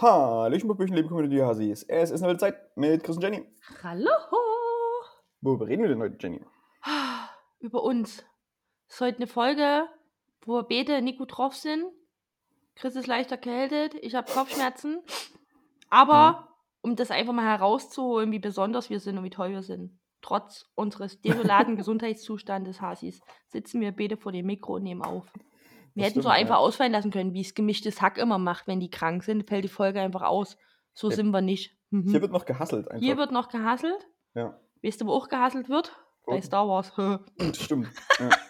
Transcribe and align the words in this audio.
Hallöchen, 0.00 0.68
Popöchen, 0.68 0.94
liebe 0.94 1.08
Community 1.08 1.38
Hasis. 1.38 1.82
Es 1.82 2.12
ist 2.12 2.22
eine 2.22 2.30
neue 2.30 2.38
Zeit 2.38 2.76
mit 2.76 3.02
Chris 3.02 3.16
und 3.16 3.22
Jenny. 3.24 3.44
Hallo! 3.82 4.12
Worüber 5.40 5.66
reden 5.66 5.82
wir 5.82 5.88
denn 5.88 6.00
heute, 6.00 6.16
Jenny? 6.20 6.40
Über 7.58 7.82
uns. 7.82 8.24
Es 8.86 8.94
ist 8.94 9.00
heute 9.00 9.16
eine 9.16 9.26
Folge, 9.26 9.88
wo 10.42 10.54
wir 10.54 10.62
beide 10.62 11.02
nicht 11.02 11.18
gut 11.18 11.36
drauf 11.36 11.56
sind. 11.56 11.84
Chris 12.76 12.94
ist 12.94 13.08
leicht 13.08 13.32
erkältet, 13.32 13.94
ich 13.94 14.14
habe 14.14 14.30
Kopfschmerzen. 14.30 15.00
Aber 15.90 16.46
um 16.80 16.94
das 16.94 17.10
einfach 17.10 17.32
mal 17.32 17.46
herauszuholen, 17.46 18.30
wie 18.30 18.38
besonders 18.38 18.90
wir 18.90 19.00
sind 19.00 19.18
und 19.18 19.24
wie 19.24 19.30
toll 19.30 19.50
wir 19.50 19.64
sind, 19.64 19.98
trotz 20.22 20.70
unseres 20.76 21.20
desolaten 21.22 21.74
Gesundheitszustandes 21.76 22.80
Hasis, 22.80 23.20
sitzen 23.48 23.80
wir 23.80 23.90
beide 23.90 24.16
vor 24.16 24.30
dem 24.30 24.46
Mikro 24.46 24.76
und 24.76 24.84
nehmen 24.84 25.02
auf. 25.02 25.26
Wir 25.98 26.04
hätten 26.06 26.22
so 26.22 26.28
einfach 26.28 26.54
ja. 26.56 26.60
ausfallen 26.60 26.92
lassen 26.92 27.10
können, 27.10 27.34
wie 27.34 27.40
es 27.42 27.54
gemischtes 27.54 28.00
Hack 28.00 28.18
immer 28.18 28.38
macht, 28.38 28.66
wenn 28.66 28.80
die 28.80 28.90
krank 28.90 29.22
sind, 29.24 29.48
fällt 29.48 29.64
die 29.64 29.68
Folge 29.68 30.00
einfach 30.00 30.22
aus. 30.22 30.56
So 30.94 31.10
Ja. 31.10 31.16
sind 31.16 31.30
wir 31.30 31.40
nicht. 31.40 31.76
Mhm. 31.90 32.10
Hier 32.10 32.20
wird 32.22 32.32
noch 32.32 32.44
gehasselt 32.46 32.88
einfach. 32.88 33.02
Hier 33.04 33.16
wird 33.16 33.32
noch 33.32 33.48
gehasselt. 33.48 34.06
ja. 34.34 34.58
Weißt 34.82 35.00
du, 35.00 35.06
wo 35.06 35.12
auch 35.12 35.28
gehasselt 35.28 35.68
wird? 35.68 35.92
Bei 36.24 36.36
Wo? 36.36 36.40
Star 36.40 36.68
Wars. 36.68 36.92
Stimmt. 37.60 37.88
Ja. 38.18 38.30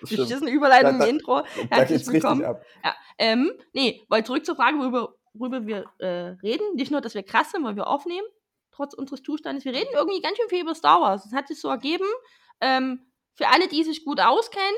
Das 0.00 0.10
stimmt. 0.10 0.28
Beschissene 0.28 0.50
Überleitung 0.50 0.98
Da- 0.98 1.06
im 1.06 1.16
Intro. 1.16 1.40
Da 1.70 1.76
Herzlich 1.76 2.00
richtig 2.00 2.12
willkommen. 2.14 2.44
ab. 2.44 2.62
Ja, 2.84 2.94
ähm, 3.18 3.50
nee, 3.72 4.04
weil 4.10 4.26
zurück 4.26 4.44
zur 4.44 4.54
Frage, 4.54 4.78
worüber, 4.78 5.14
worüber 5.32 5.66
wir 5.66 5.86
äh, 6.00 6.36
reden. 6.42 6.74
Nicht 6.74 6.90
nur, 6.90 7.00
dass 7.00 7.14
wir 7.14 7.22
krass 7.22 7.50
sind, 7.52 7.64
weil 7.64 7.76
wir 7.76 7.86
aufnehmen, 7.86 8.26
trotz 8.72 8.92
unseres 8.92 9.22
Zustandes. 9.22 9.64
Wir 9.64 9.72
reden 9.72 9.88
irgendwie 9.94 10.20
ganz 10.20 10.36
schön 10.36 10.50
viel 10.50 10.60
über 10.60 10.74
Star 10.74 11.00
Wars. 11.00 11.22
Das 11.24 11.32
hat 11.32 11.48
sich 11.48 11.58
so 11.58 11.68
ergeben. 11.70 12.04
Ähm, 12.60 13.06
für 13.36 13.48
alle, 13.48 13.68
die 13.68 13.84
sich 13.84 14.04
gut 14.04 14.20
auskennen, 14.20 14.76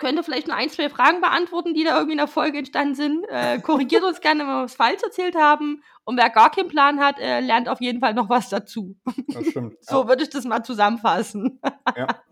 könnt 0.00 0.18
ihr 0.18 0.24
vielleicht 0.24 0.48
nur 0.48 0.56
ein, 0.56 0.68
zwei 0.70 0.88
Fragen 0.90 1.20
beantworten, 1.20 1.74
die 1.74 1.84
da 1.84 1.92
irgendwie 1.94 2.12
in 2.12 2.18
der 2.18 2.26
Folge 2.26 2.58
entstanden 2.58 2.94
sind. 2.96 3.24
Äh, 3.28 3.60
korrigiert 3.60 4.02
uns 4.02 4.20
gerne, 4.20 4.40
wenn 4.40 4.48
wir 4.48 4.62
was 4.64 4.74
falsch 4.74 5.02
erzählt 5.04 5.36
haben. 5.36 5.82
Und 6.04 6.16
wer 6.16 6.30
gar 6.30 6.50
keinen 6.50 6.68
Plan 6.68 6.98
hat, 6.98 7.20
äh, 7.20 7.38
lernt 7.40 7.68
auf 7.68 7.80
jeden 7.80 8.00
Fall 8.00 8.14
noch 8.14 8.28
was 8.28 8.48
dazu. 8.48 8.96
Das 9.28 9.46
stimmt. 9.46 9.76
So 9.82 10.08
würde 10.08 10.24
ich 10.24 10.30
das 10.30 10.44
mal 10.44 10.64
zusammenfassen. 10.64 11.60
Ja. 11.96 12.08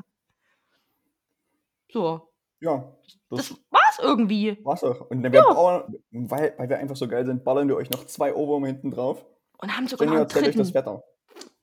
So, 1.91 2.28
Ja. 2.61 2.93
das 3.31 3.48
Das 3.48 3.56
war's 3.71 3.98
irgendwie. 4.03 4.59
war's 4.62 4.84
auch. 4.84 5.11
Und 5.11 5.23
wir 5.23 5.31
bauen, 5.43 5.97
weil, 6.11 6.55
weil 6.59 6.69
wir 6.69 6.78
einfach 6.78 6.97
so 6.97 7.09
geil 7.09 7.25
sind, 7.25 7.45
ballern 7.45 7.67
wir 7.69 7.77
euch 7.77 7.91
noch 7.91 8.05
zwei 8.06 8.34
Ohrwürmer 8.34 8.67
hinten 8.67 8.91
drauf. 8.91 9.25
Und 9.59 9.75
haben 9.77 9.87
sogar 9.89 10.06
noch 10.06 10.15
einen 10.17 10.28
dritten. 10.28 10.59
das 10.59 10.75
Wetter. 10.75 11.03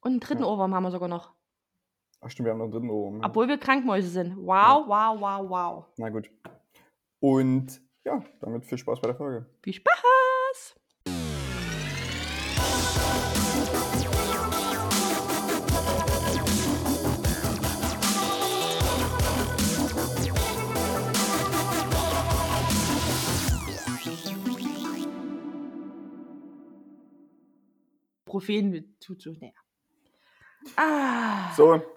Und 0.01 0.11
einen 0.11 0.19
dritten 0.19 0.41
Ja. 0.43 0.47
Ohrwurm 0.49 0.73
haben 0.73 0.83
wir 0.83 0.91
sogar 0.91 1.07
noch. 1.09 1.33
Ach 2.25 2.31
stimmt, 2.31 2.47
wir 2.47 2.53
haben 2.53 2.57
noch 2.57 2.65
einen 2.65 2.71
dritten 2.71 2.89
ja. 2.89 3.23
Obwohl 3.23 3.47
wir 3.47 3.59
Krankmäuse 3.59 4.07
sind. 4.07 4.35
Wow, 4.35 4.87
wow, 4.87 5.21
wow, 5.21 5.47
wow. 5.47 5.85
Na 5.97 6.09
gut. 6.09 6.27
Und 7.19 7.79
ja, 8.03 8.23
damit 8.39 8.65
viel 8.65 8.79
Spaß 8.79 8.99
bei 8.99 9.09
der 9.09 9.15
Folge. 9.15 9.45
Viel 9.61 9.73
Spaß! 9.73 10.75
Prophen 28.25 28.95
zu 28.99 29.13
zu 29.13 29.33
näher. 29.33 29.53
Ah. 30.75 31.53
So, 31.55 31.94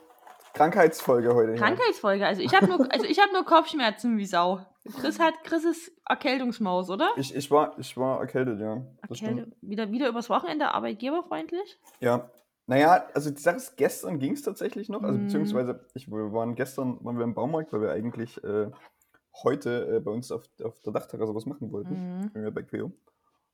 Krankheitsfolge 0.58 1.34
heute. 1.34 1.54
Krankheitsfolge. 1.54 2.26
Also 2.26 2.42
ich 2.42 2.54
habe 2.54 2.66
nur, 2.66 2.92
also 2.92 3.06
ich 3.06 3.18
hab 3.18 3.32
nur 3.32 3.44
Kopfschmerzen 3.44 4.18
wie 4.18 4.26
Sau. 4.26 4.60
Chris 5.00 5.18
hat, 5.20 5.34
Chris 5.44 5.64
ist 5.64 5.92
Erkältungsmaus, 6.08 6.88
oder? 6.90 7.10
Ich, 7.16 7.34
ich, 7.34 7.50
war, 7.50 7.78
ich 7.78 7.96
war 7.96 8.20
erkältet, 8.20 8.58
ja. 8.60 8.82
Das 9.08 9.18
stimmt. 9.18 9.38
Erkälte, 9.38 9.56
wieder, 9.60 9.90
wieder 9.90 10.08
übers 10.08 10.30
Wochenende 10.30 10.72
arbeitgeberfreundlich? 10.74 11.78
Ja. 12.00 12.30
Naja, 12.66 13.06
also 13.14 13.30
die 13.30 13.40
Sache 13.40 13.56
ist, 13.56 13.76
gestern 13.76 14.18
ging 14.18 14.32
es 14.32 14.42
tatsächlich 14.42 14.88
noch. 14.90 15.02
Also 15.02 15.18
Mhm. 15.18 15.24
beziehungsweise, 15.24 15.86
ich, 15.94 16.08
wir 16.10 16.32
waren 16.32 16.54
gestern 16.54 17.02
waren 17.04 17.16
wir 17.16 17.24
im 17.24 17.34
Baumarkt, 17.34 17.72
weil 17.72 17.80
wir 17.82 17.92
eigentlich 17.92 18.42
äh, 18.44 18.70
heute 19.42 19.96
äh, 19.96 20.00
bei 20.00 20.10
uns 20.10 20.30
auf, 20.32 20.44
auf 20.62 20.78
der 20.80 20.92
Dachterrasse 20.92 21.34
was 21.34 21.46
machen 21.46 21.72
wollten. 21.72 22.30
Mhm. 22.34 22.52
Bei 22.54 22.62
Queo. 22.62 22.92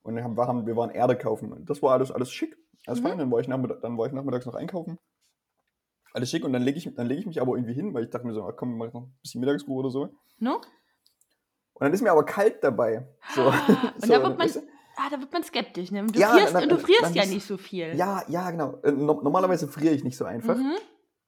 Und 0.03 0.16
wir, 0.16 0.25
haben, 0.25 0.37
waren, 0.37 0.66
wir 0.66 0.76
waren 0.76 0.91
Erde 0.91 1.16
kaufen. 1.16 1.64
Das 1.64 1.81
war 1.82 1.93
alles, 1.93 2.10
alles 2.10 2.32
schick. 2.32 2.56
Alles 2.87 3.00
Mhm. 3.00 3.06
fein. 3.06 3.19
Dann 3.19 3.31
war, 3.31 3.41
ich 3.41 3.47
dann 3.47 3.98
war 3.98 4.06
ich 4.06 4.12
nachmittags 4.12 4.47
noch 4.47 4.54
einkaufen. 4.54 4.98
Alles 6.14 6.30
schick. 6.30 6.44
Und 6.44 6.52
dann 6.54 6.62
lege 6.62 6.78
ich, 6.78 6.88
dann 6.94 7.06
leg 7.06 7.19
ich 7.19 7.26
mich 7.26 7.41
aber 7.41 7.56
irgendwie 7.56 7.75
hin, 7.75 7.92
weil 7.92 8.04
ich 8.04 8.10
dachte 8.10 8.26
mir 8.26 8.32
so, 8.32 8.42
ah, 8.44 8.52
komm, 8.52 8.78
mach 8.78 8.92
noch 8.92 9.02
ein 9.02 9.19
bisschen 9.20 9.41
Mittagsruhe 9.41 9.80
oder 9.80 9.91
so. 9.91 10.08
No? 10.38 10.54
Und 10.56 10.62
dann 11.80 11.92
ist 11.92 12.00
mir 12.02 12.12
aber 12.12 12.25
kalt 12.25 12.62
dabei. 12.62 13.06
So. 13.34 13.42
Und 13.47 13.52
so, 14.00 14.06
da 14.12 14.22
wird 14.22 14.22
man, 14.22 14.38
weißt 14.38 14.56
du? 14.56 14.60
ah, 14.97 15.10
da 15.10 15.20
wird 15.20 15.32
man 15.32 15.42
skeptisch. 15.42 15.91
Ne? 15.91 16.06
Du 16.06 16.19
Ja, 16.19 16.28
frierst, 16.28 16.54
dann- 16.54 16.62
und 16.62 16.72
du 16.72 16.78
frierst 16.78 17.02
dann 17.02 17.14
ja 17.14 17.26
nicht 17.26 17.44
so 17.44 17.56
viel. 17.56 17.94
Ja, 17.97 18.22
ja, 18.28 18.50
genau. 18.52 18.78
Äh, 18.84 18.92
no 18.92 19.20
normalerweise 19.22 19.66
friere 19.69 19.92
ich 19.92 20.04
nicht 20.04 20.16
so 20.16 20.25
einfach. 20.25 20.56
Mhm. 20.56 20.75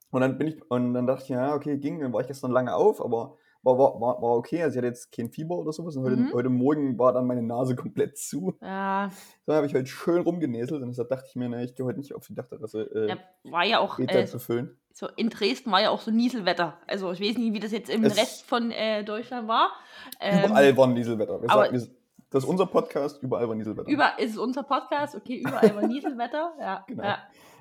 Und 0.09 0.21
dann 0.21 0.37
bin 0.37 0.47
ich, 0.47 0.71
und 0.71 0.93
dann 0.93 1.05
dachte 1.05 1.23
ich, 1.23 1.29
ja, 1.29 1.53
okay, 1.53 1.77
ging, 1.77 1.99
dann 1.99 2.13
war 2.13 2.21
ich 2.21 2.27
gestern 2.27 2.51
lange 2.51 2.73
auf, 2.73 3.03
aber 3.03 3.37
war, 3.67 3.77
war, 3.77 3.99
war, 4.01 4.21
war 4.21 4.35
okay. 4.37 4.63
Also 4.63 4.73
ich 4.73 4.77
hatte 4.77 4.87
jetzt 4.87 5.11
kein 5.11 5.29
Fieber 5.29 5.57
oder 5.57 5.71
sowas. 5.73 5.95
Und 5.97 6.03
heute, 6.03 6.15
Mhm. 6.15 6.33
heute 6.33 6.49
Morgen 6.49 6.97
war 6.97 7.13
dann 7.13 7.27
meine 7.27 7.43
Nase 7.43 7.75
komplett 7.75 8.17
zu. 8.17 8.55
Ja, 8.61 9.11
Dann 9.45 9.55
habe 9.57 9.67
ich 9.67 9.73
heute 9.75 9.85
schön 9.87 10.21
rumgenäselt 10.21 10.81
und 10.81 10.89
deshalb 10.89 11.09
dachte 11.09 11.25
ich 11.29 11.35
mir, 11.35 11.49
ne, 11.49 11.63
ich 11.63 11.75
gehe 11.75 11.85
heute 11.85 11.99
nicht 11.99 12.15
auf 12.15 12.25
die 12.27 12.33
Dachterrasse 12.35 12.81
äh, 12.95 13.09
ja, 13.09 13.17
war 13.51 13.65
ja 13.65 13.79
auch, 13.79 13.99
äh, 13.99 14.25
zu 14.25 14.39
füllen. 14.39 14.77
so 14.93 15.07
in 15.15 15.29
Dresden 15.29 15.71
war 15.71 15.81
ja 15.81 15.89
auch 15.89 16.01
so 16.01 16.09
Nieselwetter. 16.11 16.77
Also 16.87 17.11
ich 17.11 17.21
weiß 17.21 17.37
nicht, 17.37 17.53
wie 17.53 17.59
das 17.59 17.71
jetzt 17.71 17.89
im 17.89 18.03
Es- 18.05 18.17
Rest 18.17 18.45
von 18.45 18.71
äh, 18.71 19.03
Deutschland 19.03 19.47
war. 19.47 19.71
Ähm, 20.19 20.45
Überall 20.45 20.77
war 20.77 20.87
Nieselwetter. 20.87 21.41
Wir 21.41 21.49
aber- 21.51 21.65
sagen, 21.65 21.79
wir, 21.79 21.87
das 22.29 22.43
ist 22.43 22.49
unser 22.49 22.65
Podcast, 22.65 23.23
überall 23.23 23.47
war 23.47 23.55
Nieselwetter. 23.55 23.89
Über, 23.89 24.19
ist 24.19 24.31
es 24.31 24.37
unser 24.37 24.63
Podcast, 24.63 25.15
okay, 25.15 25.37
überall 25.37 25.73
war 25.75 25.87
Nieselwetter. 25.87 26.53
Ja, 26.59 26.83
Genau. 26.87 27.03
ja. 27.03 27.17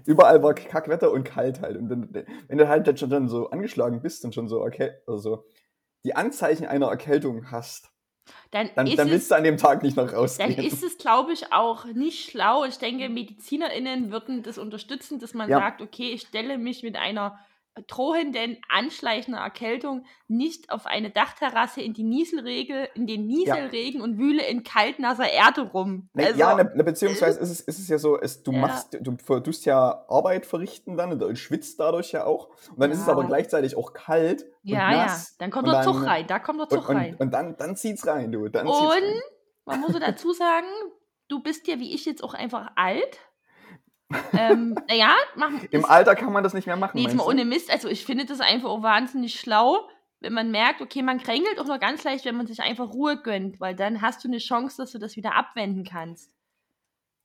Überall 0.07 0.41
war 0.43 0.55
Kackwetter 0.55 1.11
und 1.13 1.25
kalt 1.25 1.61
halt. 1.63 1.77
Und 1.77 1.89
wenn, 1.91 2.27
wenn 2.49 2.59
du 2.59 2.69
halt 2.69 2.87
dann 2.87 2.97
schon 2.97 3.11
dann 3.11 3.29
so 3.29 3.51
angeschlagen 3.51 4.03
bist 4.03 4.25
und 4.25 4.35
schon 4.35 4.47
so, 4.49 4.63
okay, 4.63 4.91
also 5.07 5.45
die 6.05 6.15
Anzeichen 6.15 6.67
einer 6.67 6.87
Erkältung 6.89 7.51
hast, 7.51 7.91
Dann, 8.51 8.71
dann, 8.75 8.87
dann 8.95 9.09
es, 9.09 9.13
willst 9.13 9.31
du 9.31 9.35
an 9.37 9.45
dem 9.45 9.57
Tag 9.57 9.83
nicht 9.83 9.97
noch 9.97 10.07
dann 10.07 10.15
rausgehen. 10.17 10.65
ist 10.67 10.83
es, 10.83 10.99
glaube 10.99 11.33
ich, 11.33 11.53
auch 11.53 11.85
nicht 11.87 12.31
schlau. 12.31 12.65
Ich 12.65 12.79
denke, 12.79 13.09
MedizinerInnen 13.09 14.11
würden 14.11 14.43
das 14.43 14.59
unterstützen, 14.59 15.19
dass 15.19 15.35
man 15.35 15.49
Ja. 15.51 15.59
sagt, 15.59 15.81
okay, 15.83 16.11
ich 16.13 16.23
stelle 16.23 16.59
mich 16.59 16.83
mit 16.83 16.97
einer 16.97 17.39
drohenden, 17.89 18.59
anschleichenden 18.69 19.43
Erkältung 19.43 20.05
nicht 20.29 20.71
auf 20.71 20.87
eine 20.87 21.11
Dachterrasse 21.11 21.81
in 21.83 21.93
die 21.95 22.03
Nieselregel, 22.03 22.89
in 22.95 23.07
den 23.07 23.27
Nieselregen 23.27 24.01
und 24.01 24.19
wühle 24.19 24.45
in 24.47 24.65
kaltnasser 24.65 25.31
Erde 25.31 25.63
rum. 25.63 26.09
Ne, 26.15 26.27
also, 26.27 26.39
ja, 26.39 26.55
ne, 26.55 26.71
ne, 26.75 26.85
beziehungsweise 26.85 27.39
ist 27.41 27.51
es, 27.51 27.61
ist 27.61 27.79
es 27.79 27.89
ja 27.89 27.99
so, 27.99 28.19
es, 28.19 28.43
du 28.43 28.53
Ja. 28.53 28.59
machst, 28.59 28.97
du 29.01 29.17
tust 29.17 29.67
ja 29.67 30.05
Arbeit 30.09 30.47
verrichten 30.47 30.97
dann 30.97 31.21
und 31.23 31.39
schwitzt 31.39 31.79
dadurch 31.81 32.13
ja 32.13 32.25
auch. 32.25 32.49
Und 32.71 32.81
dann 32.81 32.91
ist 32.91 33.01
es 33.01 33.07
Ja. 33.07 33.13
aber 33.13 33.25
gleichzeitig 33.25 33.77
auch 33.77 33.93
kalt 33.93 34.43
und 34.43 34.51
ja, 34.71 34.91
ja, 34.91 35.05
nass. 35.07 35.37
dann 35.39 35.51
kommt 35.51 35.69
und 35.69 35.75
der 35.75 35.83
Zug 35.83 36.05
rein, 36.05 36.27
da 36.27 36.39
kommt 36.39 36.59
der 36.61 36.65
Und, 36.71 36.71
Zug 36.83 36.89
und, 36.89 36.97
rein. 36.97 37.17
und 37.19 37.31
dann, 37.33 37.57
dann 37.57 37.77
zieht's 37.77 38.07
rein, 38.07 38.33
du. 38.33 38.49
Dann 38.49 38.67
Und 38.67 38.75
rein. 38.75 39.03
man 39.65 39.81
muss 39.81 39.93
dazu 39.99 40.33
sagen, 40.33 40.67
du 41.29 41.41
bist 41.43 41.67
ja 41.69 41.79
wie 41.79 41.95
ich 41.95 42.05
jetzt 42.07 42.25
auch 42.25 42.35
einfach 42.35 42.71
alt. 42.77 43.19
Ähm, 44.39 44.79
naja, 44.89 45.15
mach, 45.35 45.51
Im 45.71 45.85
Alter 45.85 46.15
kann 46.15 46.33
man 46.33 46.45
das 46.45 46.55
nicht 46.55 46.67
mehr 46.67 46.77
machen. 46.77 46.93
Nee, 46.95 47.05
jetzt 47.05 47.17
mal 47.17 47.27
ohne 47.27 47.45
Mist. 47.45 47.71
Also 47.71 47.89
ich 47.89 48.05
finde 48.05 48.25
das 48.25 48.41
einfach 48.41 48.69
auch 48.69 48.83
wahnsinnig 48.83 49.39
schlau, 49.39 49.89
wenn 50.21 50.33
man 50.33 50.51
merkt, 50.51 50.81
okay, 50.81 51.03
man 51.03 51.19
krängelt 51.19 51.59
auch 51.59 51.67
nur 51.67 51.79
ganz 51.79 52.05
leicht, 52.05 52.25
wenn 52.25 52.37
man 52.37 52.47
sich 52.47 52.61
einfach 52.61 52.93
Ruhe 52.93 53.21
gönnt, 53.21 53.61
weil 53.61 53.75
dann 53.75 54.03
hast 54.03 54.25
du 54.25 54.29
eine 54.29 54.39
Chance, 54.39 54.77
dass 54.79 54.93
du 54.93 54.99
das 54.99 55.17
wieder 55.17 55.35
abwenden 55.35 55.85
kannst. 55.85 56.31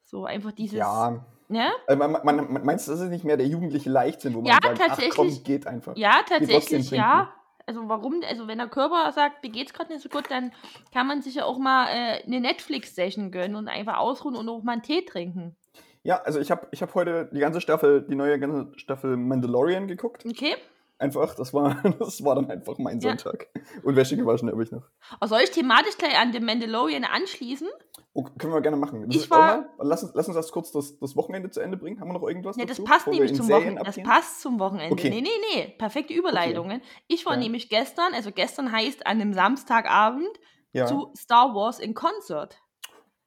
So 0.03 0.25
einfach 0.25 0.52
dieses, 0.52 0.78
Ja, 0.78 1.25
ne? 1.47 1.72
äh, 1.88 1.96
man, 1.96 2.12
man, 2.12 2.24
man, 2.24 2.66
meinst 2.66 2.88
du, 2.88 2.92
das 2.92 3.02
ist 3.02 3.09
nicht 3.09 3.24
mehr 3.24 3.38
der 3.38 3.48
jugendliche 3.48 3.90
Leichtsinn, 3.90 4.34
wo 4.34 4.42
man 4.42 4.48
Ja, 4.48 4.53
sagt, 4.62 4.81
ach 4.81 4.88
tatsächlich. 4.88 5.16
komm, 5.16 5.44
geht 5.44 5.68
einfach. 5.68 5.96
Ja, 5.96 6.22
tatsächlich, 6.28 6.92
ja. 6.92 7.31
Also 7.68 7.88
warum, 7.88 8.22
also 8.28 8.48
wenn 8.48 8.58
der 8.58 8.68
Körper 8.68 9.09
sagt, 9.13 9.44
mir 9.44 9.52
geht's 9.52 9.72
gerade 9.74 9.94
nicht 9.94 10.02
so 10.02 10.09
gut, 10.09 10.30
dann 10.30 10.52
kann 10.92 11.08
man 11.08 11.22
sich 11.22 11.36
ja 11.36 11.46
auch 11.46 11.59
mal 11.59 11.88
äh, 11.88 12.24
eine 12.25 12.42
Netflix-Session 12.42 13.31
gönnen 13.31 13.56
und 13.56 13.68
einfach 13.68 13.98
ausruhen 13.98 14.36
und 14.36 14.50
auch 14.50 14.63
mal 14.63 14.74
einen 14.74 14.81
Tee 14.81 15.06
trinken. 15.06 15.56
Ja, 16.03 16.21
also 16.21 16.39
ich 16.39 16.50
habe 16.51 16.68
ich 16.71 16.81
hab 16.81 16.95
heute 16.95 17.30
die 17.31 17.39
ganze 17.39 17.62
Staffel, 17.62 18.01
die 18.01 18.15
neue 18.15 18.39
ganze 18.39 18.71
Staffel 18.80 19.18
Mandalorian 19.18 19.88
geguckt. 19.88 20.25
Okay? 20.25 20.56
Einfach, 20.98 21.33
das 21.36 21.53
war, 21.53 21.81
das 22.00 22.24
war 22.24 22.36
dann 22.36 22.50
einfach 22.50 22.77
mein 22.77 23.00
Ja. 23.00 23.09
Sonntag. 23.18 23.48
Und 23.83 23.95
Wäsche 23.95 24.15
gewaschen 24.18 24.50
habe 24.51 24.62
ich 24.63 24.71
noch. 24.71 24.83
Oh, 25.19 25.25
soll 25.27 25.42
ich 25.44 25.51
thematisch 25.51 25.98
gleich 25.98 26.18
an 26.19 26.31
den 26.31 26.45
Mandalorian 26.45 27.03
anschließen? 27.03 27.68
Oh, 28.13 28.24
können 28.38 28.53
wir 28.53 28.62
gerne 28.62 28.77
machen. 28.77 29.06
Das 29.07 29.15
Ich 29.15 29.21
ist 29.24 29.31
war- 29.31 29.56
irgendwann- 29.57 29.88
lass, 29.88 30.03
uns, 30.03 30.12
lass 30.15 30.27
uns 30.27 30.36
das 30.36 30.51
kurz 30.51 30.71
das, 30.71 31.00
das 31.00 31.15
Wochenende 31.15 31.50
zu 31.50 31.59
Ende 31.62 31.77
bringen. 31.77 32.00
Haben 32.01 32.09
wir 32.09 32.13
noch 32.19 32.27
irgendwas 32.27 32.57
Ja, 32.57 32.65
das 32.65 32.77
dazu? 32.77 32.83
passt 32.83 33.06
bevor 33.06 33.13
wir 33.13 33.19
nämlich 33.25 33.38
zum 33.38 33.45
Serien 33.48 33.75
Wochenende. 33.80 33.83
Das 34.03 34.03
passt 34.03 34.42
zum 34.42 34.59
Wochenende. 34.59 34.92
Okay. 34.94 35.09
Nee, 35.09 35.21
nee, 35.21 35.30
nee. 35.56 35.75
Perfekte 35.77 36.13
Überleitungen. 36.13 36.81
Ich 37.07 37.25
war 37.25 37.33
Ja. 37.33 37.39
nämlich 37.39 37.69
gestern, 37.69 38.13
also 38.13 38.31
gestern 38.31 38.71
heißt 38.71 39.06
an 39.07 39.21
einem 39.21 39.33
Samstagabend, 39.33 40.30
Ja. 40.74 40.86
zu 40.88 41.12
Star 41.18 41.56
Wars 41.56 41.80
in 41.80 41.94
Concert. 41.94 42.57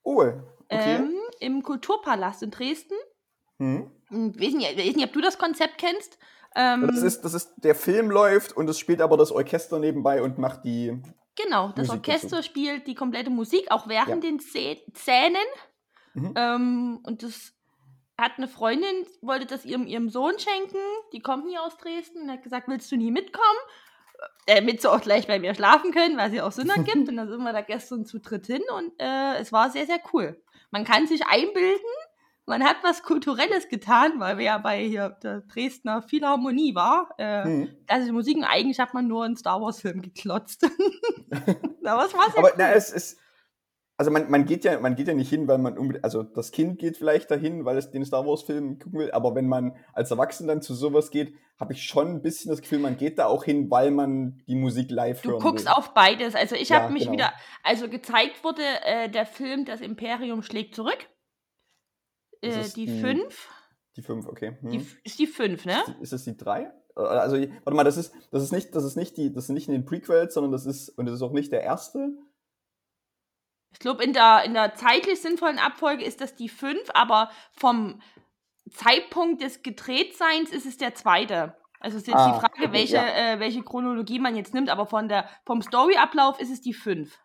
oh, 0.02 0.20
okay. 0.20 0.34
Ähm, 0.68 1.14
Im 1.44 1.62
Kulturpalast 1.62 2.42
in 2.42 2.50
Dresden. 2.50 2.94
hm. 3.58 3.90
Und 4.10 4.40
weiß 4.40 4.54
nicht, 4.54 4.76
weiß 4.78 4.96
nicht, 4.96 5.06
ob 5.06 5.12
du 5.12 5.20
das 5.20 5.38
Konzept 5.38 5.78
kennst. 5.78 6.18
Ähm, 6.56 6.86
Das 6.86 7.02
ist, 7.02 7.22
das 7.22 7.34
ist, 7.34 7.52
der 7.56 7.74
Film 7.74 8.10
läuft 8.10 8.56
und 8.56 8.68
es 8.68 8.78
spielt 8.78 9.00
aber 9.00 9.16
das 9.16 9.32
Orchester 9.32 9.78
nebenbei 9.80 10.22
und 10.22 10.38
macht 10.38 10.64
die. 10.64 11.00
genau, 11.36 11.68
das 11.74 11.88
Musik 11.88 12.06
Orchester 12.08 12.36
dazu. 12.36 12.42
spielt 12.48 12.86
die 12.86 12.94
komplette 12.94 13.30
Musik, 13.30 13.70
auch 13.70 13.88
während 13.88 14.22
Ja. 14.24 14.30
den 14.30 14.38
Szenen. 14.40 15.36
Mhm. 16.14 16.32
Ähm, 16.36 17.00
und 17.02 17.22
das 17.24 17.52
hat 18.20 18.32
eine 18.36 18.46
Freundin, 18.46 19.04
wollte 19.22 19.46
das 19.46 19.64
ihrem, 19.64 19.86
ihrem 19.88 20.08
Sohn 20.08 20.38
schenken. 20.38 20.78
Die 21.12 21.18
kommt 21.20 21.46
nie 21.46 21.58
aus 21.58 21.76
Dresden 21.78 22.22
und 22.22 22.30
hat 22.30 22.44
gesagt, 22.44 22.68
willst 22.68 22.92
du 22.92 22.96
nie 22.96 23.10
mitkommen? 23.10 23.58
Äh, 24.46 24.56
damit 24.60 24.80
sie 24.80 24.88
auch 24.92 25.00
gleich 25.00 25.26
bei 25.26 25.40
mir 25.40 25.54
schlafen 25.56 25.90
können, 25.90 26.16
weil 26.16 26.30
sie 26.30 26.40
auch 26.40 26.52
Sinn 26.52 26.68
ergibt. 26.70 27.08
und 27.08 27.16
dann 27.16 27.28
sind 27.28 27.42
wir 27.42 27.52
da 27.52 27.62
gestern 27.62 28.04
zu 28.04 28.20
dritt 28.20 28.46
hin 28.46 28.62
und 28.76 28.92
äh, 29.00 29.38
es 29.38 29.50
war 29.52 29.70
sehr, 29.70 29.86
sehr 29.86 29.98
cool. 30.12 30.40
Man 30.74 30.84
kann 30.84 31.06
sich 31.06 31.24
einbilden, 31.24 31.86
man 32.46 32.64
hat 32.64 32.78
was 32.82 33.04
Kulturelles 33.04 33.68
getan, 33.68 34.18
weil 34.18 34.38
wir 34.38 34.44
ja 34.46 34.58
bei 34.58 34.82
hier 34.82 35.10
der 35.22 35.42
Dresdner 35.42 36.02
Philharmonie 36.02 36.74
war. 36.74 37.10
Äh, 37.16 37.44
Mhm. 37.48 37.76
also 37.86 38.12
Musik 38.12 38.38
eigentlich 38.42 38.80
hat 38.80 38.92
man 38.92 39.06
nur 39.06 39.22
einen 39.24 39.36
Star 39.36 39.60
Wars 39.62 39.80
Film 39.80 40.02
geklotzt. 40.02 40.64
Aber 41.84 42.06
es 42.06 42.12
war 42.12 42.28
sehr 42.32 42.38
Aber 42.40 42.48
cool. 42.48 42.54
na, 42.58 42.72
es 42.72 42.90
ist. 42.90 43.20
Also 43.96 44.10
man, 44.10 44.28
man 44.28 44.44
geht 44.44 44.64
ja, 44.64 44.80
man 44.80 44.96
geht 44.96 45.06
ja 45.06 45.14
nicht 45.14 45.30
hin, 45.30 45.46
weil 45.46 45.58
man 45.58 45.78
unbedingt, 45.78 46.04
also 46.04 46.24
das 46.24 46.50
Kind 46.50 46.80
geht 46.80 46.96
vielleicht 46.96 47.30
dahin, 47.30 47.64
weil 47.64 47.78
es 47.78 47.92
den 47.92 48.04
Star 48.04 48.26
Wars 48.26 48.42
Film 48.42 48.80
gucken 48.80 48.98
will, 48.98 49.10
aber 49.12 49.36
wenn 49.36 49.46
man 49.46 49.76
als 49.92 50.10
Erwachsener 50.10 50.48
dann 50.54 50.62
zu 50.62 50.74
sowas 50.74 51.10
geht, 51.12 51.34
habe 51.60 51.74
ich 51.74 51.84
schon 51.84 52.08
ein 52.08 52.20
bisschen 52.22 52.50
das 52.50 52.60
Gefühl, 52.60 52.80
man 52.80 52.96
geht 52.96 53.20
da 53.20 53.26
auch 53.26 53.44
hin, 53.44 53.70
weil 53.70 53.92
man 53.92 54.42
die 54.48 54.56
Musik 54.56 54.90
live 54.90 55.22
Du 55.22 55.30
hören 55.30 55.40
guckst 55.40 55.66
will. 55.66 55.72
auf 55.72 55.94
beides. 55.94 56.34
Also 56.34 56.56
ich 56.56 56.70
Ja, 56.70 56.82
habe 56.82 56.92
mich 56.92 57.02
genau. 57.04 57.12
wieder, 57.12 57.32
also 57.62 57.88
gezeigt 57.88 58.42
wurde 58.42 58.62
äh, 58.84 59.08
der 59.08 59.26
Film 59.26 59.64
Das 59.64 59.80
Imperium 59.80 60.42
schlägt 60.42 60.74
zurück. 60.74 60.98
Äh, 62.40 62.64
die 62.74 62.86
die- 62.86 63.00
5. 63.00 63.48
Die 63.96 64.02
fünf, 64.02 64.26
okay. 64.26 64.58
Hm. 64.60 64.70
Die, 64.70 64.86
ist 65.04 65.20
die 65.20 65.28
5, 65.28 65.66
ne? 65.66 65.76
Ist 66.00 66.12
es 66.12 66.24
die 66.24 66.36
drei? 66.36 66.62
Äh, 66.96 67.00
Also, 67.00 67.36
warte 67.36 67.76
mal, 67.76 67.84
das 67.84 67.96
ist, 67.96 68.12
das 68.32 68.42
ist 68.42 68.50
nicht, 68.50 68.74
das 68.74 68.82
ist 68.82 68.96
nicht 68.96 69.16
die, 69.16 69.32
das 69.32 69.44
ist 69.44 69.50
nicht 69.50 69.68
in 69.68 69.72
den 69.74 69.84
Prequels, 69.84 70.34
sondern 70.34 70.50
das 70.50 70.66
ist, 70.66 70.88
und 70.90 71.06
das 71.06 71.14
ist 71.14 71.22
auch 71.22 71.30
nicht 71.32 71.52
der 71.52 71.62
erste. 71.62 72.10
Ich 73.74 73.80
glaube, 73.80 74.02
in 74.02 74.12
der, 74.12 74.44
in 74.44 74.54
der 74.54 74.74
zeitlich 74.74 75.20
sinnvollen 75.20 75.58
Abfolge 75.58 76.04
ist 76.04 76.20
das 76.20 76.34
die 76.34 76.48
5, 76.48 76.90
aber 76.94 77.30
vom 77.52 78.00
Zeitpunkt 78.70 79.42
des 79.42 79.62
Gedrehtseins 79.62 80.50
ist 80.50 80.64
es 80.64 80.78
der 80.78 80.94
zweite. 80.94 81.54
Also 81.80 81.98
es 81.98 82.04
ist 82.04 82.08
jetzt 82.08 82.16
Ah, 82.16 82.32
die 82.32 82.40
Frage, 82.40 82.72
welche, 82.72 82.96
ja. 82.96 83.34
äh, 83.34 83.40
welche 83.40 83.62
Chronologie 83.62 84.18
man 84.18 84.36
jetzt 84.36 84.54
nimmt, 84.54 84.70
aber 84.70 84.86
von 84.86 85.08
der, 85.08 85.28
vom 85.44 85.60
Storyablauf 85.60 86.40
ist 86.40 86.50
es 86.50 86.62
die 86.62 86.72
5. 86.72 87.18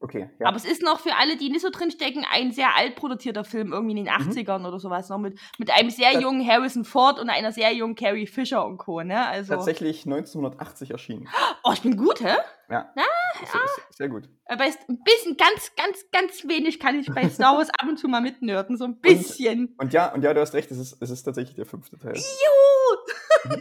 Okay, 0.00 0.30
ja. 0.38 0.46
Aber 0.46 0.56
es 0.56 0.64
ist 0.64 0.82
noch 0.82 1.00
für 1.00 1.14
alle, 1.16 1.36
die 1.36 1.48
nicht 1.50 1.62
so 1.62 1.70
drinstecken, 1.70 2.24
ein 2.30 2.52
sehr 2.52 2.74
alt 2.76 2.96
produzierter 2.96 3.44
Film, 3.44 3.72
irgendwie 3.72 3.98
in 3.98 4.04
den 4.04 4.12
80ern 4.12 4.66
oder 4.66 4.78
sowas, 4.78 5.08
noch 5.08 5.18
mit, 5.18 5.38
mit 5.58 5.70
einem 5.70 5.90
sehr 5.90 6.12
Ta- 6.12 6.20
jungen 6.20 6.46
Harrison 6.46 6.84
Ford 6.84 7.18
und 7.18 7.30
einer 7.30 7.52
sehr 7.52 7.72
jungen 7.74 7.94
Carrie 7.94 8.26
Fisher 8.26 8.64
und 8.66 8.78
Co. 8.78 9.02
Ne? 9.02 9.26
Also, 9.26 9.54
Tatsächlich 9.54 10.04
1980 10.04 10.90
erschienen. 10.90 11.28
oh, 11.64 11.72
ich 11.72 11.82
bin 11.82 11.96
gut, 11.96 12.20
hä? 12.20 12.34
Ja. 12.68 12.90
Na, 12.96 13.02
Sehr, 13.38 13.46
sehr, 13.48 13.60
sehr 13.90 14.08
gut. 14.08 14.28
Aber 14.46 14.66
ist 14.66 14.78
ein 14.88 14.98
bisschen, 15.02 15.36
ganz, 15.36 15.72
ganz, 15.76 16.04
ganz 16.12 16.48
wenig 16.48 16.80
kann 16.80 16.98
ich 16.98 17.06
bei 17.12 17.28
Star 17.30 17.56
Wars 17.56 17.70
ab 17.70 17.88
und 17.88 17.96
zu 17.98 18.08
mal 18.08 18.20
mitnörden, 18.20 18.76
so 18.76 18.84
ein 18.84 18.98
bisschen. 19.00 19.74
Und 19.78 19.92
ja, 19.92 20.12
und 20.12 20.22
ja, 20.22 20.34
du 20.34 20.40
hast 20.40 20.52
recht, 20.54 20.70
es 20.72 20.78
ist, 20.78 21.00
es 21.00 21.10
ist 21.10 21.22
tatsächlich 21.22 21.54
der 21.56 21.66
fünfte 21.66 21.96
Teil. 21.98 22.14
Juhu! 22.16 23.56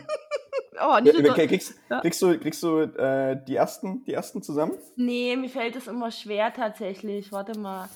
Oh, 0.81 0.99
nicht 1.01 1.15
so, 1.15 1.33
kriegst, 1.33 1.75
Ja. 1.89 2.01
kriegst 2.01 2.21
du, 2.21 2.37
kriegst 2.39 2.63
du 2.63 2.79
äh, 2.81 3.37
die, 3.47 3.55
ersten, 3.55 4.03
die 4.05 4.13
ersten 4.13 4.41
zusammen? 4.41 4.73
nee, 4.95 5.35
mir 5.35 5.49
fällt 5.49 5.75
das 5.75 5.87
immer 5.87 6.11
schwer 6.11 6.53
tatsächlich. 6.53 7.31
Warte 7.31 7.57
mal. 7.59 7.89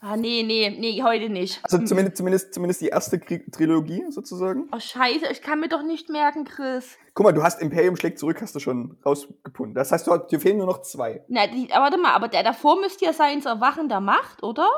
Ah, 0.00 0.16
nee, 0.16 0.42
nee, 0.42 0.68
nee, 0.78 1.02
heute 1.02 1.30
nicht. 1.30 1.58
Also 1.64 1.78
Hm. 1.78 1.86
zumindest, 1.86 2.16
zumindest, 2.18 2.54
zumindest 2.54 2.80
die 2.82 2.88
erste 2.88 3.18
Kri 3.18 3.50
Trilogie 3.50 4.04
sozusagen. 4.10 4.68
Oh, 4.70 4.78
scheiße, 4.78 5.26
ich 5.32 5.40
kann 5.40 5.58
mir 5.58 5.68
doch 5.68 5.82
nicht 5.82 6.10
merken, 6.10 6.44
Chris. 6.44 6.96
Guck 7.14 7.24
mal, 7.24 7.32
du 7.32 7.42
hast 7.42 7.62
Imperium 7.62 7.96
schlägt 7.96 8.18
zurück, 8.18 8.40
hast 8.42 8.54
du 8.54 8.60
schon 8.60 8.98
rausgefunden. 9.06 9.74
Das 9.74 9.90
heißt, 9.90 10.06
du, 10.06 10.16
dir 10.18 10.38
fehlen 10.38 10.58
nur 10.58 10.66
noch 10.66 10.82
zwei. 10.82 11.24
Na, 11.28 11.46
die, 11.46 11.72
aber 11.72 11.84
warte 11.84 11.98
mal, 11.98 12.12
aber 12.12 12.28
der 12.28 12.42
davor 12.42 12.78
müsste 12.78 13.06
ja 13.06 13.14
sein, 13.14 13.38
das 13.42 13.46
Erwachen 13.46 13.88
der 13.88 14.00
Macht, 14.00 14.42
oder? 14.42 14.68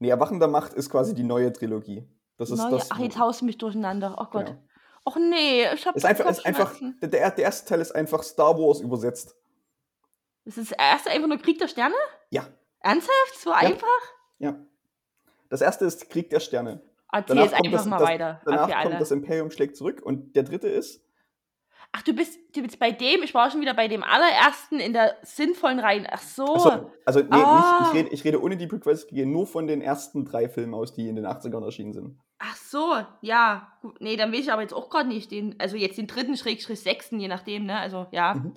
Nee, 0.00 0.10
Erwachender 0.10 0.48
Macht 0.48 0.74
ist 0.74 0.90
quasi 0.90 1.14
die 1.14 1.24
neue 1.24 1.52
Trilogie. 1.52 2.06
Das 2.36 2.50
ist 2.50 2.58
Neue, 2.58 2.70
das. 2.72 2.90
ach, 2.92 2.98
jetzt 3.00 3.18
haust 3.18 3.40
du 3.40 3.46
mich 3.46 3.58
durcheinander. 3.58 4.14
Oh 4.20 4.26
Gott. 4.30 4.46
Genau. 4.46 4.58
Och 5.08 5.16
nee, 5.16 5.64
ich 5.72 5.86
hab 5.86 5.96
Ist 5.96 6.04
einfach, 6.04 6.26
ist 6.28 6.44
einfach, 6.44 6.74
der, 7.00 7.08
der 7.30 7.38
erste 7.38 7.66
Teil 7.66 7.80
ist 7.80 7.92
einfach 7.92 8.22
Star 8.22 8.58
Wars 8.58 8.80
übersetzt. 8.80 9.34
Ist 10.44 10.58
das 10.58 10.72
erste 10.72 11.08
einfach 11.10 11.28
nur 11.28 11.38
Krieg 11.38 11.58
der 11.58 11.68
Sterne? 11.68 11.94
Ja. 12.28 12.46
Ernsthaft? 12.80 13.38
So 13.42 13.50
einfach? 13.52 13.86
Ja. 14.38 14.54
Das 15.48 15.62
erste 15.62 15.86
ist 15.86 16.10
Krieg 16.10 16.28
der 16.28 16.40
Sterne. 16.40 16.82
Erzähl 17.10 17.38
es 17.38 17.54
einfach 17.54 17.72
das- 17.72 17.86
mal 17.86 17.98
das- 18.00 18.08
weiter. 18.08 18.40
Danach 18.44 18.60
kommt 18.64 18.76
alle. 18.76 18.98
das 18.98 19.10
Imperium 19.10 19.50
schlägt 19.50 19.78
zurück 19.78 20.02
und 20.04 20.36
der 20.36 20.42
dritte 20.42 20.68
ist. 20.68 21.02
Ach, 21.92 22.02
du 22.02 22.12
bist, 22.12 22.38
du 22.54 22.60
bist 22.60 22.78
bei 22.78 22.90
dem, 22.92 23.22
ich 23.22 23.32
war 23.32 23.50
schon 23.50 23.62
wieder 23.62 23.72
bei 23.72 23.88
dem 23.88 24.02
allerersten 24.04 24.78
in 24.78 24.92
der 24.92 25.16
sinnvollen 25.22 25.80
Reihe. 25.80 26.06
Ach 26.10 26.20
so. 26.20 26.44
Achso, 26.54 26.90
also 27.06 27.20
nee, 27.20 27.28
Ah. 27.30 27.78
nicht, 27.80 27.88
ich, 27.88 27.94
rede, 27.98 28.08
ich 28.14 28.24
rede 28.24 28.42
ohne 28.42 28.58
die 28.58 28.66
Prequels, 28.66 29.04
ich 29.04 29.08
gehe 29.08 29.26
nur 29.26 29.46
von 29.46 29.66
den 29.66 29.80
ersten 29.80 30.26
drei 30.26 30.50
Filmen 30.50 30.74
aus, 30.74 30.92
die 30.92 31.08
in 31.08 31.16
den 31.16 31.24
80ern 31.24 31.64
erschienen 31.64 31.94
sind. 31.94 32.18
Ach 32.40 32.56
so, 32.70 32.96
ja. 33.22 33.72
Gut, 33.82 34.00
Nee, 34.00 34.16
dann 34.16 34.32
will 34.32 34.40
ich 34.40 34.52
aber 34.52 34.62
jetzt 34.62 34.74
auch 34.74 34.90
gerade 34.90 35.08
nicht 35.08 35.30
den, 35.30 35.58
also 35.58 35.76
jetzt 35.76 35.98
den 35.98 36.06
dritten 36.06 36.36
Schrägstrich 36.36 36.80
sechsten, 36.80 37.20
je 37.20 37.28
nachdem, 37.28 37.66
ne? 37.66 37.78
Also, 37.78 38.06
ja. 38.12 38.34
Mhm. 38.34 38.54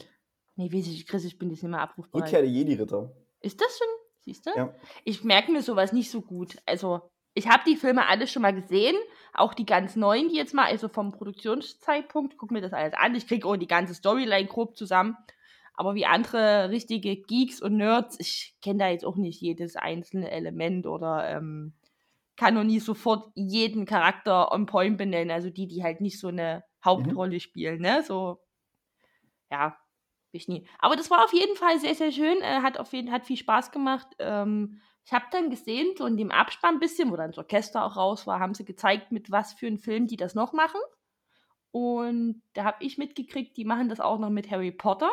Nee, 0.56 0.72
weiß 0.72 0.88
ich, 0.88 1.08
Chris, 1.08 1.26
ich 1.26 1.38
bin 1.38 1.50
jetzt 1.50 1.64
nicht 1.64 1.72
mehr 1.72 1.82
abrufbereit. 1.82 2.26
Rückkehr 2.26 2.42
der 2.42 2.52
Jedi-Ritter. 2.52 3.12
Ist 3.40 3.60
das 3.60 3.78
schon? 3.78 3.88
Siehst 4.20 4.46
du? 4.46 4.52
Ja. 4.56 4.76
Ich 5.04 5.24
merke 5.24 5.52
mir 5.52 5.62
sowas 5.62 5.94
nicht 5.94 6.12
so 6.12 6.22
gut. 6.22 6.58
Also, 6.66 7.02
ich 7.34 7.48
habe 7.48 7.64
die 7.66 7.78
Filme 7.78 8.08
alle 8.08 8.28
schon 8.28 8.42
mal 8.42 8.54
gesehen, 8.54 8.96
auch 9.34 9.54
die 9.54 9.66
ganz 9.66 9.96
neuen, 9.96 10.30
die 10.30 10.36
jetzt 10.36 10.54
mal, 10.54 10.66
also 10.66 10.90
vom 10.90 11.12
Produktionszeitpunkt, 11.12 12.38
guck 12.38 12.52
mir 12.52 12.62
das 12.62 12.74
alles 12.74 12.94
an. 12.94 13.16
Ich 13.16 13.28
kriege 13.28 13.48
auch 13.48 13.56
die 13.56 13.68
ganze 13.68 13.94
Storyline 13.94 14.48
grob 14.48 14.76
zusammen. 14.78 15.18
Aber 15.74 15.96
wie 15.96 16.06
andere 16.06 16.70
richtige 16.70 17.16
Geeks 17.16 17.62
und 17.62 17.78
Nerds, 17.78 18.18
ich 18.20 18.56
kenne 18.62 18.80
da 18.80 18.90
jetzt 18.90 19.06
auch 19.06 19.16
nicht 19.16 19.42
jedes 19.42 19.78
einzelne 19.78 20.30
Element 20.30 20.86
oder 20.86 21.28
ähm, 21.30 21.74
kann 22.42 22.56
noch 22.56 22.64
nie 22.64 22.80
sofort 22.80 23.32
jeden 23.36 23.86
Charakter 23.86 24.52
on 24.52 24.66
point 24.66 24.98
benennen. 24.98 25.30
Also 25.30 25.52
die, 25.52 25.68
die 25.68 25.84
halt 25.84 26.02
nicht 26.02 26.20
so 26.20 26.30
eine 26.30 26.64
Hauptrolle 26.84 27.40
spielen, 27.40 27.82
ne? 27.82 28.02
So, 28.02 28.40
ja, 29.52 29.78
ich 30.32 30.48
nie. 30.48 30.68
Aber 30.80 30.96
das 30.96 31.12
war 31.12 31.24
auf 31.24 31.34
jeden 31.34 31.56
Fall 31.56 31.80
sehr, 31.80 31.94
sehr 31.94 32.12
schön. 32.12 32.42
Äh, 32.42 32.62
hat 32.64 32.80
auf 32.80 32.94
jeden 32.94 33.12
hat 33.12 33.28
viel 33.28 33.38
Spaß 33.38 33.72
gemacht. 33.72 34.08
Ähm, 34.18 34.82
ich 35.06 35.14
habe 35.14 35.26
dann 35.32 35.52
gesehen, 35.52 35.94
so 35.96 36.08
in 36.08 36.18
dem 36.18 36.32
Abspann 36.32 36.78
ein 36.78 36.80
bisschen, 36.80 37.12
wo 37.12 37.16
dann 37.16 37.30
das 37.30 37.38
Orchester 37.38 37.86
auch 37.86 37.96
raus 37.96 38.26
war, 38.26 38.40
haben 38.40 38.56
sie 38.56 38.66
gezeigt, 38.66 39.12
mit 39.12 39.30
was 39.30 39.54
für 39.54 39.68
einem 39.68 39.78
Film 39.78 40.08
die 40.08 40.18
das 40.18 40.34
noch 40.34 40.52
machen. 40.52 40.82
Und 41.70 42.42
da 42.54 42.64
habe 42.64 42.84
ich 42.84 42.98
mitgekriegt, 42.98 43.56
die 43.56 43.66
machen 43.66 43.88
das 43.88 44.00
auch 44.00 44.18
noch 44.18 44.32
mit 44.32 44.50
Harry 44.50 44.72
Potter. 44.72 45.12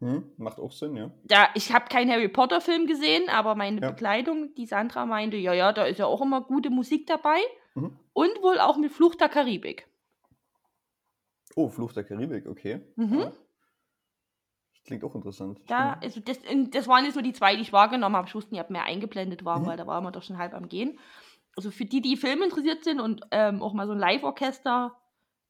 Hm, 0.00 0.32
macht 0.36 0.58
auch 0.58 0.72
Sinn, 0.72 0.96
ja. 0.96 1.10
Da, 1.24 1.48
ich 1.54 1.72
habe 1.72 1.86
keinen 1.88 2.10
Harry 2.10 2.28
Potter 2.28 2.60
Film 2.60 2.86
gesehen, 2.86 3.28
aber 3.28 3.54
meine 3.54 3.80
Ja. 3.80 3.90
Bekleidung, 3.90 4.54
die 4.54 4.66
Sandra 4.66 5.06
meinte, 5.06 5.36
ja, 5.36 5.52
ja, 5.52 5.72
da 5.72 5.84
ist 5.84 5.98
ja 5.98 6.06
auch 6.06 6.20
immer 6.20 6.40
gute 6.42 6.70
Musik 6.70 7.06
dabei. 7.06 7.38
Mhm. 7.74 7.96
Und 8.12 8.42
wohl 8.42 8.58
auch 8.60 8.76
mit 8.76 8.92
Fluch 8.92 9.14
der 9.14 9.28
Karibik. 9.28 9.86
Oh, 11.56 11.68
Fluch 11.68 11.92
der 11.92 12.04
Karibik, 12.04 12.46
okay. 12.46 12.80
Mhm. 12.96 13.20
Ja. 13.20 13.32
Klingt 14.86 15.04
auch 15.04 15.14
interessant. 15.14 15.60
Da, 15.68 15.94
also 16.02 16.20
das, 16.20 16.38
das 16.70 16.88
waren 16.88 17.04
jetzt 17.06 17.14
nur 17.14 17.22
die 17.22 17.32
zwei, 17.32 17.54
die 17.56 17.62
ich 17.62 17.72
wahrgenommen 17.72 18.16
habe. 18.16 18.28
Ich 18.28 18.34
wusste 18.34 18.52
nicht, 18.52 18.60
ob 18.62 18.68
mehr 18.70 18.84
eingeblendet 18.84 19.44
waren, 19.44 19.62
Mhm. 19.62 19.66
weil 19.66 19.76
da 19.76 19.86
waren 19.86 20.04
wir 20.04 20.10
doch 20.10 20.22
schon 20.22 20.36
halb 20.38 20.52
am 20.54 20.68
Gehen. 20.68 20.98
Also 21.56 21.70
für 21.70 21.84
die, 21.86 22.02
die 22.02 22.16
Film 22.16 22.42
interessiert 22.42 22.84
sind 22.84 23.00
und 23.00 23.22
ähm, 23.30 23.62
auch 23.62 23.72
mal 23.72 23.86
so 23.86 23.92
ein 23.92 23.98
Live-Orchester 23.98 24.94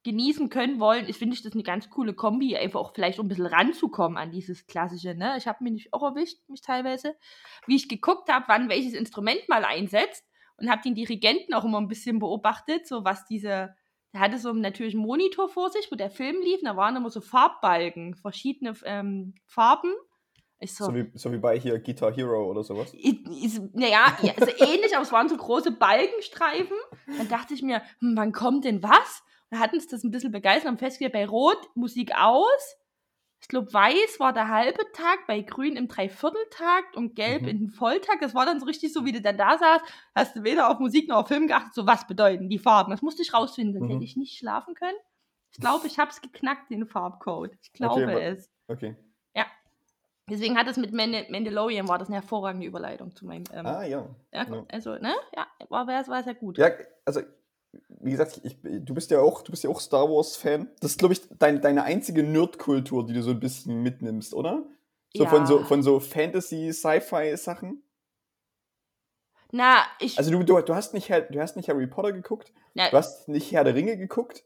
genießen 0.05 0.49
können 0.49 0.79
wollen, 0.79 1.07
ist, 1.07 1.17
finde 1.17 1.33
ich 1.33 1.41
das 1.41 1.53
eine 1.53 1.63
ganz 1.63 1.89
coole 1.89 2.13
Kombi, 2.13 2.55
einfach 2.55 2.79
auch 2.79 2.93
vielleicht 2.93 3.19
um 3.19 3.25
ein 3.25 3.29
bisschen 3.29 3.47
ranzukommen 3.47 4.19
an 4.19 4.31
dieses 4.31 4.67
klassische. 4.67 5.15
Ne? 5.15 5.33
Ich 5.37 5.47
habe 5.47 5.63
mich 5.63 5.91
auch 5.91 6.03
erwischt, 6.03 6.37
mich 6.47 6.61
teilweise, 6.61 7.15
wie 7.65 7.75
ich 7.75 7.89
geguckt 7.89 8.31
habe, 8.31 8.45
wann 8.47 8.69
welches 8.69 8.93
Instrument 8.93 9.49
mal 9.49 9.65
einsetzt 9.65 10.23
und 10.57 10.69
habe 10.69 10.83
den 10.83 10.93
Dirigenten 10.93 11.55
auch 11.55 11.65
immer 11.65 11.81
ein 11.81 11.87
bisschen 11.87 12.19
beobachtet, 12.19 12.87
so 12.87 13.03
was 13.03 13.25
diese, 13.25 13.75
der 14.13 14.19
hatte 14.19 14.37
so 14.37 14.53
natürlich 14.53 14.93
einen 14.93 15.03
Monitor 15.03 15.49
vor 15.49 15.71
sich, 15.71 15.91
wo 15.91 15.95
der 15.95 16.11
Film 16.11 16.35
lief, 16.43 16.59
und 16.59 16.65
da 16.65 16.77
waren 16.77 16.95
immer 16.95 17.09
so 17.09 17.19
Farbbalken, 17.19 18.13
verschiedene 18.13 18.75
ähm, 18.85 19.33
Farben. 19.47 19.91
So, 20.63 20.85
So 20.85 20.95
wie, 20.95 21.11
so 21.15 21.31
wie 21.31 21.37
bei 21.37 21.59
hier 21.59 21.79
Guitar 21.79 22.13
Hero 22.13 22.49
oder 22.49 22.63
sowas. 22.63 22.93
Naja, 23.73 24.17
ja, 24.21 24.33
also 24.39 24.51
ähnlich, 24.59 24.93
aber 24.93 25.01
es 25.01 25.11
waren 25.11 25.29
so 25.29 25.35
große 25.35 25.71
Balkenstreifen. 25.71 26.77
Dann 27.17 27.27
dachte 27.27 27.55
ich 27.55 27.61
mir, 27.61 27.81
hm, 27.99 28.15
wann 28.15 28.31
kommt 28.31 28.65
denn 28.65 28.81
was? 28.81 29.23
Und 29.55 29.61
dann 29.61 29.69
hat 29.69 29.73
uns 29.73 29.87
das 29.87 30.03
ein 30.03 30.11
bisschen 30.11 30.31
begeistert 30.31 30.69
und 30.71 30.77
festgestellt, 30.79 31.13
bei 31.13 31.25
Rot 31.25 31.57
Musik 31.75 32.11
aus. 32.15 32.75
Ich 33.41 33.47
glaube, 33.47 33.71
Weiß 33.71 34.19
war 34.19 34.33
der 34.33 34.49
halbe 34.49 34.83
Tag, 34.93 35.27
bei 35.27 35.41
Grün 35.41 35.75
im 35.77 35.87
Dreivierteltakt 35.87 36.95
und 36.97 37.15
Gelb 37.15 37.43
Mhm. 37.43 37.47
in 37.47 37.59
den 37.59 37.69
Volltakt. 37.69 38.21
Das 38.21 38.33
war 38.33 38.45
dann 38.45 38.59
so 38.59 38.65
richtig 38.65 38.91
so, 38.91 39.05
wie 39.05 39.11
du 39.11 39.21
dann 39.21 39.37
da 39.37 39.57
saß, 39.57 39.81
hast 40.15 40.35
du 40.35 40.43
weder 40.43 40.69
auf 40.69 40.79
Musik 40.79 41.07
noch 41.07 41.17
auf 41.17 41.27
Film 41.27 41.47
geachtet, 41.47 41.73
so 41.73 41.85
was 41.85 42.07
bedeuten 42.07 42.49
die 42.49 42.57
Farben. 42.59 42.91
Das 42.91 43.01
musste 43.01 43.21
ich 43.21 43.33
rausfinden, 43.33 43.73
sonst 43.73 43.87
Mhm. 43.89 43.93
hätte 43.93 44.03
ich 44.03 44.17
nicht 44.17 44.37
schlafen 44.37 44.73
können. 44.73 44.97
Ich 45.51 45.59
glaube, 45.59 45.85
ich 45.87 45.99
habe 45.99 46.09
es 46.11 46.21
geknackt, 46.21 46.69
den 46.71 46.85
Farbcode. 46.87 47.55
Ich 47.61 47.71
glaube 47.71 48.07
wa- 48.07 48.19
es. 48.19 48.49
Okay. 48.67 48.95
Deswegen 50.27 50.57
hat 50.57 50.65
es 50.67 50.75
mit 50.77 50.91
Mand 50.91 51.29
Mandalorian 51.29 51.87
war 51.87 51.99
das 51.99 52.07
eine 52.07 52.15
hervorragende 52.15 52.65
Überleitung 52.65 53.15
zu 53.15 53.27
meinem. 53.27 53.43
Ähm, 53.53 53.63
Ah, 53.67 53.83
ja. 53.83 54.09
ja, 54.33 54.43
ja. 54.43 54.65
Also, 54.71 54.95
ne? 54.95 55.13
Ja, 55.35 55.45
war, 55.69 55.85
war, 55.85 56.07
war 56.07 56.23
sehr 56.23 56.33
gut. 56.33 56.57
Ja, 56.57 56.71
also, 57.05 57.21
wie 58.05 58.11
gesagt, 58.11 58.39
ich, 58.43 58.55
du 58.61 58.93
bist 58.93 59.09
ja 59.11 59.19
auch, 59.19 59.41
du 59.41 59.51
bist 59.51 59.63
ja 59.63 59.69
auch 59.69 59.79
Star 59.81 60.07
Wars-Fan. 60.09 60.69
Das 60.79 60.91
ist, 60.91 60.99
glaube 60.99 61.13
ich, 61.15 61.21
dein, 61.39 61.59
deine 61.61 61.83
einzige 61.83 62.23
Nerd-Kultur, 62.23 63.05
die 63.05 63.13
du 63.13 63.21
so 63.23 63.31
ein 63.31 63.39
bisschen 63.39 63.81
mitnimmst, 63.81 64.33
oder? 64.33 64.63
So 65.15 65.23
Ja. 65.23 65.29
von 65.29 65.45
so, 65.47 65.63
von 65.63 65.81
so 65.83 65.99
Fantasy, 65.99 66.71
Sci-Fi-Sachen. 66.71 67.81
Na, 69.51 69.83
ich. 69.99 70.17
Also 70.17 70.31
du, 70.31 70.43
du, 70.43 70.59
du, 70.61 70.75
hast 70.75 70.93
nicht, 70.93 71.09
du 71.09 71.39
hast 71.39 71.55
nicht 71.55 71.69
Harry 71.69 71.87
Potter 71.87 72.11
geguckt, 72.11 72.51
na, 72.73 72.89
du 72.89 72.97
hast 72.97 73.27
nicht 73.27 73.51
Herr 73.51 73.63
der 73.63 73.75
Ringe 73.75 73.97
geguckt. 73.97 74.43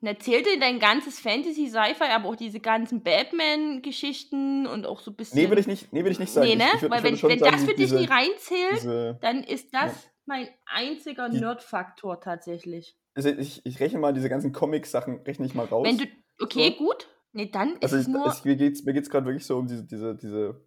na, 0.00 0.18
zählt 0.18 0.46
dir 0.46 0.60
dein 0.60 0.78
ganzes 0.78 1.18
Fantasy, 1.20 1.68
Sci-Fi, 1.68 2.04
aber 2.12 2.28
auch 2.28 2.36
diese 2.36 2.60
ganzen 2.60 3.02
Batman-Geschichten 3.02 4.66
und 4.66 4.84
auch 4.86 5.00
so 5.00 5.10
ein 5.10 5.16
bisschen. 5.16 5.40
Nee, 5.40 5.48
würde 5.48 5.60
ich 5.60 5.66
nicht, 5.66 5.92
nee, 5.92 6.06
ich 6.06 6.18
nicht 6.18 6.32
sagen. 6.32 6.46
Nee, 6.46 6.56
ne? 6.56 6.64
Ich, 6.68 6.74
ich 6.74 6.82
würd, 6.82 6.92
Weil 6.92 7.14
ich 7.14 7.22
wenn, 7.22 7.30
wenn 7.30 7.38
sagen, 7.38 7.52
das 7.52 7.60
für 7.62 7.74
dich 7.74 7.76
diese, 7.76 7.96
nie 8.00 8.06
reinzählt, 8.06 8.72
diese, 8.74 9.18
dann 9.22 9.42
ist 9.42 9.72
das 9.72 10.04
Ja. 10.04 10.10
Mein 10.26 10.48
einziger 10.66 11.28
Nerd-Faktor 11.28 12.20
tatsächlich. 12.20 12.96
also 13.14 13.30
ich, 13.30 13.64
ich 13.64 13.80
rechne 13.80 13.98
mal 13.98 14.12
diese 14.12 14.28
ganzen 14.28 14.52
Comic-Sachen, 14.52 15.20
rechne 15.22 15.46
ich 15.46 15.54
mal 15.54 15.66
raus. 15.66 15.86
Wenn 15.86 15.98
du. 15.98 16.04
Okay, 16.38 16.70
So. 16.70 16.84
gut. 16.84 17.08
Nee, 17.32 17.50
dann 17.50 17.76
ist 17.76 17.82
also 17.84 17.96
es 17.96 18.06
ich, 18.06 18.12
nur. 18.12 18.26
es, 18.26 18.44
mir 18.44 18.56
geht's, 18.56 18.84
mir 18.84 18.92
geht's 18.92 19.10
gerade 19.10 19.26
wirklich 19.26 19.46
so 19.46 19.56
um 19.58 19.66
diese, 19.66 19.84
diese, 19.84 20.14
diese 20.16 20.60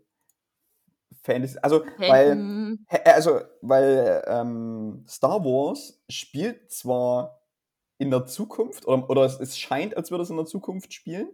Fantasy. 1.23 1.57
Also, 1.61 1.83
weil, 2.07 2.33
hm, 2.35 2.85
hä- 2.87 3.03
also, 3.05 3.41
weil 3.61 4.23
ähm, 4.27 5.03
Star 5.07 5.43
Wars 5.43 6.03
spielt 6.09 6.71
zwar 6.71 7.41
in 7.97 8.11
der 8.11 8.25
Zukunft, 8.25 8.87
oder, 8.87 9.09
oder 9.09 9.25
es, 9.25 9.39
es 9.39 9.57
scheint, 9.57 9.97
als 9.97 10.11
würde 10.11 10.23
es 10.23 10.29
in 10.29 10.37
der 10.37 10.45
Zukunft 10.45 10.93
spielen, 10.93 11.29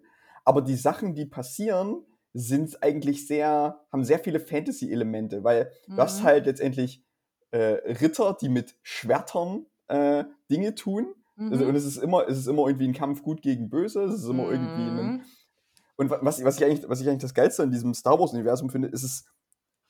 aber 0.46 0.62
die 0.62 0.76
Sachen, 0.76 1.14
die 1.16 1.26
passieren, 1.26 2.06
sind 2.34 2.82
eigentlich 2.84 3.28
sehr, 3.28 3.86
haben 3.92 4.04
sehr 4.04 4.20
viele 4.20 4.40
Fantasy-Elemente, 4.40 5.44
weil 5.44 5.72
du 5.96 6.02
hast 6.02 6.22
Mhm. 6.22 6.24
halt 6.24 6.46
letztendlich 6.48 7.06
äh, 7.52 7.58
Ritter, 8.02 8.38
die 8.40 8.50
mit 8.50 8.76
Schwertern 8.84 9.66
äh, 9.88 10.24
Dinge 10.50 10.76
tun. 10.76 11.14
Also, 11.38 11.64
mhm. 11.64 11.70
und 11.70 11.76
es 11.76 11.84
ist 11.86 11.98
immer, 11.98 12.28
es 12.30 12.38
ist 12.38 12.48
immer 12.48 12.66
irgendwie 12.68 12.88
ein 12.88 12.94
Kampf 12.94 13.22
gut 13.22 13.42
gegen 13.42 13.70
böse, 13.70 14.04
es 14.04 14.16
ist 14.22 14.30
immer 14.30 14.50
irgendwie 14.50 14.84
ein, 14.84 14.96
Mhm. 15.16 15.22
und 15.98 16.10
wa- 16.10 16.20
was, 16.22 16.42
was, 16.46 16.58
ich 16.58 16.64
eigentlich, 16.66 16.88
was 16.88 17.02
ich 17.02 17.10
eigentlich 17.10 17.22
das 17.24 17.34
Geilste 17.34 17.64
an 17.64 17.72
diesem 17.72 17.94
Star 17.94 18.18
Wars-Universum 18.18 18.70
finde, 18.70 18.88
ist 18.88 19.04
es, 19.04 19.26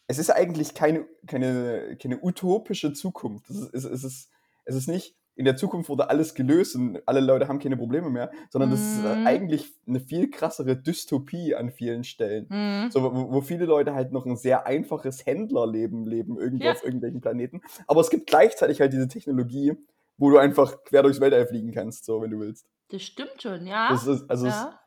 es 0.07 0.17
ist 0.17 0.31
eigentlich 0.31 0.74
keine, 0.74 1.05
keine, 1.27 1.97
keine 2.01 2.19
utopische 2.24 2.93
Zukunft. 2.93 3.47
Es, 3.51 3.57
ist- 3.57 3.85
es, 3.85 4.03
ist, 4.03 4.29
es 4.65 4.75
ist 4.75 4.88
nicht, 4.88 5.15
in 5.38 5.44
der 5.46 5.58
Zukunft 5.58 5.89
wurde 5.89 6.10
alles 6.10 6.34
gelöst 6.34 6.75
und 6.75 7.06
alle 7.08 7.20
Leute 7.20 7.48
haben 7.50 7.60
keine 7.60 7.75
Probleme 7.75 8.10
mehr, 8.10 8.32
sondern 8.50 8.72
das 8.72 8.80
ist 8.80 9.04
Mhm. 9.04 9.27
eigentlich 9.27 9.74
eine 9.86 10.00
viel 10.00 10.30
krassere 10.30 10.77
Dystopie 10.77 11.54
an 11.56 11.72
vielen 11.72 12.04
Stellen. 12.06 12.48
Mhm. 12.50 12.89
So, 12.92 13.04
wo, 13.04 13.32
wo 13.34 13.42
viele 13.42 13.65
Leute 13.65 13.94
halt 13.94 14.12
noch 14.13 14.25
ein 14.25 14.38
sehr 14.38 14.65
einfaches 14.65 15.25
Händlerleben 15.25 16.06
leben, 16.06 16.39
irgendwo 16.39 16.63
Ja. 16.65 16.72
auf 16.72 16.84
irgendwelchen 16.86 17.20
Planeten. 17.20 17.62
Aber 17.88 18.00
es 18.01 18.10
gibt 18.10 18.27
gleichzeitig 18.27 18.80
halt 18.80 18.94
diese 18.94 19.08
Technologie, 19.10 19.74
wo 20.18 20.30
du 20.30 20.38
einfach 20.38 20.84
quer 20.86 21.04
durchs 21.04 21.20
Weltall 21.20 21.46
fliegen 21.48 21.72
kannst, 21.74 22.06
so 22.06 22.22
wenn 22.22 22.32
du 22.32 22.39
willst. 22.39 22.65
Das 22.89 23.01
stimmt 23.04 23.42
schon, 23.42 23.68
ja. 23.68 23.89
Das 23.89 24.08
ist, 24.08 24.30
also 24.30 24.48
es, 24.48 24.54
ja. 24.54 24.80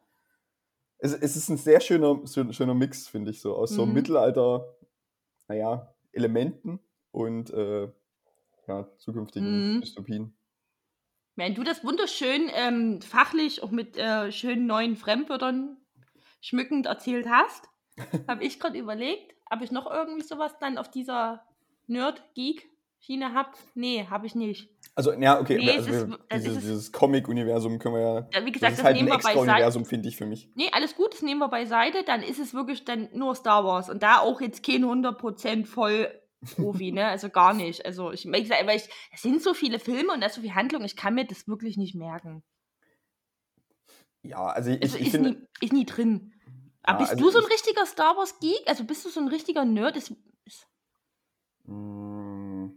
es, 0.98 1.12
es 1.12 1.36
ist 1.36 1.50
ein 1.50 1.58
sehr 1.58 1.80
schöner, 1.80 2.20
schön- 2.26 2.54
schöner 2.54 2.74
Mix, 2.74 3.06
finde 3.06 3.32
ich, 3.32 3.40
so 3.42 3.54
aus 3.54 3.70
so 3.70 3.84
Mhm. 3.84 3.92
Mittelalter, 3.92 4.64
naja, 5.48 5.94
Elementen 6.12 6.80
und 7.10 7.50
äh, 7.52 7.88
ja, 8.66 8.88
zukünftigen 8.96 9.74
Mhm. 9.76 9.80
Dystopien. 9.82 10.34
Wenn 11.38 11.54
du 11.54 11.62
das 11.62 11.84
wunderschön 11.84 12.50
ähm, 12.52 13.00
fachlich 13.00 13.62
auch 13.62 13.70
mit 13.70 13.96
äh, 13.96 14.32
schönen 14.32 14.66
neuen 14.66 14.96
Fremdwörtern 14.96 15.76
schmückend 16.40 16.86
erzählt 16.86 17.28
hast, 17.30 17.68
habe 18.28 18.42
ich 18.42 18.58
gerade 18.58 18.76
überlegt, 18.76 19.34
ob 19.48 19.62
ich 19.62 19.70
noch 19.70 19.88
irgendwie 19.88 20.22
sowas 20.26 20.58
dann 20.58 20.78
auf 20.78 20.90
dieser 20.90 21.44
Nerd-Geek-Schiene 21.86 23.34
habe. 23.34 23.50
Nee, 23.74 24.06
habe 24.10 24.26
ich 24.26 24.34
nicht. 24.34 24.68
Also, 24.96 25.12
ja, 25.12 25.40
okay, 25.40 25.58
Nee, 25.58 25.70
also, 25.70 25.90
ist- 25.90 26.08
es 26.28 26.42
dieses, 26.42 26.56
ist- 26.56 26.62
dieses 26.64 26.92
Comic-Universum 26.92 27.78
können 27.78 27.94
wir 27.94 28.02
ja. 28.02 28.44
Wie 28.44 28.50
Das 28.50 28.52
gesagt, 28.54 28.72
ist 28.72 28.78
das, 28.78 28.84
halt 28.84 28.96
ein 28.96 29.04
nehmen 29.04 29.08
wir 29.08 29.14
extra. 29.14 29.40
Universum, 29.40 29.84
finde 29.84 30.08
ich, 30.08 30.16
für 30.16 30.26
mich. 30.26 30.48
Nee, 30.56 30.70
alles 30.72 30.96
gut, 30.96 31.14
das 31.14 31.22
nehmen 31.22 31.38
wir 31.40 31.48
beiseite. 31.48 32.02
Dann 32.04 32.24
ist 32.24 32.40
es 32.40 32.52
wirklich 32.52 32.84
dann 32.84 33.08
nur 33.12 33.36
Star 33.36 33.64
Wars. 33.64 33.88
Und 33.90 34.02
da 34.02 34.18
auch 34.18 34.40
jetzt 34.40 34.66
kein 34.66 34.84
100% 34.84 35.66
voll 35.66 36.08
Profi, 36.56 36.92
ne? 36.92 37.06
Also 37.08 37.30
gar 37.30 37.52
nicht. 37.52 37.84
Also 37.84 38.12
ich, 38.12 38.22
gesagt, 38.22 38.66
weil 38.66 38.76
ich, 38.76 38.88
es 39.12 39.22
sind 39.22 39.42
so 39.42 39.54
viele 39.54 39.78
Filme 39.78 40.12
und 40.12 40.20
da 40.20 40.26
ist 40.26 40.34
so 40.34 40.40
viel 40.40 40.54
Handlung, 40.54 40.84
ich 40.84 40.96
kann 40.96 41.14
mir 41.14 41.26
das 41.26 41.48
wirklich 41.48 41.76
nicht 41.76 41.94
merken. 41.94 42.42
Ja, 44.22 44.46
also 44.46 44.70
ich, 44.70 44.82
Also 44.82 44.96
ich 44.98 45.06
ist, 45.06 45.10
finde. 45.12 45.30
nie, 45.30 45.46
ist 45.60 45.72
nie 45.72 45.84
drin. 45.86 46.32
Aber 46.82 46.98
Ja, 46.98 46.98
bist 47.00 47.10
also 47.12 47.24
du 47.24 47.30
so 47.30 47.38
ein 47.38 47.44
ich- 47.46 47.52
richtiger 47.54 47.86
Star 47.86 48.16
Wars 48.16 48.38
Geek? 48.40 48.62
Also 48.66 48.84
bist 48.84 49.04
du 49.04 49.08
so 49.10 49.20
ein 49.20 49.28
richtiger 49.28 49.64
Nerd? 49.64 49.96
Ist, 49.96 50.12
ist, 50.44 50.66
Mm, 51.64 52.68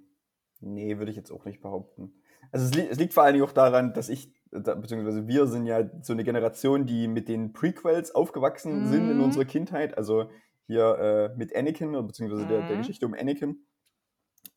Nee, 0.64 0.98
würde 1.00 1.10
ich 1.12 1.18
jetzt 1.18 1.32
auch 1.32 1.46
nicht 1.46 1.62
behaupten. 1.62 2.14
Also 2.52 2.66
es, 2.66 2.76
li 2.76 2.86
es 2.88 3.00
liegt 3.00 3.14
vor 3.14 3.24
allen 3.24 3.34
Dingen 3.34 3.46
auch 3.46 3.52
daran, 3.54 3.94
dass 3.94 4.10
ich, 4.10 4.32
beziehungsweise 4.52 5.28
wir 5.28 5.48
sind 5.48 5.66
ja 5.66 5.90
so 6.04 6.14
eine 6.14 6.24
Generation, 6.24 6.86
die 6.86 7.08
mit 7.08 7.28
den 7.30 7.54
Prequels 7.54 8.14
aufgewachsen 8.14 8.88
sind 8.88 9.10
in 9.10 9.22
unserer 9.22 9.46
Kindheit. 9.46 9.98
Also 9.98 10.30
hier 10.68 11.32
äh, 11.34 11.38
mit 11.38 11.56
Anakin, 11.56 11.92
beziehungsweise 12.08 12.46
der, 12.48 12.64
der 12.64 12.76
Mhm. 12.76 12.82
Geschichte 12.82 13.06
um 13.06 13.14
Anakin. 13.14 13.66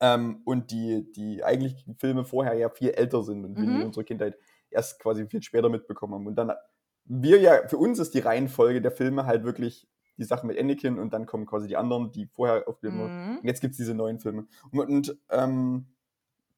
Ähm, 0.01 0.43
und 0.45 0.71
die, 0.71 1.11
die 1.13 1.45
eigentlichen 1.45 1.95
Filme 1.97 2.25
vorher 2.25 2.55
ja 2.55 2.69
viel 2.69 2.91
älter 2.91 3.23
sind 3.23 3.45
und 3.45 3.57
wir 3.57 3.65
Mhm. 3.69 3.77
in 3.77 3.83
unserer 3.87 4.05
Kindheit 4.05 4.37
erst 4.71 4.99
quasi 5.01 5.27
viel 5.29 5.43
später 5.43 5.69
mitbekommen 5.69 6.15
haben. 6.15 6.27
Und 6.27 6.37
dann, 6.37 6.53
wir 7.05 7.41
ja, 7.41 7.69
für 7.69 7.79
uns 7.79 7.99
ist 7.99 8.15
die 8.15 8.19
Reihenfolge 8.21 8.81
der 8.83 8.91
Filme 8.91 9.27
halt 9.27 9.45
wirklich 9.45 9.87
die 10.17 10.25
Sache 10.25 10.47
mit 10.47 10.59
Anakin 10.59 10.99
und 10.99 11.13
dann 11.13 11.27
kommen 11.27 11.47
quasi 11.47 11.69
die 11.69 11.77
anderen, 11.77 12.13
die 12.13 12.27
vorher 12.27 12.67
aufgenommen 12.69 13.01
wurden. 13.01 13.31
Mhm. 13.33 13.39
Und 13.39 13.45
jetzt 13.47 13.61
gibt 13.61 13.73
es 13.73 13.79
diese 13.79 13.95
neuen 13.95 14.19
Filme. 14.21 14.47
Und, 14.73 14.81
und 14.81 15.17
ähm, 15.31 15.87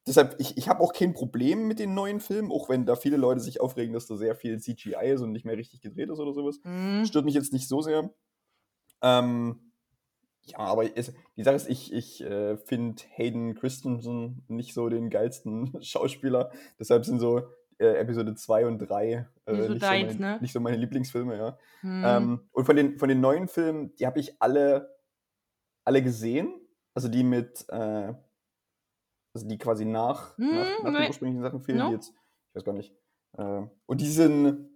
deshalb, 0.07 0.35
ich, 0.39 0.57
ich 0.57 0.69
habe 0.69 0.81
auch 0.81 0.93
kein 0.93 1.13
Problem 1.13 1.67
mit 1.67 1.79
den 1.79 1.93
neuen 1.93 2.19
Filmen, 2.19 2.51
auch 2.51 2.69
wenn 2.69 2.85
da 2.85 2.95
viele 2.95 3.17
Leute 3.17 3.39
sich 3.41 3.61
aufregen, 3.61 3.93
dass 3.93 4.07
da 4.07 4.15
sehr 4.15 4.35
viel 4.35 4.59
CGI 4.59 5.11
ist 5.13 5.21
und 5.21 5.31
nicht 5.31 5.45
mehr 5.45 5.57
richtig 5.57 5.81
gedreht 5.81 6.09
ist 6.09 6.19
oder 6.19 6.33
sowas. 6.33 6.59
Mhm. 6.63 7.05
Stört 7.05 7.25
mich 7.25 7.35
jetzt 7.35 7.53
nicht 7.53 7.67
so 7.67 7.81
sehr. 7.81 8.09
Ähm, 9.01 9.71
ja, 10.43 10.59
aber 10.59 10.97
es, 10.97 11.13
die 11.35 11.43
Sache 11.43 11.55
ist, 11.55 11.69
ich, 11.69 11.91
ich 11.93 12.21
äh, 12.23 12.57
finde 12.57 13.03
Hayden 13.15 13.55
Christensen 13.55 14.43
nicht 14.47 14.73
so 14.73 14.87
den 14.89 15.09
geilsten 15.09 15.77
Schauspieler. 15.83 16.51
Deshalb 16.79 17.05
sind 17.05 17.19
so 17.19 17.49
äh, 17.79 17.97
Episode 17.99 18.33
2 18.33 18.65
und 18.65 18.79
3 18.79 19.27
äh, 19.45 19.51
Nicht 19.51 19.63
so 19.67 19.73
nicht, 19.73 19.83
deins, 19.83 20.13
so 20.13 20.19
mein, 20.19 20.31
ne? 20.35 20.41
nicht 20.41 20.53
so 20.53 20.59
meine 20.59 20.77
Lieblingsfilme, 20.77 21.37
ja. 21.37 21.57
Mhm. 21.81 22.03
Ähm, 22.05 22.49
und 22.51 22.65
von 22.65 22.75
den, 22.75 22.97
von 22.97 23.09
den 23.09 23.19
neuen 23.19 23.47
Filmen, 23.47 23.93
die 23.97 24.07
habe 24.07 24.19
ich 24.19 24.41
alle, 24.41 24.95
alle 25.83 26.01
gesehen. 26.01 26.53
Also 26.93 27.09
die 27.09 27.23
mit, 27.23 27.65
äh, 27.69 28.13
also 29.33 29.47
die 29.47 29.57
quasi 29.57 29.85
nach, 29.85 30.35
Mhm, 30.37 30.47
nach, 30.49 30.83
nach 30.91 30.99
den 30.99 31.07
ursprünglichen 31.09 31.41
Sachen 31.43 31.61
fehlen, 31.61 31.77
No. 31.77 31.87
die 31.89 31.93
jetzt, 31.95 32.09
ich 32.49 32.55
weiß 32.55 32.63
gar 32.63 32.73
nicht. 32.73 32.95
Äh, 33.37 33.61
und 33.85 34.01
die 34.01 34.09
sind, 34.09 34.69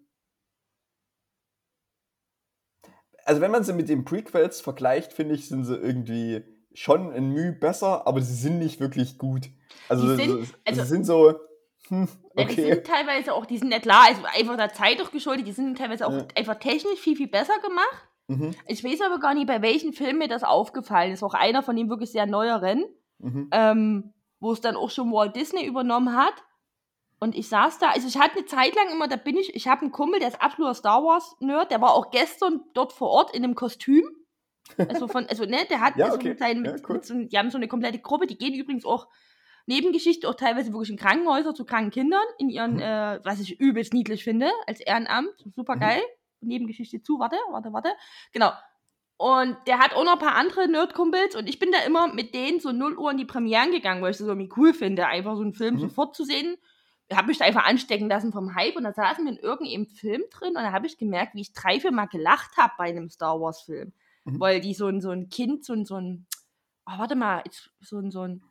also 3.25 3.41
wenn 3.41 3.51
man 3.51 3.63
sie 3.63 3.73
mit 3.73 3.89
den 3.89 4.05
Prequels 4.05 4.61
vergleicht, 4.61 5.13
finde 5.13 5.35
ich, 5.35 5.47
sind 5.47 5.65
sie 5.65 5.75
irgendwie 5.75 6.43
schon 6.73 7.11
ein 7.11 7.29
Mühe 7.31 7.51
besser, 7.51 8.07
aber 8.07 8.21
sie 8.21 8.33
sind 8.35 8.59
nicht 8.59 8.79
wirklich 8.79 9.17
gut. 9.17 9.49
Also, 9.89 10.07
Die 10.09 10.15
sind- 10.15 10.29
so- 10.45 10.53
also- 10.65 10.81
sie 10.83 10.87
sind 10.87 11.05
so, 11.05 11.33
hm, 11.89 12.07
Ja, 12.37 12.45
die 12.45 12.51
okay. 12.53 12.73
sind 12.73 12.87
teilweise 12.87 13.33
auch, 13.33 13.45
die 13.45 13.57
sind 13.57 13.69
nicht 13.69 13.81
klar, 13.81 14.05
also 14.07 14.21
einfach 14.37 14.55
der 14.57 14.73
Zeit 14.73 14.99
doch 14.99 15.11
geschuldet, 15.11 15.45
die 15.47 15.51
sind 15.51 15.77
teilweise 15.77 16.07
auch 16.07 16.11
Ja. 16.13 16.25
einfach 16.37 16.55
technisch 16.55 16.99
viel, 16.99 17.15
viel 17.17 17.27
besser 17.27 17.59
gemacht. 17.61 18.07
Mhm, 18.27 18.51
Ich 18.67 18.83
weiß 18.83 19.01
aber 19.01 19.19
gar 19.19 19.33
nicht, 19.33 19.47
bei 19.47 19.61
welchem 19.61 19.91
Film 19.91 20.19
mir 20.19 20.29
das 20.29 20.43
aufgefallen 20.43 21.11
ist. 21.11 21.21
Auch 21.23 21.33
einer 21.33 21.63
von 21.63 21.75
den 21.75 21.89
wirklich 21.89 22.11
sehr 22.11 22.25
neueren, 22.27 22.85
mhm, 23.19 23.49
ähm, 23.51 24.13
wo 24.39 24.53
es 24.53 24.61
dann 24.61 24.77
auch 24.77 24.89
schon 24.89 25.11
Walt 25.11 25.35
Disney 25.35 25.65
übernommen 25.65 26.15
hat. 26.15 26.33
Und 27.23 27.35
ich 27.35 27.47
saß 27.49 27.77
da, 27.77 27.89
also 27.91 28.07
ich 28.07 28.17
hatte 28.17 28.37
eine 28.39 28.45
Zeit 28.47 28.75
lang 28.75 28.89
immer, 28.91 29.07
da 29.07 29.15
bin 29.15 29.37
ich, 29.37 29.55
ich 29.55 29.67
habe 29.67 29.81
einen 29.81 29.91
Kumpel, 29.91 30.19
der 30.19 30.29
ist 30.29 30.41
absoluter 30.41 30.73
Star 30.73 31.03
Wars-Nerd, 31.03 31.69
der 31.69 31.79
war 31.79 31.93
auch 31.93 32.09
gestern 32.09 32.61
dort 32.73 32.93
vor 32.93 33.09
Ort 33.09 33.35
in 33.35 33.43
einem 33.43 33.53
Kostüm. 33.53 34.03
Also 34.77 35.07
von, 35.07 35.27
also 35.27 35.45
ne, 35.45 35.59
der 35.69 35.81
hat 35.81 35.95
Ja, 35.97 36.09
so 36.09 36.15
okay. 36.15 36.29
einen 36.29 36.37
kleinen, 36.37 36.65
Ja, 36.65 36.71
mit, 36.73 36.89
cool. 36.89 36.95
mit 36.95 37.05
so, 37.05 37.13
die 37.13 37.37
haben 37.37 37.51
so 37.51 37.57
eine 37.57 37.67
komplette 37.67 37.99
Gruppe, 37.99 38.25
die 38.25 38.37
gehen 38.39 38.55
übrigens 38.55 38.85
auch 38.85 39.07
Nebengeschichte, 39.67 40.27
auch 40.27 40.33
teilweise 40.33 40.73
wirklich 40.73 40.89
in 40.89 40.97
Krankenhäuser 40.97 41.53
zu 41.53 41.63
kranken 41.63 41.91
Kindern, 41.91 42.23
in 42.39 42.49
ihren, 42.49 42.73
Mhm. 42.75 42.79
äh, 42.79 43.19
was 43.23 43.39
ich 43.39 43.59
übelst 43.59 43.93
niedlich 43.93 44.23
finde, 44.23 44.49
als 44.65 44.79
Ehrenamt, 44.79 45.29
super 45.55 45.75
geil. 45.77 46.01
Nebengeschichte 46.39 47.03
zu, 47.03 47.19
warte, 47.19 47.35
warte, 47.51 47.71
warte. 47.71 47.89
Genau. 48.33 48.51
Und 49.17 49.55
der 49.67 49.77
hat 49.77 49.93
auch 49.93 50.03
noch 50.03 50.13
ein 50.13 50.19
paar 50.19 50.35
andere 50.35 50.67
Nerdkumpels 50.67 51.35
und 51.35 51.47
ich 51.47 51.59
bin 51.59 51.71
da 51.71 51.77
immer 51.85 52.11
mit 52.11 52.33
denen 52.33 52.59
so 52.59 52.71
0 52.71 52.97
Uhr 52.97 53.11
in 53.11 53.17
die 53.17 53.25
Premieren 53.25 53.69
gegangen, 53.71 54.01
weil 54.01 54.09
ich 54.09 54.17
das 54.17 54.25
irgendwie 54.25 54.49
cool 54.57 54.73
finde, 54.73 55.05
einfach 55.05 55.35
so 55.35 55.43
einen 55.43 55.53
Film 55.53 55.75
Mhm. 55.75 55.79
sofort 55.81 56.15
zu 56.15 56.23
sehen. 56.23 56.57
Ich 57.11 57.17
habe 57.17 57.27
mich 57.27 57.37
da 57.37 57.43
einfach 57.45 57.65
anstecken 57.65 58.07
lassen 58.07 58.31
vom 58.31 58.55
Hype 58.55 58.77
und 58.77 58.83
da 58.85 58.93
saßen 58.93 59.25
wir 59.25 59.33
in 59.33 59.37
irgendeinem 59.37 59.85
Film 59.85 60.23
drin 60.31 60.49
und 60.55 60.63
da 60.63 60.71
habe 60.71 60.87
ich 60.87 60.97
gemerkt, 60.97 61.35
wie 61.35 61.41
ich 61.41 61.51
drei, 61.51 61.77
vier 61.77 61.91
Mal 61.91 62.05
gelacht 62.05 62.55
habe 62.55 62.71
bei 62.77 62.85
einem 62.85 63.09
Star 63.09 63.39
Wars 63.41 63.61
Film. 63.63 63.91
Mhm. 64.23 64.39
Weil 64.39 64.61
die 64.61 64.73
so 64.73 64.87
ein, 64.87 65.01
so 65.01 65.09
ein 65.09 65.27
Kind, 65.27 65.65
so 65.65 65.73
ein, 65.73 65.83
so 65.83 65.95
ein, 65.97 66.25
oh, 66.85 66.93
warte 66.97 67.15
mal, 67.15 67.43
so 67.81 67.97
ein, 67.99 68.11
so 68.11 68.21
ein, 68.21 68.41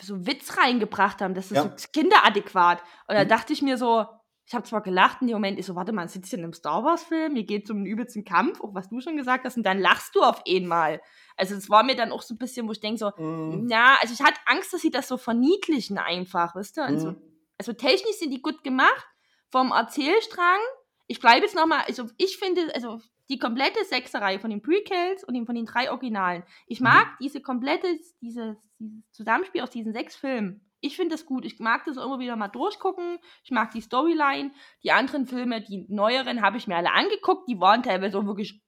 so 0.00 0.14
einen 0.14 0.26
Witz 0.26 0.56
reingebracht 0.56 1.20
haben, 1.20 1.34
das 1.34 1.50
ist 1.50 1.56
Ja. 1.56 1.62
so 1.64 1.88
kinderadäquat. 1.92 2.80
Und 3.06 3.16
da 3.16 3.24
Mhm. 3.24 3.28
dachte 3.28 3.52
ich 3.52 3.60
mir 3.60 3.76
so, 3.76 4.06
ich 4.46 4.54
habe 4.54 4.64
zwar 4.64 4.82
gelacht 4.82 5.22
in 5.22 5.28
dem 5.28 5.34
Moment, 5.36 5.58
ich 5.58 5.66
so, 5.66 5.74
warte 5.74 5.92
mal, 5.92 6.06
sitzt 6.08 6.28
hier 6.30 6.38
in 6.38 6.44
einem 6.44 6.52
Star 6.52 6.84
Wars-Film, 6.84 7.34
hier 7.34 7.44
geht 7.44 7.64
es 7.64 7.70
um 7.70 7.78
einen 7.78 7.86
übelsten 7.86 8.24
Kampf, 8.24 8.60
auch 8.60 8.74
was 8.74 8.88
du 8.90 9.00
schon 9.00 9.16
gesagt 9.16 9.44
hast, 9.44 9.56
und 9.56 9.62
dann 9.64 9.78
lachst 9.80 10.14
du 10.14 10.22
auf 10.22 10.42
einmal. 10.46 11.00
Also 11.36 11.54
es 11.54 11.70
war 11.70 11.82
mir 11.82 11.96
dann 11.96 12.12
auch 12.12 12.22
so 12.22 12.34
ein 12.34 12.38
bisschen, 12.38 12.68
wo 12.68 12.72
ich 12.72 12.80
denke 12.80 12.98
so, 12.98 13.10
Mhm. 13.16 13.68
ja, 13.68 13.96
also 14.00 14.12
ich 14.12 14.20
hatte 14.20 14.38
Angst, 14.46 14.72
dass 14.72 14.82
sie 14.82 14.90
das 14.90 15.08
so 15.08 15.16
verniedlichen 15.16 15.96
einfach, 15.98 16.54
wisst 16.54 16.76
ihr? 16.78 16.84
Und 16.84 16.98
so, 16.98 17.10
Mhm. 17.12 17.22
also 17.58 17.72
technisch 17.72 18.16
sind 18.18 18.30
die 18.30 18.42
gut 18.42 18.62
gemacht, 18.62 19.06
vom 19.50 19.70
Erzählstrang. 19.72 20.58
Ich 21.06 21.20
bleibe 21.20 21.42
jetzt 21.46 21.54
nochmal, 21.54 21.84
also 21.86 22.08
ich 22.18 22.36
finde, 22.38 22.74
also 22.74 23.00
die 23.30 23.38
komplette 23.38 23.82
Sechserei 23.84 24.38
von 24.38 24.50
den 24.50 24.60
Prequels 24.60 25.24
und 25.24 25.46
von 25.46 25.54
den 25.54 25.64
drei 25.64 25.90
Originalen. 25.90 26.42
Ich 26.66 26.80
Mhm. 26.80 26.84
mag 26.84 27.06
diese 27.20 27.40
komplette, 27.40 27.86
dieses, 28.20 28.58
dieses 28.78 29.10
Zusammenspiel 29.12 29.62
aus 29.62 29.70
diesen 29.70 29.92
sechs 29.94 30.16
Filmen. 30.16 30.63
Ich 30.84 30.96
finde 30.96 31.14
das 31.14 31.24
gut. 31.24 31.44
Ich 31.44 31.58
mag 31.60 31.84
das 31.86 31.96
immer 31.96 32.18
wieder 32.18 32.36
mal 32.36 32.48
durchgucken. 32.48 33.18
Ich 33.42 33.50
mag 33.50 33.70
die 33.70 33.80
Storyline. 33.80 34.52
Die 34.82 34.92
anderen 34.92 35.26
Filme, 35.26 35.62
die 35.62 35.86
neueren, 35.88 36.42
habe 36.42 36.58
ich 36.58 36.66
mir 36.66 36.76
alle 36.76 36.92
angeguckt. 36.92 37.48
Die 37.48 37.58
waren 37.58 37.82
teilweise 37.82 38.18
auch 38.18 38.26
wirklich 38.26 38.62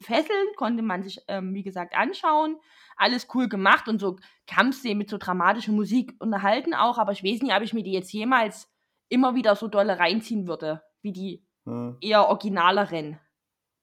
fesselnd, 0.00 0.56
konnte 0.56 0.82
man 0.82 1.02
sich, 1.02 1.20
ähm, 1.28 1.52
wie 1.54 1.62
gesagt, 1.62 1.94
anschauen. 1.94 2.56
Alles 2.96 3.28
cool 3.34 3.48
gemacht 3.48 3.86
und 3.88 3.98
so 3.98 4.16
Kampfszenen 4.46 4.98
mit 4.98 5.10
so 5.10 5.18
dramatischer 5.18 5.72
Musik 5.72 6.14
unterhalten 6.20 6.72
auch. 6.74 6.96
Aber 6.98 7.12
ich 7.12 7.22
weiß 7.22 7.42
nicht, 7.42 7.54
ob 7.54 7.62
ich 7.62 7.74
mir 7.74 7.82
die 7.82 7.92
jetzt 7.92 8.12
jemals 8.12 8.72
immer 9.10 9.34
wieder 9.34 9.54
so 9.54 9.68
dolle 9.68 9.98
reinziehen 9.98 10.46
würde, 10.48 10.82
wie 11.02 11.12
die 11.12 11.44
Hm. 11.66 11.98
eher 12.00 12.28
originaleren. 12.28 13.18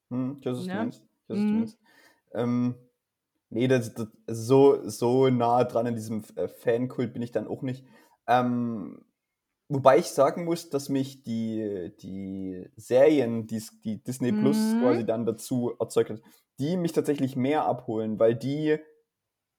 Hm, 0.10 0.42
was 0.44 0.64
du 0.64 0.68
Ne? 0.68 0.92
Mhm. 1.28 1.60
meinst. 1.60 1.80
Ähm, 2.34 2.76
nee, 3.50 3.68
das, 3.68 3.94
das, 3.94 4.08
so, 4.28 4.88
so 4.88 5.30
nah 5.30 5.64
dran 5.64 5.88
an 5.88 5.96
diesem 5.96 6.24
äh, 6.36 6.48
Fankult 6.48 7.14
bin 7.14 7.22
ich 7.22 7.32
dann 7.32 7.48
auch 7.48 7.62
nicht. 7.62 7.86
Ähm, 8.28 9.06
wobei 9.70 9.98
ich 9.98 10.08
sagen 10.08 10.46
muss, 10.46 10.70
dass 10.70 10.90
mich 10.90 11.24
die, 11.24 11.94
die 12.02 12.70
Serien, 12.76 13.48
die, 13.48 13.64
die 13.84 14.04
Disney 14.04 14.32
Plus 14.34 14.76
Mhm. 14.76 14.80
quasi 14.80 15.06
dann 15.06 15.26
dazu 15.26 15.76
erzeugt 15.80 16.10
hat, 16.12 16.22
die 16.60 16.78
mich 16.78 16.94
tatsächlich 16.94 17.36
mehr 17.36 17.66
abholen, 17.66 18.20
weil 18.20 18.36
die, 18.36 18.78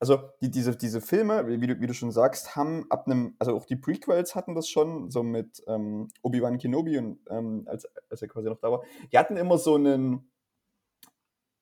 also 0.00 0.18
die, 0.42 0.50
diese, 0.50 0.76
diese 0.76 1.00
Filme, 1.00 1.46
wie 1.48 1.66
du, 1.66 1.80
wie 1.80 1.86
du 1.86 1.94
schon 1.94 2.12
sagst, 2.12 2.56
haben 2.56 2.86
ab 2.90 3.06
einem, 3.06 3.34
also 3.38 3.56
auch 3.56 3.66
die 3.66 3.76
Prequels 3.76 4.34
hatten 4.34 4.54
das 4.54 4.68
schon, 4.68 5.10
so 5.10 5.22
mit 5.22 5.62
ähm, 5.66 6.08
Obi-Wan 6.22 6.58
Kenobi 6.58 6.98
und 6.98 7.20
ähm, 7.30 7.64
als, 7.66 7.86
als 8.10 8.22
er 8.22 8.28
quasi 8.28 8.48
noch 8.48 8.60
da 8.60 8.70
war, 8.70 8.82
die 9.12 9.18
hatten 9.18 9.36
immer 9.36 9.58
so 9.58 9.76
einen, 9.76 10.30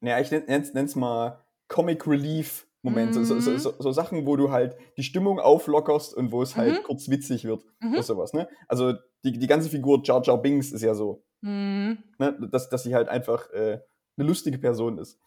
naja, 0.01 0.21
ich 0.21 0.31
nenne 0.31 0.85
es 0.85 0.97
mal 0.97 1.44
Comic 1.69 2.07
Relief 2.07 2.67
Moment, 2.83 3.15
so, 3.15 3.25
so, 3.25 3.41
so, 3.41 3.53
Mhm. 3.53 3.59
so, 3.59 3.73
so 3.79 3.93
Sachen, 3.93 4.27
wo 4.27 4.37
du 4.37 4.51
halt 4.51 4.77
die 4.99 5.03
Stimmung 5.05 5.41
auflockerst 5.41 6.13
und 6.15 6.33
wo 6.33 6.43
es 6.43 6.55
halt 6.55 6.75
Mhm. 6.81 6.83
kurz 6.85 7.09
witzig 7.09 7.45
wird 7.47 7.65
Mhm. 7.81 7.95
oder 7.95 8.03
sowas, 8.03 8.35
ne? 8.35 8.47
Also 8.69 8.93
die, 9.25 9.39
die 9.39 9.47
ganze 9.47 9.71
Figur 9.71 10.03
Jar 10.05 10.23
Jar 10.23 10.37
Binks 10.37 10.71
ist 10.71 10.83
ja 10.83 10.95
so, 10.95 11.25
Mhm. 11.41 11.97
ne? 12.19 12.49
dass, 12.53 12.69
dass 12.69 12.83
sie 12.83 12.95
halt 12.95 13.09
einfach 13.09 13.51
äh, 13.53 13.81
eine 14.19 14.29
lustige 14.29 14.59
Person 14.59 14.99
ist. 14.99 15.19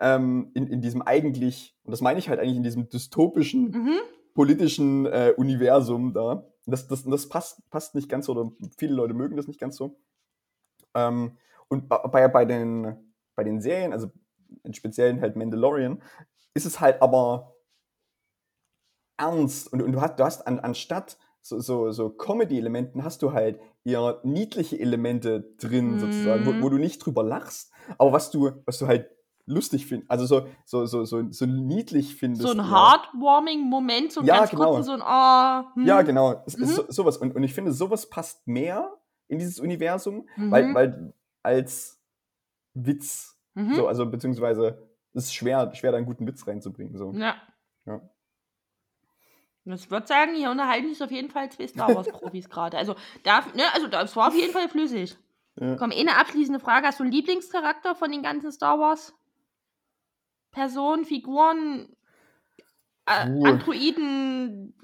Ähm, 0.00 0.50
in, 0.54 0.66
in 0.66 0.80
diesem 0.80 1.02
eigentlich, 1.02 1.76
und 1.84 1.92
das 1.92 2.00
meine 2.00 2.18
ich 2.18 2.28
halt 2.28 2.40
eigentlich 2.40 2.56
in 2.56 2.64
diesem 2.64 2.88
dystopischen, 2.88 3.70
Mhm. 3.70 3.98
politischen 4.34 5.06
äh, 5.06 5.32
Universum 5.36 6.14
da. 6.14 6.48
Das, 6.66 6.88
das, 6.88 7.04
das 7.04 7.28
passt, 7.28 7.70
passt 7.70 7.94
nicht 7.94 8.08
ganz 8.08 8.26
so, 8.26 8.32
oder 8.32 8.50
viele 8.76 8.94
Leute 8.94 9.14
mögen 9.14 9.36
das 9.36 9.46
nicht 9.46 9.60
ganz 9.60 9.76
so. 9.76 10.00
Ähm, 10.94 11.36
und 11.68 11.88
bei, 11.88 12.26
bei, 12.26 12.44
den, 12.44 13.14
bei 13.36 13.44
den 13.44 13.60
Serien, 13.60 13.92
also 13.92 14.10
in 14.62 14.74
Speziellen 14.74 15.20
halt 15.20 15.36
Mandalorian, 15.36 16.00
ist 16.54 16.66
es 16.66 16.80
halt 16.80 17.02
aber 17.02 17.54
ernst. 19.16 19.72
Und, 19.72 19.82
und 19.82 19.92
du 19.92 20.00
hast, 20.00 20.18
du 20.18 20.24
hast 20.24 20.46
an, 20.46 20.58
anstatt 20.60 21.18
so, 21.40 21.60
so, 21.60 21.90
so 21.92 22.10
Comedy-Elementen 22.10 23.04
hast 23.04 23.22
du 23.22 23.32
halt 23.32 23.60
eher 23.84 24.20
niedliche 24.24 24.78
Elemente 24.80 25.42
drin, 25.58 25.98
sozusagen, 25.98 26.42
Mhm. 26.44 26.46
wo, 26.46 26.64
wo 26.64 26.68
du 26.70 26.78
nicht 26.78 26.98
drüber 27.04 27.22
lachst, 27.22 27.70
aber 27.98 28.12
was 28.12 28.30
du, 28.30 28.50
was 28.64 28.78
du 28.78 28.86
halt 28.86 29.10
lustig 29.46 29.84
findest, 29.86 30.10
also 30.10 30.24
so, 30.24 30.46
so, 30.64 30.86
so, 30.86 31.04
so, 31.04 31.30
so 31.30 31.44
niedlich 31.44 32.14
findest. 32.16 32.44
So 32.44 32.52
ein 32.52 32.60
eher. 32.60 32.70
Heartwarming-Moment, 32.70 34.10
so 34.12 34.20
ein 34.20 34.26
Ja, 34.26 34.38
ganz 34.38 34.50
genau. 34.52 34.72
kurzen, 34.72 34.84
so 34.84 34.92
ein 34.92 35.02
Oh. 35.02 35.74
hm. 35.74 35.86
Ja, 35.86 36.00
genau. 36.00 36.42
Es 36.46 36.56
Mhm. 36.56 36.64
so, 36.64 36.84
sowas. 36.88 37.18
Und, 37.18 37.36
und 37.36 37.42
ich 37.42 37.52
finde, 37.52 37.72
sowas 37.72 38.08
passt 38.08 38.46
mehr 38.48 38.96
in 39.28 39.38
dieses 39.38 39.60
Universum, 39.60 40.26
Mhm. 40.36 40.50
weil, 40.50 40.74
weil 40.74 41.14
als 41.42 42.00
Witz. 42.72 43.33
Mhm. 43.54 43.74
So, 43.74 43.88
also 43.88 44.06
beziehungsweise 44.06 44.88
es 45.12 45.24
ist 45.24 45.34
schwer, 45.34 45.72
schwer 45.74 45.92
da 45.92 45.98
einen 45.98 46.06
guten 46.06 46.26
Witz 46.26 46.46
reinzubringen. 46.46 46.96
So. 46.96 47.12
Ja. 47.12 47.36
Ja. 47.86 48.00
Ich 49.66 49.90
würde 49.90 50.06
sagen, 50.06 50.34
hier 50.34 50.50
unterhalten 50.50 50.88
sich 50.88 51.02
auf 51.02 51.10
jeden 51.10 51.30
Fall 51.30 51.50
zwei 51.50 51.66
Star 51.66 51.94
Wars-Profis 51.94 52.48
gerade. 52.50 52.76
Also, 52.76 52.96
da, 53.22 53.40
ne, 53.54 53.62
also 53.72 53.86
das 53.86 54.14
war 54.14 54.28
auf 54.28 54.34
jeden 54.34 54.52
Fall 54.52 54.68
flüssig. 54.68 55.16
Ja. 55.58 55.76
Komm, 55.76 55.90
eh 55.92 56.00
eine 56.00 56.18
abschließende 56.18 56.60
Frage. 56.60 56.86
Hast 56.86 56.98
du 56.98 57.04
einen 57.04 57.12
Lieblingscharakter 57.12 57.94
von 57.94 58.10
den 58.10 58.22
ganzen 58.22 58.52
Star 58.52 58.78
Wars? 58.78 59.14
Personen, 60.50 61.04
Figuren, 61.04 61.96
äh, 63.06 63.26
Puh. 63.26 63.46
Androiden. 63.46 64.74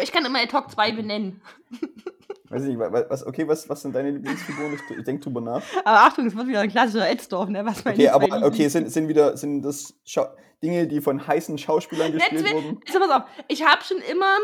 Ich 0.00 0.12
kann 0.12 0.24
immer 0.24 0.40
ad 0.40 0.52
hoc 0.52 0.70
zwei 0.70 0.92
benennen. 0.92 1.40
Weiß 2.54 2.62
ich 2.62 2.68
nicht, 2.68 2.78
wa- 2.78 2.92
wa- 2.92 3.04
was, 3.08 3.26
okay, 3.26 3.48
was, 3.48 3.68
was 3.68 3.82
sind 3.82 3.94
deine 3.94 4.10
Lieblingsfiguren? 4.12 4.72
Ich, 4.74 4.96
ich 4.98 5.04
denke 5.04 5.22
drüber 5.24 5.40
nach. 5.40 5.62
Aber 5.84 6.00
Achtung, 6.00 6.26
es 6.26 6.36
wird 6.36 6.46
wieder 6.46 6.60
ein 6.60 6.70
klassischer 6.70 7.08
Edstorf, 7.10 7.48
ne? 7.48 7.64
Was 7.66 7.84
Okay, 7.84 8.08
aber 8.08 8.46
okay, 8.46 8.68
sind, 8.68 8.90
sind 8.92 9.08
wieder 9.08 9.36
sind 9.36 9.62
das 9.62 9.94
Schau 10.04 10.26
Dinge, 10.62 10.86
die 10.86 11.00
von 11.00 11.26
heißen 11.26 11.58
Schauspielern 11.58 12.12
gespielt 12.12 12.44
will- 12.44 12.52
wurden? 12.54 12.80
Also 12.86 12.98
pass 13.00 13.10
auf, 13.10 13.22
ich 13.48 13.66
habe 13.66 13.82
schon 13.82 13.98
immer, 14.10 14.36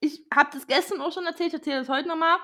ich 0.00 0.24
habe 0.34 0.48
das 0.52 0.66
gestern 0.66 1.00
auch 1.02 1.12
schon 1.12 1.26
erzählt, 1.26 1.48
ich 1.48 1.54
erzähle 1.54 1.80
das 1.80 1.88
heute 1.88 2.08
nochmal. 2.08 2.36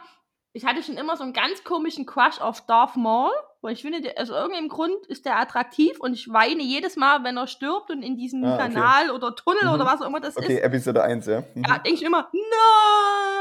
Ich 0.53 0.65
hatte 0.65 0.83
schon 0.85 0.97
immer 0.97 1.17
so 1.17 1.25
einen 1.25 1.33
ganz 1.33 1.65
komischen 1.65 2.07
Crush 2.07 2.41
auf 2.41 2.61
Darth 2.67 2.97
Maul, 2.97 3.33
weil 3.65 3.73
ich 3.73 3.83
finde, 3.83 4.01
der, 4.03 4.21
aus 4.21 4.29
irgendeinem 4.29 4.69
Grund 4.69 5.07
ist 5.07 5.25
der 5.25 5.39
attraktiv 5.39 5.99
und 5.99 6.13
ich 6.15 6.29
weine 6.33 6.63
jedes 6.63 6.97
Mal, 6.97 7.25
wenn 7.25 7.37
er 7.37 7.47
stirbt 7.47 7.91
und 7.91 8.03
in 8.03 8.17
diesem 8.17 8.45
Ah, 8.45 8.55
okay. 8.55 8.73
Kanal 8.75 9.11
oder 9.11 9.35
Tunnel 9.35 9.65
Mhm. 9.65 9.71
oder 9.75 9.87
was 9.87 10.01
auch 10.03 10.07
immer 10.07 10.21
das 10.21 10.37
Okay, 10.37 10.55
ist. 10.57 10.63
Episode 10.63 11.03
1, 11.03 11.27
ja. 11.27 11.41
Mhm. 11.55 11.65
Ja, 11.67 11.79
denke 11.79 11.95
ich 12.01 12.03
immer, 12.03 12.31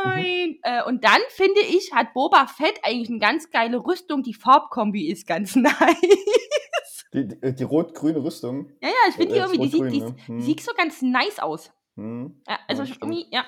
nein! 0.05 0.57
Äh, 0.63 0.83
und 0.85 1.03
dann 1.03 1.19
finde 1.29 1.61
ich, 1.61 1.93
hat 1.93 2.13
Boba 2.13 2.47
Fett 2.47 2.79
eigentlich 2.83 3.09
eine 3.09 3.19
ganz 3.19 3.49
geile 3.51 3.77
Rüstung. 3.85 4.23
Die 4.23 4.33
Farbkombi 4.33 5.09
ist 5.11 5.27
ganz 5.27 5.55
nice. 5.57 7.05
Die, 7.13 7.27
die, 7.27 7.53
die 7.55 7.63
rot-grüne 7.63 8.23
Rüstung. 8.23 8.71
ja, 8.81 8.89
ja, 8.89 8.93
ich 9.09 9.15
finde 9.15 9.31
Äh, 9.31 9.33
die 9.33 9.39
irgendwie, 9.39 9.59
die 9.59 9.69
sieht, 9.69 9.91
die, 9.93 9.99
ne? 10.01 10.15
die 10.15 10.27
Hm. 10.27 10.41
sieht 10.41 10.61
so 10.61 10.71
ganz 10.75 11.01
nice 11.01 11.39
aus. 11.39 11.71
Hm. 11.95 12.41
Ja, 12.47 12.57
also 12.67 12.83
Ja, 12.83 12.95
irgendwie, 13.01 13.27
ja. 13.29 13.45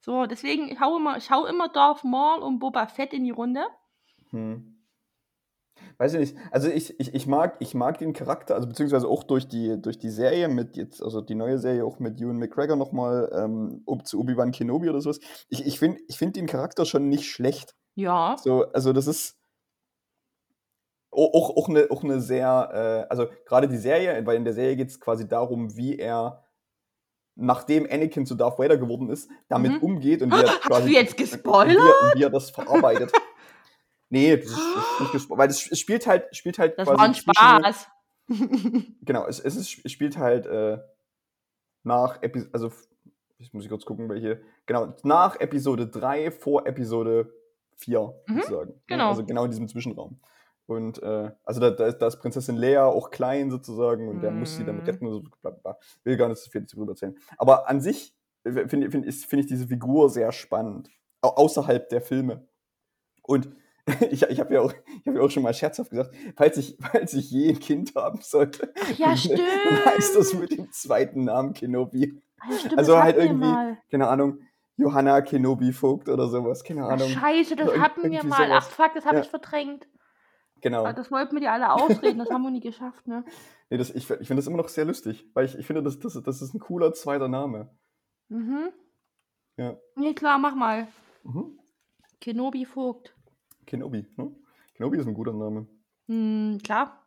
So, 0.00 0.26
deswegen, 0.26 0.70
ich 0.72 0.80
hau 0.80 0.96
immer, 0.96 1.16
ich 1.18 1.30
hau 1.30 1.44
immer 1.46 1.68
Darth 1.68 2.04
Maul 2.04 2.40
und 2.40 2.58
Boba 2.58 2.86
Fett 2.86 3.12
in 3.12 3.22
die 3.24 3.30
Runde. 3.30 3.64
Hm. 4.30 4.79
Weiß 6.00 6.14
ich 6.14 6.20
nicht. 6.20 6.36
Also 6.50 6.68
ich, 6.70 6.98
ich, 6.98 7.14
ich, 7.14 7.26
mag, 7.26 7.56
ich 7.58 7.74
mag 7.74 7.98
den 7.98 8.14
Charakter, 8.14 8.54
also 8.54 8.66
beziehungsweise 8.66 9.06
auch 9.06 9.22
durch 9.22 9.48
die, 9.48 9.78
durch 9.82 9.98
die 9.98 10.08
Serie 10.08 10.48
mit 10.48 10.78
jetzt, 10.78 11.02
also 11.02 11.20
die 11.20 11.34
neue 11.34 11.58
Serie 11.58 11.84
auch 11.84 11.98
mit 11.98 12.18
Ewan 12.18 12.38
McGregor 12.38 12.74
nochmal 12.74 13.30
ähm, 13.34 13.82
ob, 13.84 14.06
zu 14.06 14.18
Obi-Wan 14.18 14.50
Kenobi 14.50 14.88
oder 14.88 15.02
sowas. 15.02 15.20
Ich, 15.50 15.66
ich 15.66 15.78
finde 15.78 16.00
ich 16.08 16.16
find 16.16 16.36
den 16.36 16.46
Charakter 16.46 16.86
schon 16.86 17.10
nicht 17.10 17.26
schlecht. 17.30 17.74
Ja. 17.96 18.36
So, 18.42 18.64
also 18.72 18.94
das 18.94 19.06
ist 19.06 19.36
auch, 21.10 21.50
auch, 21.54 21.68
eine, 21.68 21.90
auch 21.90 22.02
eine 22.02 22.22
sehr, 22.22 23.06
äh, 23.06 23.10
also 23.10 23.26
gerade 23.44 23.68
die 23.68 23.76
Serie, 23.76 24.24
weil 24.24 24.38
in 24.38 24.44
der 24.44 24.54
Serie 24.54 24.76
geht 24.76 24.88
es 24.88 25.00
quasi 25.00 25.28
darum, 25.28 25.76
wie 25.76 25.98
er, 25.98 26.44
nachdem 27.34 27.86
Anakin 27.90 28.24
zu 28.24 28.36
Darth 28.36 28.58
Vader 28.58 28.78
geworden 28.78 29.10
ist, 29.10 29.28
damit 29.50 29.72
Mhm. 29.72 29.78
umgeht 29.80 30.22
und 30.22 30.32
wie 30.32 30.40
er 30.40 30.48
Hast 30.48 30.62
quasi, 30.62 30.88
du 30.88 30.94
jetzt 30.94 31.12
und 31.12 31.18
wie, 31.18 31.24
gespoilert? 31.24 31.76
er, 31.76 32.06
und 32.08 32.18
wie 32.18 32.22
er 32.22 32.30
das 32.30 32.48
verarbeitet. 32.48 33.12
Nee, 34.10 34.36
das 34.36 34.46
ist, 34.50 34.58
das 34.76 34.84
ist 35.08 35.14
nicht 35.14 35.30
weil 35.30 35.48
es 35.48 35.60
spielt 35.78 36.06
halt, 36.06 36.34
spielt 36.36 36.58
halt 36.58 36.78
Das 36.78 36.86
war 36.86 36.98
ein 37.00 37.14
zwischen- 37.14 37.32
Spaß. 37.34 37.88
Genau, 39.02 39.26
es, 39.26 39.40
es, 39.40 39.56
ist, 39.56 39.80
es 39.84 39.90
spielt 39.90 40.16
halt 40.18 40.46
äh, 40.46 40.78
nach 41.82 42.22
Episode, 42.22 42.50
also 42.52 42.70
ich 43.38 43.52
muss 43.52 43.64
ich 43.64 43.70
kurz 43.70 43.84
gucken, 43.84 44.08
welche, 44.08 44.42
genau, 44.66 44.94
nach 45.02 45.40
Episode 45.40 45.86
3 45.88 46.30
vor 46.30 46.66
Episode 46.66 47.32
4, 47.76 48.14
Mhm, 48.26 48.36
sozusagen. 48.36 48.70
ne? 48.70 48.80
genau. 48.86 49.08
Also 49.08 49.24
genau 49.24 49.44
in 49.44 49.50
diesem 49.50 49.66
Zwischenraum. 49.68 50.20
Und 50.66 51.02
äh, 51.02 51.30
also 51.42 51.58
da, 51.60 51.70
da, 51.70 51.86
ist, 51.86 51.98
da 51.98 52.06
ist 52.06 52.18
Prinzessin 52.20 52.56
Leia 52.56 52.84
auch 52.84 53.10
klein 53.10 53.50
sozusagen 53.50 54.08
und 54.08 54.20
der 54.20 54.30
muss 54.30 54.54
sie 54.56 54.64
dann 54.64 54.76
Mhm. 54.76 54.82
retten 54.84 55.06
und 55.06 55.12
so, 55.14 55.22
bla, 55.42 55.50
bla. 55.50 55.76
Will 56.04 56.16
gar 56.16 56.28
nicht 56.28 56.38
so 56.40 56.50
viel 56.50 56.60
darüber 56.70 56.92
erzählen. 56.92 57.16
Aber 57.38 57.68
an 57.68 57.80
sich 57.80 58.14
äh, 58.44 58.68
finde 58.68 58.90
find, 58.90 59.06
ich- 59.06 59.26
find 59.26 59.42
ich 59.42 59.48
diese 59.48 59.66
Figur 59.66 60.08
sehr 60.10 60.30
spannend. 60.30 60.88
Au 61.22 61.30
außerhalb 61.30 61.88
der 61.88 62.00
Filme. 62.02 62.46
Und 63.22 63.48
ich, 64.10 64.22
ich 64.22 64.40
habe 64.40 64.54
ja, 64.54 64.60
auch- 64.60 64.72
ich 64.72 65.06
hab 65.06 65.14
ja 65.14 65.20
auch 65.20 65.30
schon 65.30 65.42
mal 65.42 65.54
scherzhaft 65.54 65.90
gesagt, 65.90 66.14
falls 66.36 66.56
ich, 66.58 66.76
falls 66.80 67.14
ich 67.14 67.30
je 67.30 67.50
ein 67.50 67.58
Kind 67.60 67.94
haben 67.94 68.20
sollte, 68.22 68.72
Ach 68.80 68.98
ja, 68.98 69.16
stimmt. 69.16 69.40
heißt 69.86 70.16
das 70.16 70.34
mit 70.34 70.52
dem 70.56 70.70
zweiten 70.72 71.24
Namen 71.24 71.52
Kenobi. 71.54 72.20
Ja, 72.50 72.56
stimmt, 72.58 72.78
also 72.78 73.02
halt 73.02 73.16
irgendwie-. 73.16 73.76
Keine 73.90 74.08
Ahnung, 74.08 74.38
Johanna 74.76 75.20
Kenobi 75.22 75.72
Vogt 75.72 76.08
oder 76.08 76.28
sowas, 76.28 76.62
keine 76.64 76.84
Ach, 76.84 76.90
Ahnung. 76.90 77.08
scheiße, 77.08 77.56
das 77.56 77.68
Ir- 77.74 77.80
hatten 77.80 78.10
wir 78.10 78.24
mal. 78.24 78.50
Ach, 78.52 78.62
sowas. 78.62 78.68
fuck, 78.68 78.94
das 78.94 79.04
habe 79.04 79.16
Ja. 79.16 79.22
ich 79.22 79.28
verdrängt. 79.28 79.88
Genau. 80.62 80.84
Ah, 80.84 80.92
Das 80.92 81.10
wollten 81.10 81.34
wir 81.36 81.40
dir 81.40 81.52
alle 81.52 81.72
ausreden, 81.72 82.18
das 82.18 82.30
haben 82.30 82.42
wir 82.42 82.50
nie 82.50 82.60
geschafft, 82.60 83.06
ne? 83.06 83.24
Nee, 83.72 83.78
das, 83.78 83.90
ich 83.90 83.98
ich 84.10 84.26
finde 84.26 84.36
das 84.36 84.46
immer 84.48 84.56
noch 84.56 84.68
sehr 84.68 84.84
lustig, 84.84 85.30
weil 85.32 85.44
ich, 85.46 85.56
ich 85.56 85.64
finde, 85.64 85.80
das, 85.82 85.98
das, 86.00 86.20
das 86.24 86.42
ist 86.42 86.54
ein 86.54 86.58
cooler 86.58 86.92
zweiter 86.92 87.28
Name. 87.28 87.70
Mhm. 88.28 88.70
Ja. 89.56 89.76
Nee, 89.94 90.12
klar, 90.14 90.38
mach 90.38 90.56
mal. 90.56 90.88
Mhm. 91.22 91.56
Kenobi 92.20 92.64
Vogt. 92.64 93.14
Kenobi, 93.70 94.04
ne? 94.16 94.34
Kenobi 94.74 94.98
ist 94.98 95.06
ein 95.06 95.14
guter 95.14 95.32
Name. 95.32 95.68
Hm, 96.08 96.58
klar. 96.64 97.06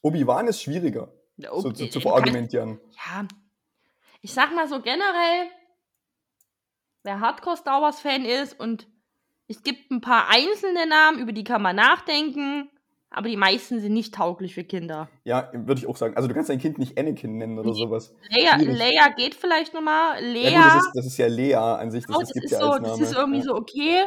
Obi-Wan 0.00 0.46
ist 0.46 0.62
schwieriger 0.62 1.12
Ja, 1.36 1.50
so, 1.50 1.68
okay, 1.68 1.74
zu, 1.74 1.86
zu 1.86 1.98
du 1.98 2.08
verargumentieren. 2.08 2.78
Ja, 2.92 3.26
ich 4.22 4.32
sag 4.32 4.54
mal 4.54 4.68
so 4.68 4.80
generell, 4.80 5.48
wer 7.02 7.18
Hardcore 7.18 7.56
Star 7.56 7.82
Wars 7.82 7.98
Fan 8.00 8.24
ist 8.24 8.58
und 8.60 8.86
Es 9.48 9.62
gibt 9.62 9.90
ein 9.90 10.00
paar 10.00 10.28
einzelne 10.28 10.86
Namen, 10.86 11.18
über 11.18 11.32
die 11.32 11.44
kann 11.44 11.62
man 11.62 11.76
nachdenken, 11.76 12.68
aber 13.10 13.28
die 13.28 13.36
meisten 13.36 13.80
sind 13.80 13.92
nicht 13.92 14.14
tauglich 14.14 14.54
für 14.54 14.64
Kinder. 14.64 15.08
Ja, 15.24 15.50
würde 15.52 15.80
ich 15.80 15.86
auch 15.86 15.96
sagen. 15.96 16.16
Also 16.16 16.28
du 16.28 16.34
kannst 16.34 16.50
dein 16.50 16.58
Kind 16.58 16.78
nicht 16.78 16.98
Anakin 16.98 17.38
nennen 17.38 17.58
oder 17.58 17.72
sowas. 17.72 18.12
Leia. 18.30 18.56
Leia 18.56 19.08
geht 19.16 19.34
vielleicht 19.34 19.74
nochmal. 19.74 20.22
Lea, 20.22 20.52
Ja, 20.52 20.60
gut, 20.60 20.76
das, 20.76 20.86
ist, 20.86 20.92
das 20.94 21.06
ist 21.06 21.18
ja 21.18 21.26
Lea 21.26 21.54
an 21.54 21.90
sich. 21.90 22.04
Das, 22.06 22.16
oh, 22.16 22.20
das 22.20 22.32
das, 22.32 22.44
ist 22.44 22.50
ja 22.50 22.60
so, 22.60 22.78
das 22.78 23.00
ist 23.00 23.14
irgendwie 23.14 23.38
ja. 23.38 23.44
so 23.44 23.54
okay. 23.54 24.06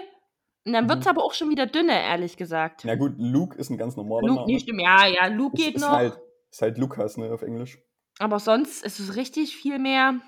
Und 0.69 0.73
dann 0.73 0.87
wird 0.87 0.99
es 0.99 1.05
Mhm. 1.05 1.09
aber 1.09 1.23
auch 1.23 1.33
schon 1.33 1.49
wieder 1.49 1.65
dünner, 1.65 1.99
ehrlich 1.99 2.37
gesagt. 2.37 2.83
Na 2.85 2.93
gut, 2.93 3.13
Luke 3.17 3.57
ist 3.57 3.71
ein 3.71 3.77
ganz 3.79 3.95
normaler 3.95 4.27
Luke 4.27 4.41
Name. 4.41 4.51
nicht 4.53 4.61
stimmt. 4.63 4.81
Ja, 4.81 5.07
ja, 5.07 5.25
Luke 5.25 5.57
Ist, 5.57 5.65
geht 5.65 5.75
ist, 5.77 5.81
noch. 5.81 5.89
halt, 5.93 6.19
ist 6.51 6.61
halt 6.61 6.77
Lukas, 6.77 7.17
ne, 7.17 7.31
auf 7.31 7.41
Englisch. 7.41 7.79
Aber 8.19 8.37
sonst 8.39 8.83
ist 8.85 8.99
es 8.99 9.15
richtig 9.15 9.55
viel 9.57 9.79
mehr. 9.79 10.19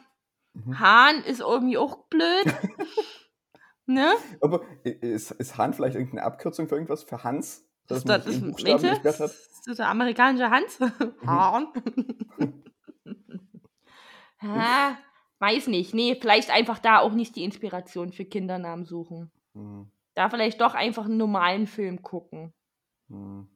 Mhm. 0.54 0.80
Hahn 0.80 1.23
ist 1.25 1.41
irgendwie 1.41 1.77
auch 1.77 2.08
blöd. 2.10 2.43
ne? 3.86 4.13
Aber 4.41 4.62
ist, 4.84 5.30
ist 5.30 5.58
Han 5.60 5.75
vielleicht 5.75 5.95
irgendeine 5.95 6.23
Abkürzung 6.23 6.67
für 6.67 6.73
irgendwas? 6.75 7.04
Für 7.04 7.23
Hans? 7.23 7.67
Das, 7.88 8.04
man 8.04 8.19
das, 8.23 8.39
meinst 8.39 8.84
du? 8.84 8.89
gesperrt 8.89 9.19
hat? 9.19 9.19
Das 9.19 9.67
ist 9.67 9.77
der 9.80 9.89
amerikanische 9.89 10.49
Hans. 10.49 10.80
Mhm. 10.80 11.27
Hahn. 11.27 11.67
ja, 14.41 14.97
weiß 15.39 15.67
nicht. 15.67 15.93
Nee, 15.93 16.17
vielleicht 16.19 16.49
einfach 16.49 16.80
da 16.80 16.99
auch 16.99 17.12
nicht 17.13 17.36
die 17.36 17.43
Inspiration 17.43 18.12
für 18.12 18.25
Kindernamen 18.25 18.86
suchen. 18.86 19.30
Hm, 19.54 19.91
Da 20.21 20.29
vielleicht 20.29 20.62
doch 20.62 20.75
einfach 20.75 21.05
einen 21.05 21.17
normalen 21.17 21.65
Film 21.65 22.03
gucken. 22.03 22.53
hm. 23.10 23.47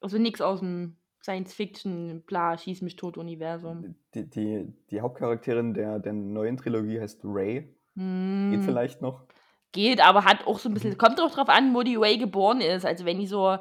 Also 0.00 0.16
nichts 0.16 0.40
aus 0.40 0.60
dem 0.60 0.96
Science-Fiction, 1.22 2.22
bla, 2.22 2.56
schieß 2.56 2.80
mich 2.80 2.96
tot 2.96 3.18
Universum. 3.18 3.94
Die, 4.14 4.30
die, 4.30 4.72
die 4.90 5.00
Hauptcharakterin 5.02 5.74
der, 5.74 5.98
der 5.98 6.14
neuen 6.14 6.56
Trilogie 6.56 6.98
heißt 6.98 7.20
Ray. 7.24 7.68
Hm, 7.96 8.48
Geht 8.50 8.64
vielleicht 8.64 9.02
noch. 9.02 9.26
geht, 9.72 10.00
aber 10.00 10.24
hat 10.24 10.46
auch 10.46 10.58
so 10.58 10.70
ein 10.70 10.74
bisschen, 10.74 10.96
kommt 10.96 11.20
auch 11.20 11.30
drauf 11.30 11.50
an, 11.50 11.74
wo 11.74 11.82
die 11.82 11.96
Ray 11.96 12.16
geboren 12.16 12.62
ist. 12.62 12.86
Also 12.86 13.04
wenn 13.04 13.20
die 13.20 13.26
so 13.26 13.58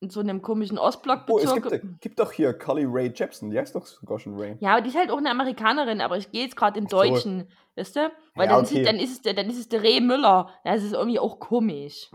in 0.00 0.10
so 0.10 0.20
einem 0.20 0.42
komischen 0.42 0.78
Oh, 0.78 0.82
es 0.82 0.94
Ostblock-Bezirk. 0.96 1.70
gibt, 1.80 2.00
gibt 2.00 2.18
doch 2.20 2.30
hier 2.32 2.52
Carly 2.54 2.84
Ray 2.86 3.12
Jepsen. 3.14 3.50
Die 3.50 3.58
heißt 3.58 3.74
doch 3.74 3.84
sogar 3.86 4.18
schon 4.20 4.38
Ray. 4.38 4.56
ja, 4.60 4.72
aber 4.74 4.80
die 4.82 4.90
ist 4.90 4.96
halt 4.96 5.10
auch 5.10 5.18
eine 5.18 5.30
Amerikanerin, 5.30 6.00
aber 6.00 6.16
ich 6.16 6.30
gehe 6.30 6.42
jetzt 6.44 6.56
gerade 6.56 6.80
so. 6.82 6.86
Deutschen, 6.86 7.48
weißt 7.76 7.96
du? 7.96 8.00
Weil 8.34 8.46
Ja, 8.48 8.54
dann, 8.54 8.62
ist 8.64 8.70
okay. 8.70 8.80
es, 8.82 8.86
dann, 8.86 8.96
ist 8.96 9.10
es, 9.12 9.22
der- 9.22 9.34
dann 9.34 9.50
ist 9.50 9.58
es 9.58 9.68
der 9.68 9.82
Ray 9.82 10.00
Müller. 10.00 10.50
Das 10.64 10.82
ist 10.84 10.92
irgendwie 10.92 11.18
auch 11.18 11.38
komisch. 11.40 12.10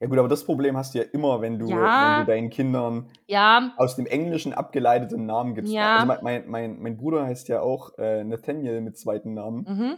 Ja 0.00 0.08
gut, 0.08 0.18
aber 0.18 0.28
das 0.28 0.44
Problem 0.44 0.76
hast 0.76 0.94
du 0.94 0.98
ja 0.98 1.04
immer, 1.12 1.40
wenn 1.40 1.58
du, 1.60 1.68
Ja. 1.68 2.16
wenn 2.18 2.26
du 2.26 2.32
deinen 2.32 2.50
Kindern 2.50 3.08
Ja, 3.28 3.72
aus 3.76 3.94
dem 3.96 4.04
Englischen 4.06 4.52
abgeleiteten 4.52 5.24
Namen 5.26 5.54
gibst. 5.54 5.72
Ja. 5.72 5.94
Also 5.96 6.06
mein, 6.08 6.18
mein, 6.22 6.48
mein, 6.50 6.82
mein 6.82 6.96
Bruder 6.96 7.24
heißt 7.24 7.48
ja 7.48 7.62
auch 7.62 7.96
äh, 7.98 8.24
Nathaniel 8.24 8.80
mit 8.80 8.98
zweiten 8.98 9.32
Namen. 9.34 9.64
mhm. 9.68 9.96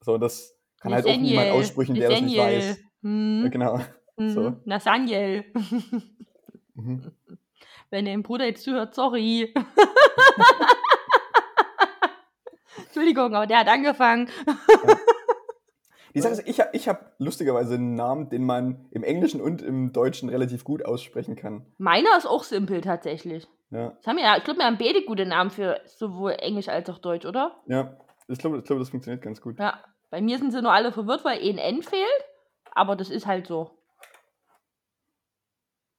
So, 0.00 0.18
das 0.18 0.54
kann 0.80 0.92
halt 0.92 1.06
auch 1.06 1.16
niemand 1.16 1.50
aussprechen, 1.52 1.94
der 1.94 2.10
das 2.10 2.20
nicht 2.20 2.36
weiß. 2.36 2.78
Ja, 3.02 3.48
genau. 3.48 3.78
Mhm. 4.16 4.30
so. 4.30 4.52
Nathaniel. 4.64 5.44
Mhm. 6.74 7.12
Wenn 7.90 8.04
dein 8.06 8.22
Bruder 8.22 8.46
jetzt 8.46 8.64
zuhört, 8.64 8.94
sorry. 8.94 9.54
Entschuldigung, 12.86 13.34
aber 13.34 13.46
der 13.46 13.58
hat 13.60 13.68
angefangen. 13.68 14.28
Die 16.14 16.20
Sache 16.20 16.34
ist, 16.34 16.48
ich 16.48 16.60
habe 16.60 16.70
ich 16.72 16.88
hab 16.88 17.12
lustigerweise 17.18 17.74
einen 17.74 17.94
Namen, 17.96 18.28
den 18.28 18.44
man 18.44 18.86
im 18.92 19.02
Englischen 19.02 19.40
und 19.40 19.62
im 19.62 19.92
Deutschen 19.92 20.28
relativ 20.28 20.62
gut 20.64 20.84
aussprechen 20.84 21.34
kann. 21.34 21.66
Meiner 21.78 22.16
ist 22.16 22.26
auch 22.26 22.44
simpel 22.44 22.80
tatsächlich. 22.80 23.48
Ja, 23.70 23.90
Das 23.96 24.06
haben 24.06 24.16
wir 24.16 24.24
ja, 24.24 24.36
ich 24.36 24.44
glaube, 24.44 24.60
wir 24.60 24.66
haben 24.66 24.78
beide 24.78 25.04
gute 25.04 25.26
Namen 25.26 25.50
für 25.50 25.80
sowohl 25.86 26.32
Englisch 26.38 26.68
als 26.68 26.88
auch 26.88 26.98
Deutsch, 26.98 27.26
oder? 27.26 27.56
ja. 27.66 27.96
Ich 28.26 28.38
glaube, 28.38 28.56
ich 28.56 28.64
glaub, 28.64 28.78
das 28.78 28.88
funktioniert 28.88 29.22
ganz 29.22 29.42
gut. 29.42 29.58
Ja. 29.58 29.78
Bei 30.08 30.22
mir 30.22 30.38
sind 30.38 30.50
sie 30.50 30.62
nur 30.62 30.72
alle 30.72 30.92
verwirrt, 30.92 31.26
weil 31.26 31.38
ein 31.40 31.58
N 31.58 31.82
fehlt. 31.82 32.24
Aber 32.74 32.96
das 32.96 33.10
ist 33.10 33.26
halt 33.26 33.46
so. 33.46 33.70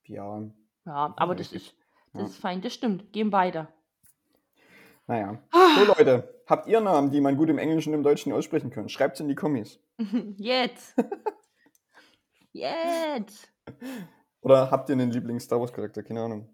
Ja, 0.07 0.41
Ja, 0.85 1.13
aber 1.17 1.35
das 1.35 1.51
ist, 1.51 1.75
das 2.13 2.21
Ja. 2.21 2.27
ist 2.27 2.37
fein, 2.37 2.61
das 2.61 2.73
stimmt. 2.73 3.11
Gehen 3.13 3.29
beide. 3.29 3.67
naja. 5.07 5.37
Ah. 5.51 5.75
So, 5.79 5.85
Leute, 5.85 6.41
habt 6.47 6.67
ihr 6.67 6.81
Namen, 6.81 7.11
die 7.11 7.21
man 7.21 7.37
gut 7.37 7.49
im 7.49 7.57
Englischen 7.57 7.89
und 7.89 7.95
im 7.99 8.03
Deutschen 8.03 8.31
aussprechen 8.33 8.69
kann? 8.71 8.89
Schreibt's 8.89 9.19
in 9.19 9.27
die 9.27 9.35
Kommis. 9.35 9.79
Jetzt. 10.37 10.95
Jetzt. 12.53 13.51
Oder 14.41 14.69
habt 14.71 14.89
ihr 14.89 14.93
einen 14.93 15.11
Lieblings-Star 15.11 15.59
Wars-Charakter? 15.59 16.03
Keine 16.03 16.21
Ahnung. 16.21 16.49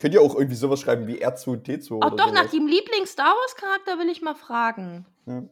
Könnt 0.00 0.14
ihr 0.14 0.22
auch 0.22 0.34
irgendwie 0.34 0.54
sowas 0.56 0.80
schreiben 0.80 1.06
wie 1.06 1.24
R2-T2 1.24 1.92
Auch 2.02 2.06
oder 2.12 2.16
doch, 2.16 2.32
nach 2.32 2.38
sowas? 2.44 2.50
dem 2.52 2.66
Lieblings-Star 2.66 3.26
Wars-Charakter 3.34 3.98
will 3.98 4.08
ich 4.08 4.22
mal 4.22 4.34
fragen. 4.34 5.06
Ja. 5.26 5.42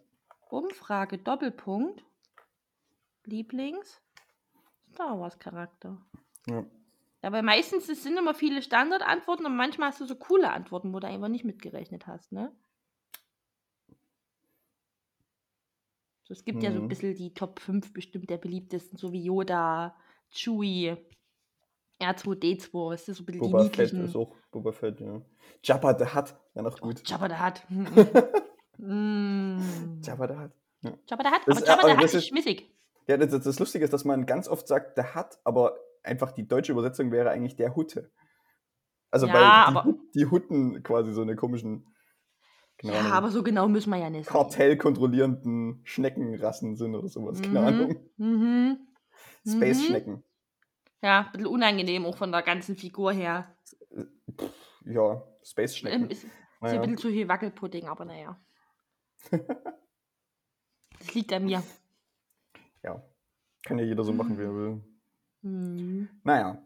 Umfrage, 0.49 1.19
Doppelpunkt. 1.19 2.03
Lieblings-Star 3.25 5.21
Wars-Charakter. 5.21 5.99
Ja. 6.51 6.65
Ja, 7.23 7.33
weil 7.33 7.43
meistens 7.43 7.89
es 7.89 8.03
sind 8.03 8.17
immer 8.19 8.33
viele 8.35 8.63
Standardantworten 8.63 9.45
und 9.45 9.55
manchmal 9.57 9.91
hast 9.91 10.01
du 10.01 10.07
so 10.07 10.15
coole 10.17 10.51
Antworten, 10.51 10.93
wo 10.95 11.01
du 11.01 11.07
einfach 11.07 11.29
nicht 11.29 11.45
mitgerechnet 11.45 12.07
hast, 12.07 12.33
ne? 12.33 12.51
So, 16.25 16.33
es 16.33 16.45
gibt 16.45 16.63
ja 16.63 16.71
so 16.71 16.79
ein 16.79 16.85
Mhm. 16.85 16.89
bisschen 16.89 17.15
die 17.15 17.35
Top 17.35 17.61
5 17.61 17.93
bestimmt 17.93 18.31
der 18.31 18.39
beliebtesten, 18.39 18.97
so 18.97 19.13
wie 19.13 19.23
Yoda, 19.25 19.97
Chewie, 20.31 20.97
R2D2, 22.01 22.91
weißt 22.93 23.09
du, 23.09 23.15
so 23.15 23.23
ein 23.23 23.27
bisschen 23.27 23.41
Boba 23.43 23.65
die 23.65 23.69
Fett 23.77 23.93
ist 23.93 24.17
auch 24.17 24.35
Boba 24.51 24.73
Fett, 24.73 25.01
ja. 25.01 25.21
Jabba 25.63 25.99
the 25.99 26.07
Hutt 26.15 26.35
wäre 26.55 26.65
noch 26.65 26.79
gut. 26.81 27.07
Jabba 27.09 27.29
der 27.29 27.39
hat. 27.41 27.67
mm. 28.79 30.01
Jabba 30.03 30.29
the 30.29 30.35
Hutt. 30.39 30.99
Jabba 31.07 31.23
der 31.25 31.33
hat, 31.33 31.43
Das 31.47 31.59
aber 31.59 31.67
Jabba 31.67 31.83
der 31.89 31.97
hat 31.99 32.05
das 32.05 32.15
ist 32.15 32.23
ist- 32.23 32.29
schmissig. 32.29 32.75
Ja, 33.07 33.17
das, 33.17 33.43
das 33.43 33.59
Lustige 33.59 33.85
ist, 33.85 33.93
dass 33.93 34.05
man 34.05 34.25
ganz 34.25 34.47
oft 34.49 34.69
sagt, 34.69 34.97
der 34.97 35.15
Hutt, 35.15 35.39
aber 35.45 35.77
einfach 36.03 36.33
die 36.33 36.47
deutsche 36.47 36.73
Übersetzung 36.73 37.11
wäre 37.13 37.31
eigentlich 37.31 37.57
der 37.57 37.75
Hutte. 37.77 38.11
Also 39.11 39.27
Ja, 39.27 39.73
weil 39.75 39.93
die, 39.93 39.99
die 40.21 40.27
Hutten 40.27 40.83
quasi 40.83 41.13
so 41.13 41.23
eine 41.23 41.37
komischen 41.37 41.87
keine 42.79 42.95
Ja, 42.95 43.11
aber 43.13 43.31
so 43.31 43.43
genau 43.43 43.69
müssen 43.69 43.91
wir 43.91 43.99
ja 43.99 44.09
nicht. 44.09 44.29
kartellkontrollierenden 44.29 45.81
Schneckenrassen 45.85 46.77
sind 46.77 46.95
oder 46.95 47.09
sowas. 47.09 47.43
Keine 47.43 47.61
Ahnung. 47.61 47.97
Mhm. 48.17 48.79
Space-Schnecken. 49.47 50.25
Ja, 51.03 51.27
ein 51.27 51.33
bisschen 51.33 51.47
unangenehm 51.47 52.07
auch 52.07 52.17
von 52.17 52.31
der 52.33 52.43
ganzen 52.43 52.77
Figur 52.77 53.13
her. 53.13 53.55
Ja, 54.87 55.23
Space-Schnecken. 55.43 56.11
Ist, 56.11 56.25
ist 56.25 56.33
Naja. 56.61 56.75
ein 56.77 56.81
bisschen 56.83 56.99
zu 56.99 57.09
viel 57.09 57.29
Wackelpudding, 57.29 57.87
aber 57.89 58.05
naja. 58.07 58.41
das 60.99 61.15
liegt 61.15 61.33
an 61.33 61.45
mir. 61.45 61.63
Ja. 62.83 63.03
Kann 63.63 63.79
ja 63.79 63.85
jeder 63.85 64.05
so 64.05 64.13
machen, 64.13 64.39
wie 64.39 64.43
er 64.43 64.55
will. 64.55 64.83
Mhm. 65.43 66.09
Naja. 66.25 66.59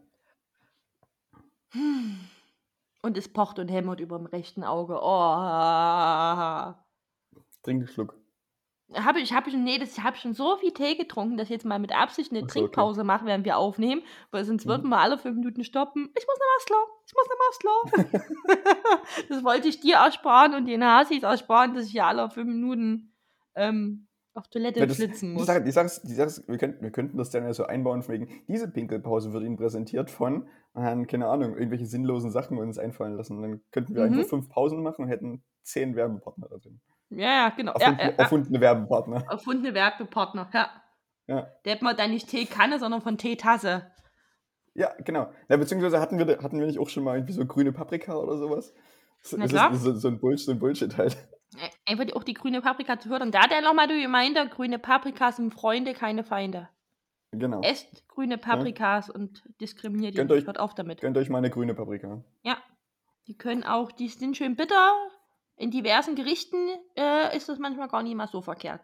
Und 3.01 3.17
es 3.17 3.31
pocht 3.31 3.59
und 3.59 3.67
hämmert 3.69 3.99
über 3.99 4.17
dem 4.17 4.25
rechten 4.25 4.63
Auge. 4.63 4.99
Oh. 5.01 6.73
Trink 7.63 7.79
einen 7.81 7.87
Schluck. 7.87 8.15
Habe 8.93 9.19
ich, 9.19 9.33
habe 9.33 9.49
ich, 9.49 9.55
nee, 9.55 9.79
das 9.79 9.97
habe 9.99 10.15
ich 10.15 10.21
schon 10.21 10.35
so 10.35 10.57
viel 10.57 10.71
Tee 10.71 10.95
getrunken, 10.95 11.37
dass 11.37 11.45
ich 11.47 11.51
jetzt 11.51 11.65
mal 11.65 11.79
mit 11.79 11.91
Absicht 11.91 12.31
eine 12.31 12.41
so, 12.41 12.45
okay. 12.45 12.59
Trinkpause 12.59 13.03
mache, 13.03 13.25
während 13.25 13.43
wir 13.43 13.57
aufnehmen, 13.57 14.03
weil 14.29 14.45
sonst 14.45 14.65
Mhm. 14.65 14.69
würden 14.69 14.89
wir 14.89 14.99
alle 14.99 15.17
fünf 15.17 15.37
Minuten 15.37 15.63
stoppen. 15.63 16.11
Ich 16.15 16.25
muss 16.27 16.37
noch 16.37 16.45
was 16.55 16.65
klar, 16.65 16.85
ich 17.07 17.13
muss 17.15 17.27
noch 17.27 17.39
was 17.49 17.59
klar. 17.59 19.25
das 19.29 19.43
wollte 19.43 19.67
ich 19.69 19.79
dir 19.79 19.95
ersparen 19.97 20.53
und 20.53 20.65
den 20.67 20.83
Hasis 20.83 21.23
ersparen, 21.23 21.73
dass 21.73 21.87
ich 21.87 21.93
ja 21.93 22.07
alle 22.07 22.29
fünf 22.29 22.47
Minuten 22.47 23.11
ähm, 23.55 24.07
auf 24.35 24.47
Toilette 24.49 24.79
Ja, 24.81 24.85
das- 24.85 24.97
flitzen 24.97 25.29
Die 25.29 25.35
muss. 25.35 25.45
Sache, 25.47 25.61
die 25.63 25.71
Sache, 25.71 25.89
die 26.03 26.13
Sache 26.13 26.43
wir, 26.47 26.57
könnten, 26.57 26.83
wir 26.83 26.91
könnten 26.91 27.17
das 27.17 27.29
dann 27.31 27.43
ja 27.45 27.53
so 27.53 27.65
einbauen, 27.65 28.03
von 28.03 28.13
wegen, 28.15 28.27
diese 28.47 28.69
Pinkelpause 28.69 29.33
wird 29.33 29.43
Ihnen 29.43 29.57
präsentiert 29.57 30.11
von, 30.11 30.47
äh, 30.75 31.05
keine 31.05 31.27
Ahnung, 31.27 31.55
irgendwelche 31.57 31.85
sinnlosen 31.85 32.31
Sachen 32.31 32.57
uns 32.57 32.77
einfallen 32.77 33.15
lassen. 33.15 33.41
Dann 33.41 33.61
könnten 33.71 33.95
wir 33.95 34.05
Mhm. 34.05 34.13
einfach 34.13 34.29
fünf 34.29 34.49
Pausen 34.49 34.83
machen 34.83 35.05
und 35.05 35.09
hätten 35.09 35.43
zehn 35.63 35.95
Werbepartner 35.95 36.47
da 36.49 36.57
drin. 36.57 36.79
Ja, 37.09 37.19
ja, 37.27 37.49
genau. 37.49 37.73
Ja, 37.79 37.87
Erfundene, 37.87 38.03
ja, 38.03 38.09
ja. 38.11 38.17
erfundene 38.17 38.61
Werbepartner. 38.61 39.23
Erfundene 39.31 39.73
Werbepartner, 39.73 40.49
ja. 40.53 40.69
Ja. 41.27 41.47
Der 41.65 41.73
hat 41.75 41.81
man 41.81 41.95
dann 41.97 42.11
nicht 42.11 42.29
Teekanne, 42.29 42.77
sondern 42.77 43.01
von 43.01 43.17
Teetasse. 43.17 43.89
Ja, 44.75 44.91
genau. 45.03 45.31
Ja, 45.49 45.57
beziehungsweise 45.57 45.99
hatten 46.01 46.17
wir, 46.19 46.39
hatten 46.43 46.59
wir 46.59 46.67
nicht 46.67 46.77
auch 46.79 46.89
schon 46.89 47.03
mal 47.03 47.15
irgendwie 47.15 47.33
so 47.33 47.45
grüne 47.45 47.71
Paprika 47.71 48.15
oder 48.17 48.37
sowas? 48.37 48.73
So, 49.21 49.37
Na 49.37 49.43
das 49.43 49.51
klar. 49.53 49.71
ist 49.73 49.81
so, 49.81 49.93
so, 49.95 50.07
ein 50.09 50.19
Bullshit, 50.19 50.45
so 50.45 50.51
ein 50.51 50.59
Bullshit 50.59 50.97
halt. 50.97 51.17
Einfach 51.85 52.05
die- 52.05 52.13
auch 52.13 52.23
die 52.23 52.33
grüne 52.33 52.61
Paprika 52.61 52.99
zu 52.99 53.09
fördern. 53.09 53.31
Da 53.31 53.41
hat 53.43 53.51
er 53.51 53.61
nochmal 53.61 53.87
die 53.87 53.93
Reminder, 54.01 54.45
grüne 54.47 54.79
Paprika 54.79 55.31
sind 55.31 55.53
Freunde, 55.53 55.93
keine 55.93 56.23
Feinde. 56.23 56.69
Genau. 57.31 57.61
Esst 57.61 58.07
grüne 58.07 58.37
Paprikas 58.37 59.09
und 59.09 59.43
diskriminiert 59.59 60.13
die 60.13 60.17
Gönnt 60.17 60.29
nicht. 60.31 60.39
euch- 60.41 60.47
Hört 60.47 60.59
auf 60.59 60.73
damit. 60.73 61.01
Gönnt 61.01 61.17
euch 61.17 61.29
mal 61.29 61.39
eine 61.39 61.49
grüne 61.49 61.73
Paprika. 61.73 62.23
Ja. 62.43 62.57
Die 63.27 63.37
können 63.37 63.63
auch, 63.63 63.91
die 63.91 64.07
sind 64.07 64.37
schön 64.37 64.55
bitter. 64.55 64.93
In 65.57 65.71
diversen 65.71 66.15
Gerichten 66.15 66.57
äh, 66.95 67.35
ist 67.35 67.49
das 67.49 67.59
manchmal 67.59 67.87
gar 67.89 68.03
nicht 68.03 68.15
mal 68.15 68.27
so 68.27 68.41
verkehrt. 68.41 68.81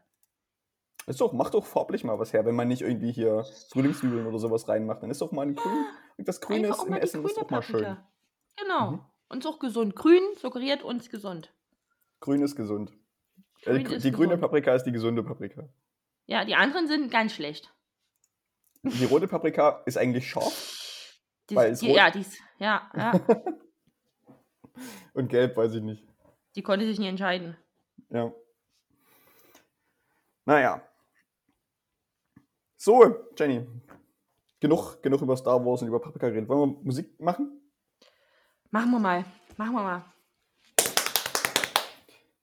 Ist 1.08 1.20
doch, 1.22 1.34
macht 1.34 1.54
doch 1.54 1.66
farblich 1.66 2.04
mal 2.04 2.20
was 2.20 2.32
her, 2.34 2.46
wenn 2.46 2.56
man 2.56 2.68
nicht 2.68 2.82
irgendwie 2.82 3.12
hier 3.12 3.44
Frühlingszwiebeln 3.72 4.26
oder 4.28 4.38
sowas 4.40 4.68
reinmacht. 4.68 5.02
Dann 5.02 5.10
ist 5.12 5.22
doch 5.22 5.32
mal 5.32 5.44
ein 5.48 5.56
grün, 5.56 5.86
das 6.18 6.42
Grünes 6.42 6.72
Einfach 6.72 6.80
auch 6.84 6.88
im 6.88 6.94
die 6.96 7.00
Essen 7.02 7.24
ist 7.26 7.34
grüne 7.36 7.44
doch 7.46 7.50
mal 7.52 7.62
schön. 7.62 7.84
Paprika. 7.84 8.08
Genau. 8.58 8.92
Mhm. 8.92 9.00
Und 9.30 9.40
ist 9.40 9.46
auch 9.48 9.60
gesund. 9.60 9.96
Grün 9.96 10.22
suggeriert 10.38 10.84
uns 10.84 11.10
gesund. 11.10 11.54
Grün 12.22 12.42
ist 12.44 12.56
gesund. 12.56 12.92
Äh, 13.64 13.74
Grün 13.74 13.86
die 13.86 13.96
ist 13.96 14.06
die 14.06 14.12
grüne. 14.12 14.38
Paprika 14.38 14.74
ist 14.74 14.84
die 14.86 14.92
gesunde 14.92 15.24
Paprika. 15.24 15.68
Ja, 16.28 16.46
die 16.46 16.56
anderen 16.56 16.88
sind 16.88 17.12
ganz 17.12 17.34
schlecht. 17.34 17.74
Die 18.84 19.06
rote 19.06 19.28
Paprika 19.28 19.84
ist 19.86 19.98
eigentlich 19.98 20.30
scharf 20.30 21.20
Die, 21.50 21.56
Weil 21.56 21.76
die, 21.76 21.92
ja, 21.92 22.10
die 22.10 22.22
ist, 22.22 22.40
ja, 22.58 22.90
ja. 22.96 23.14
und 25.14 25.28
gelb 25.28 25.58
weiß 25.58 25.76
ich 25.76 25.82
nicht. 25.82 26.08
die 26.56 26.64
konnte 26.64 26.86
sich 26.86 26.98
nie 26.98 27.08
entscheiden. 27.08 27.58
Ja. 28.10 28.32
Naja. 30.46 30.88
So, 32.78 33.16
Jenny. 33.38 33.68
Genug, 34.60 35.02
genug 35.02 35.22
über 35.22 35.38
Star 35.38 35.64
Wars 35.64 35.82
und 35.82 35.88
über 35.88 36.00
Paprika 36.00 36.30
geredet. 36.30 36.50
Wollen 36.50 36.72
wir 36.72 36.84
Musik 36.84 37.20
machen? 37.20 37.62
Machen 38.70 38.92
wir 38.92 39.00
mal. 39.00 39.26
Machen 39.58 39.74
wir 39.74 39.84
mal. 39.84 40.14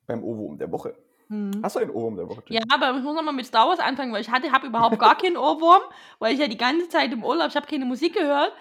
Beim 0.09 0.25
Ohrwurm 0.25 0.59
der 0.59 0.73
Woche. 0.73 0.97
Hm. 1.29 1.61
Hast 1.63 1.77
du 1.77 1.81
einen 1.81 1.91
Ohrwurm 1.91 2.17
der 2.17 2.29
Woche? 2.29 2.43
Ja, 2.49 2.63
aber 2.73 2.97
ich 2.97 3.05
muss 3.05 3.15
nochmal 3.15 3.35
mit 3.35 3.47
Star 3.47 3.69
Wars 3.69 3.79
anfangen, 3.79 4.13
weil 4.13 4.23
ich 4.23 4.31
hatte, 4.31 4.51
habe 4.51 4.67
überhaupt 4.67 4.99
gar 4.99 5.17
keinen 5.17 5.37
Ohrwurm, 5.37 5.83
weil 6.19 6.33
ich 6.33 6.41
ja 6.41 6.49
die 6.49 6.57
ganze 6.57 6.89
Zeit 6.89 7.13
im 7.13 7.23
Urlaub, 7.23 7.49
ich 7.49 7.57
habe 7.57 7.67
keine 7.67 7.85
Musik 7.85 8.15
gehört. 8.15 8.53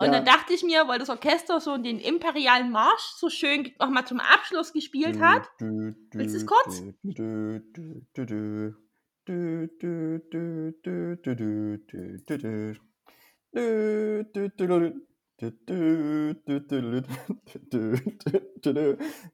Und 0.00 0.06
Ja. 0.06 0.12
dann 0.12 0.24
dachte 0.24 0.52
ich 0.52 0.62
mir, 0.62 0.86
weil 0.86 0.98
das 0.98 1.08
Orchester 1.08 1.60
so 1.60 1.76
den 1.76 1.98
imperialen 1.98 2.70
Marsch 2.70 3.02
so 3.16 3.28
schön 3.30 3.72
nochmal 3.78 4.06
zum 4.06 4.20
Abschluss 4.20 4.72
gespielt 4.72 5.20
hat. 5.20 5.42
Du, 5.58 5.92
du, 5.92 6.18
Willst 6.18 6.34
du 6.34 6.38
es 6.38 6.46
du, 6.46 6.54
kurz? 6.54 6.82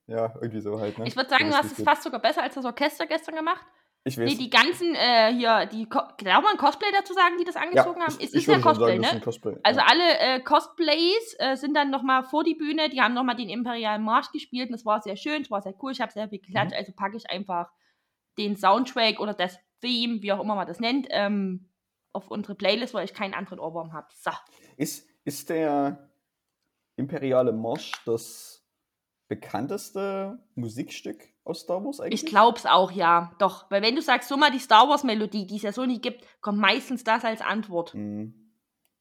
Ja, 0.06 0.34
irgendwie 0.34 0.60
so 0.60 0.78
halt. 0.78 0.98
Ne? 0.98 1.06
Ich 1.06 1.16
würde 1.16 1.30
sagen, 1.30 1.48
du 1.48 1.54
hast 1.54 1.78
es 1.78 1.82
fast 1.82 2.02
sogar 2.02 2.20
besser 2.20 2.42
als 2.42 2.54
das 2.54 2.64
Orchester 2.64 3.06
gestern 3.06 3.36
gemacht. 3.36 3.64
Ich 4.06 4.18
weiß. 4.18 4.30
Nee, 4.30 4.36
die 4.36 4.50
ganzen 4.50 4.94
äh, 4.94 5.32
hier, 5.32 5.64
die 5.64 5.88
genau 5.88 6.42
mal 6.42 6.50
ein 6.50 6.58
Cosplay 6.58 6.88
dazu 6.92 7.14
sagen, 7.14 7.36
die 7.38 7.44
das 7.44 7.56
angezogen 7.56 8.00
ja, 8.00 8.06
haben. 8.06 8.16
Ich, 8.18 8.26
es 8.26 8.34
ich 8.34 8.46
ist 8.46 8.48
ja 8.48 8.58
Cosplay, 8.58 9.00
sagen, 9.00 9.16
ne? 9.16 9.20
Cosplay, 9.22 9.56
also 9.62 9.80
ja. 9.80 9.86
alle 9.88 10.18
äh, 10.18 10.40
Cosplays 10.40 11.36
äh, 11.38 11.56
sind 11.56 11.74
dann 11.74 11.90
nochmal 11.90 12.22
vor 12.22 12.44
die 12.44 12.54
Bühne, 12.54 12.90
die 12.90 13.00
haben 13.00 13.14
nochmal 13.14 13.36
den 13.36 13.48
Imperialen 13.48 14.02
Marsch 14.02 14.30
gespielt 14.30 14.68
und 14.68 14.74
es 14.74 14.84
war 14.84 15.00
sehr 15.00 15.16
schön, 15.16 15.40
es 15.40 15.50
war 15.50 15.62
sehr 15.62 15.74
cool, 15.82 15.92
ich 15.92 16.02
habe 16.02 16.12
sehr 16.12 16.28
viel 16.28 16.40
geklatscht, 16.40 16.72
mhm. 16.72 16.78
also 16.78 16.92
packe 16.92 17.16
ich 17.16 17.30
einfach 17.30 17.70
den 18.36 18.56
Soundtrack 18.56 19.20
oder 19.20 19.32
das 19.32 19.58
Theme, 19.80 20.20
wie 20.20 20.32
auch 20.32 20.40
immer 20.40 20.54
man 20.54 20.66
das 20.66 20.80
nennt, 20.80 21.06
ähm, 21.08 21.70
auf 22.12 22.30
unsere 22.30 22.54
Playlist, 22.54 22.92
weil 22.92 23.06
ich 23.06 23.14
keinen 23.14 23.32
anderen 23.32 23.58
Ohrwurm 23.58 23.94
habe. 23.94 24.08
So. 24.10 24.30
Ist, 24.76 25.08
ist 25.24 25.48
der 25.50 26.10
Imperiale 26.96 27.52
Marsch 27.52 27.92
das 28.06 28.64
bekannteste 29.28 30.38
Musikstück 30.54 31.22
aus 31.44 31.60
Star 31.60 31.84
Wars 31.84 32.00
eigentlich? 32.00 32.22
Ich 32.22 32.28
glaub's 32.28 32.66
auch, 32.66 32.90
ja. 32.92 33.32
Doch, 33.38 33.70
weil 33.70 33.82
wenn 33.82 33.96
du 33.96 34.02
sagst, 34.02 34.28
so 34.28 34.36
mal 34.36 34.50
die 34.50 34.58
Star 34.58 34.88
Wars 34.88 35.02
Melodie, 35.04 35.46
die 35.46 35.56
es 35.56 35.62
ja 35.62 35.72
so 35.72 35.84
nie 35.86 36.00
gibt, 36.00 36.24
kommt 36.40 36.58
meistens 36.58 37.04
das 37.04 37.24
als 37.24 37.40
Antwort. 37.40 37.92
Hm. 37.94 38.40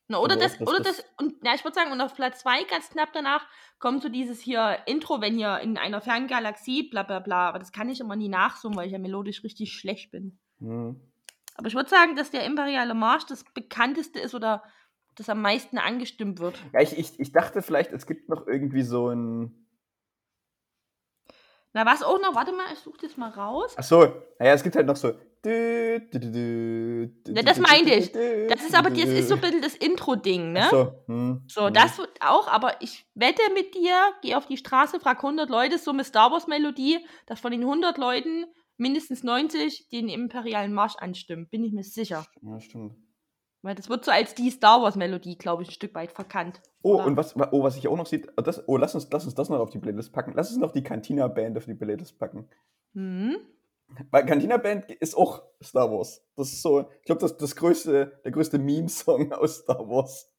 Na, 0.10 0.18
oder 0.20 0.36
das, 0.36 0.58
das- 0.58 0.68
oder 0.68 0.80
das- 0.80 0.98
das, 0.98 1.06
und 1.18 1.36
ja, 1.46 1.54
ich 1.56 1.64
würde 1.64 1.76
sagen, 1.76 1.92
und 1.92 2.02
auf 2.02 2.14
Platz 2.16 2.40
2 2.40 2.64
ganz 2.66 2.90
knapp 2.90 3.14
danach 3.14 3.46
kommt 3.80 4.02
so 4.04 4.10
dieses 4.10 4.40
hier 4.42 4.80
Intro, 4.86 5.22
wenn 5.22 5.36
hier 5.36 5.60
in 5.60 5.78
einer 5.78 6.02
fernen 6.02 6.28
Galaxie, 6.28 6.84
bla 6.90 7.04
bla 7.04 7.20
bla. 7.20 7.50
Aber 7.50 7.60
das 7.60 7.72
kann 7.72 7.90
ich 7.90 8.00
immer 8.00 8.16
nie 8.16 8.30
nachsummen, 8.30 8.78
weil 8.78 8.88
ich 8.88 8.94
ja 8.94 9.00
melodisch 9.00 9.44
richtig 9.44 9.74
schlecht 9.74 10.12
bin. 10.12 10.40
Hm. 10.60 11.00
Aber 11.56 11.68
ich 11.68 11.76
würde 11.76 11.90
sagen, 11.90 12.16
dass 12.16 12.32
der 12.32 12.46
Imperiale 12.46 12.94
Marsch 12.96 13.26
das 13.28 13.44
bekannteste 13.54 14.20
ist 14.20 14.34
oder 14.34 14.64
das 15.16 15.30
am 15.30 15.42
meisten 15.42 15.78
angestimmt 15.78 16.40
wird. 16.40 16.62
Ja, 16.74 16.82
ich, 16.82 16.98
ich, 16.98 17.20
ich 17.20 17.32
dachte 17.32 17.62
vielleicht, 17.62 17.92
es 17.92 18.06
gibt 18.06 18.30
noch 18.30 18.48
irgendwie 18.48 18.84
so 18.84 19.10
ein. 19.10 19.68
Na, 21.74 21.86
was 21.86 22.04
auch 22.04 22.22
noch? 22.22 22.36
Warte 22.36 22.52
mal, 22.52 22.66
ich 22.72 22.80
suche 22.80 22.98
das 23.02 23.18
mal 23.18 23.30
raus. 23.30 23.76
Achso, 23.78 24.14
naja, 24.40 24.54
es 24.54 24.64
gibt 24.64 24.76
halt 24.76 24.86
noch 24.86 24.96
so. 24.96 25.14
Ja, 25.46 26.00
das 27.42 27.60
meinte 27.60 27.94
ich. 27.96 28.12
Das 28.48 28.64
ist 28.64 28.74
aber, 28.76 28.92
das 28.92 29.10
ist 29.10 29.28
so 29.28 29.36
ein 29.36 29.42
bisschen 29.42 29.62
das 29.62 29.76
Intro-Ding, 29.76 30.54
ne? 30.54 30.68
So, 30.70 30.94
hm, 31.08 31.44
So, 31.48 31.66
hm. 31.68 31.74
das 31.74 31.98
wird 31.98 32.12
auch, 32.22 32.48
aber 32.48 32.82
ich 32.82 33.06
wette 33.14 33.42
mit 33.54 33.76
dir, 33.76 34.14
geh 34.22 34.36
auf 34.36 34.46
die 34.46 34.56
Straße, 34.56 35.02
frag 35.02 35.18
100 35.18 35.50
Leute, 35.50 35.78
so 35.80 35.92
eine 35.92 36.06
Star 36.06 36.32
Wars 36.32 36.48
Melodie, 36.48 37.00
dass 37.26 37.42
von 37.42 37.52
den 37.52 37.62
100 37.62 37.98
Leuten 37.98 38.46
mindestens 38.78 39.24
90 39.24 39.90
den 39.90 40.08
imperialen 40.08 40.74
Marsch 40.74 40.96
anstimmen. 40.98 41.50
Bin 41.50 41.64
ich 41.64 41.74
mir 41.74 41.84
sicher. 41.84 42.26
Ja, 42.42 42.60
stimmt. 42.62 42.96
Weil 43.64 43.76
das 43.76 43.90
wird 43.90 44.04
so 44.04 44.12
als 44.12 44.36
die 44.36 44.52
Star 44.52 44.82
Wars-Melodie, 44.82 45.38
glaube 45.38 45.64
ich, 45.64 45.70
ein 45.70 45.74
Stück 45.74 45.96
weit 45.96 46.12
verkannt. 46.12 46.62
Oh, 46.82 46.96
oder? 46.96 47.06
und 47.06 47.18
was, 47.18 47.36
oh, 47.38 47.64
was 47.64 47.78
ich 47.78 47.88
auch 47.88 47.96
noch 47.96 48.06
sehe, 48.06 48.20
das, 48.36 48.68
oh, 48.68 48.76
lass 48.76 48.94
uns, 48.94 49.08
lass 49.10 49.24
uns 49.24 49.36
das 49.36 49.48
noch 49.48 49.60
auf 49.60 49.70
die 49.70 49.80
Playlist 49.80 50.12
packen. 50.12 50.34
Lass 50.36 50.50
uns 50.52 50.60
noch 50.60 50.74
die 50.74 50.84
Cantina-Band 50.84 51.58
auf 51.58 51.66
die 51.66 51.74
Playlist 51.74 52.20
packen. 52.20 52.50
Mhm. 52.92 53.38
Weil 54.12 54.26
Cantina 54.26 54.58
Band 54.58 54.92
ist 54.92 55.16
auch 55.16 55.44
Star 55.64 55.90
Wars. 55.90 56.26
Das 56.36 56.52
ist 56.52 56.62
so, 56.62 56.90
ich 57.00 57.06
glaube, 57.06 57.22
das, 57.22 57.38
das 57.38 57.56
größte, 57.56 58.20
der 58.26 58.32
größte 58.32 58.60
Meme-Song 58.60 59.32
aus 59.32 59.60
Star 59.60 59.88
Wars. 59.88 60.30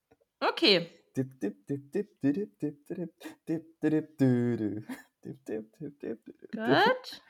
Okay. 0.41 0.91
Gut. 6.53 7.23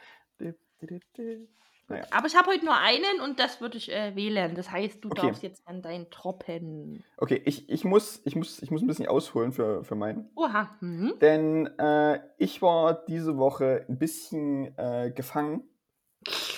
Naja. 1.89 2.05
Aber 2.11 2.27
ich 2.27 2.35
habe 2.37 2.49
heute 2.51 2.65
nur 2.65 2.77
einen 2.77 3.21
und 3.23 3.39
das 3.39 3.61
würde 3.61 3.77
ich 3.77 3.93
äh, 3.93 4.17
wählen. 4.17 4.55
Das 4.55 4.71
heißt, 4.71 5.05
du 5.05 5.09
Okay. 5.11 5.27
darfst 5.27 5.43
jetzt 5.43 5.67
an 5.69 5.83
deinen 5.83 6.11
Troppen. 6.11 7.05
Okay, 7.19 7.43
ich, 7.45 7.69
ich, 7.69 7.85
muss, 7.85 8.23
ich, 8.25 8.37
muss, 8.37 8.63
ich 8.63 8.71
muss 8.71 8.81
ein 8.83 8.87
bisschen 8.87 9.07
ausholen 9.07 9.53
für, 9.53 9.85
für 9.85 9.95
meinen. 9.95 10.31
Oha. 10.35 10.71
Mhm. 10.81 11.15
Denn 11.21 11.67
äh, 11.79 12.21
ich 12.39 12.63
war 12.63 13.05
diese 13.07 13.37
Woche 13.37 13.85
ein 13.89 13.99
bisschen 13.99 14.77
äh, 14.79 15.11
gefangen 15.15 15.65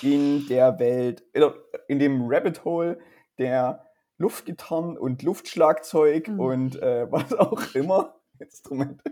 in 0.01 0.47
der 0.47 0.79
Welt, 0.79 1.23
äh, 1.33 1.49
in 1.87 1.99
dem 1.99 2.25
Rabbit 2.27 2.63
Hole 2.63 2.97
der 3.37 3.83
Luftgitarren 4.17 4.97
und 4.97 5.23
Luftschlagzeug 5.23 6.27
Mhm. 6.29 6.39
und 6.39 6.81
äh, 6.81 7.05
was 7.11 7.33
auch 7.33 7.75
immer 7.75 8.15
Instrumente. 8.39 9.03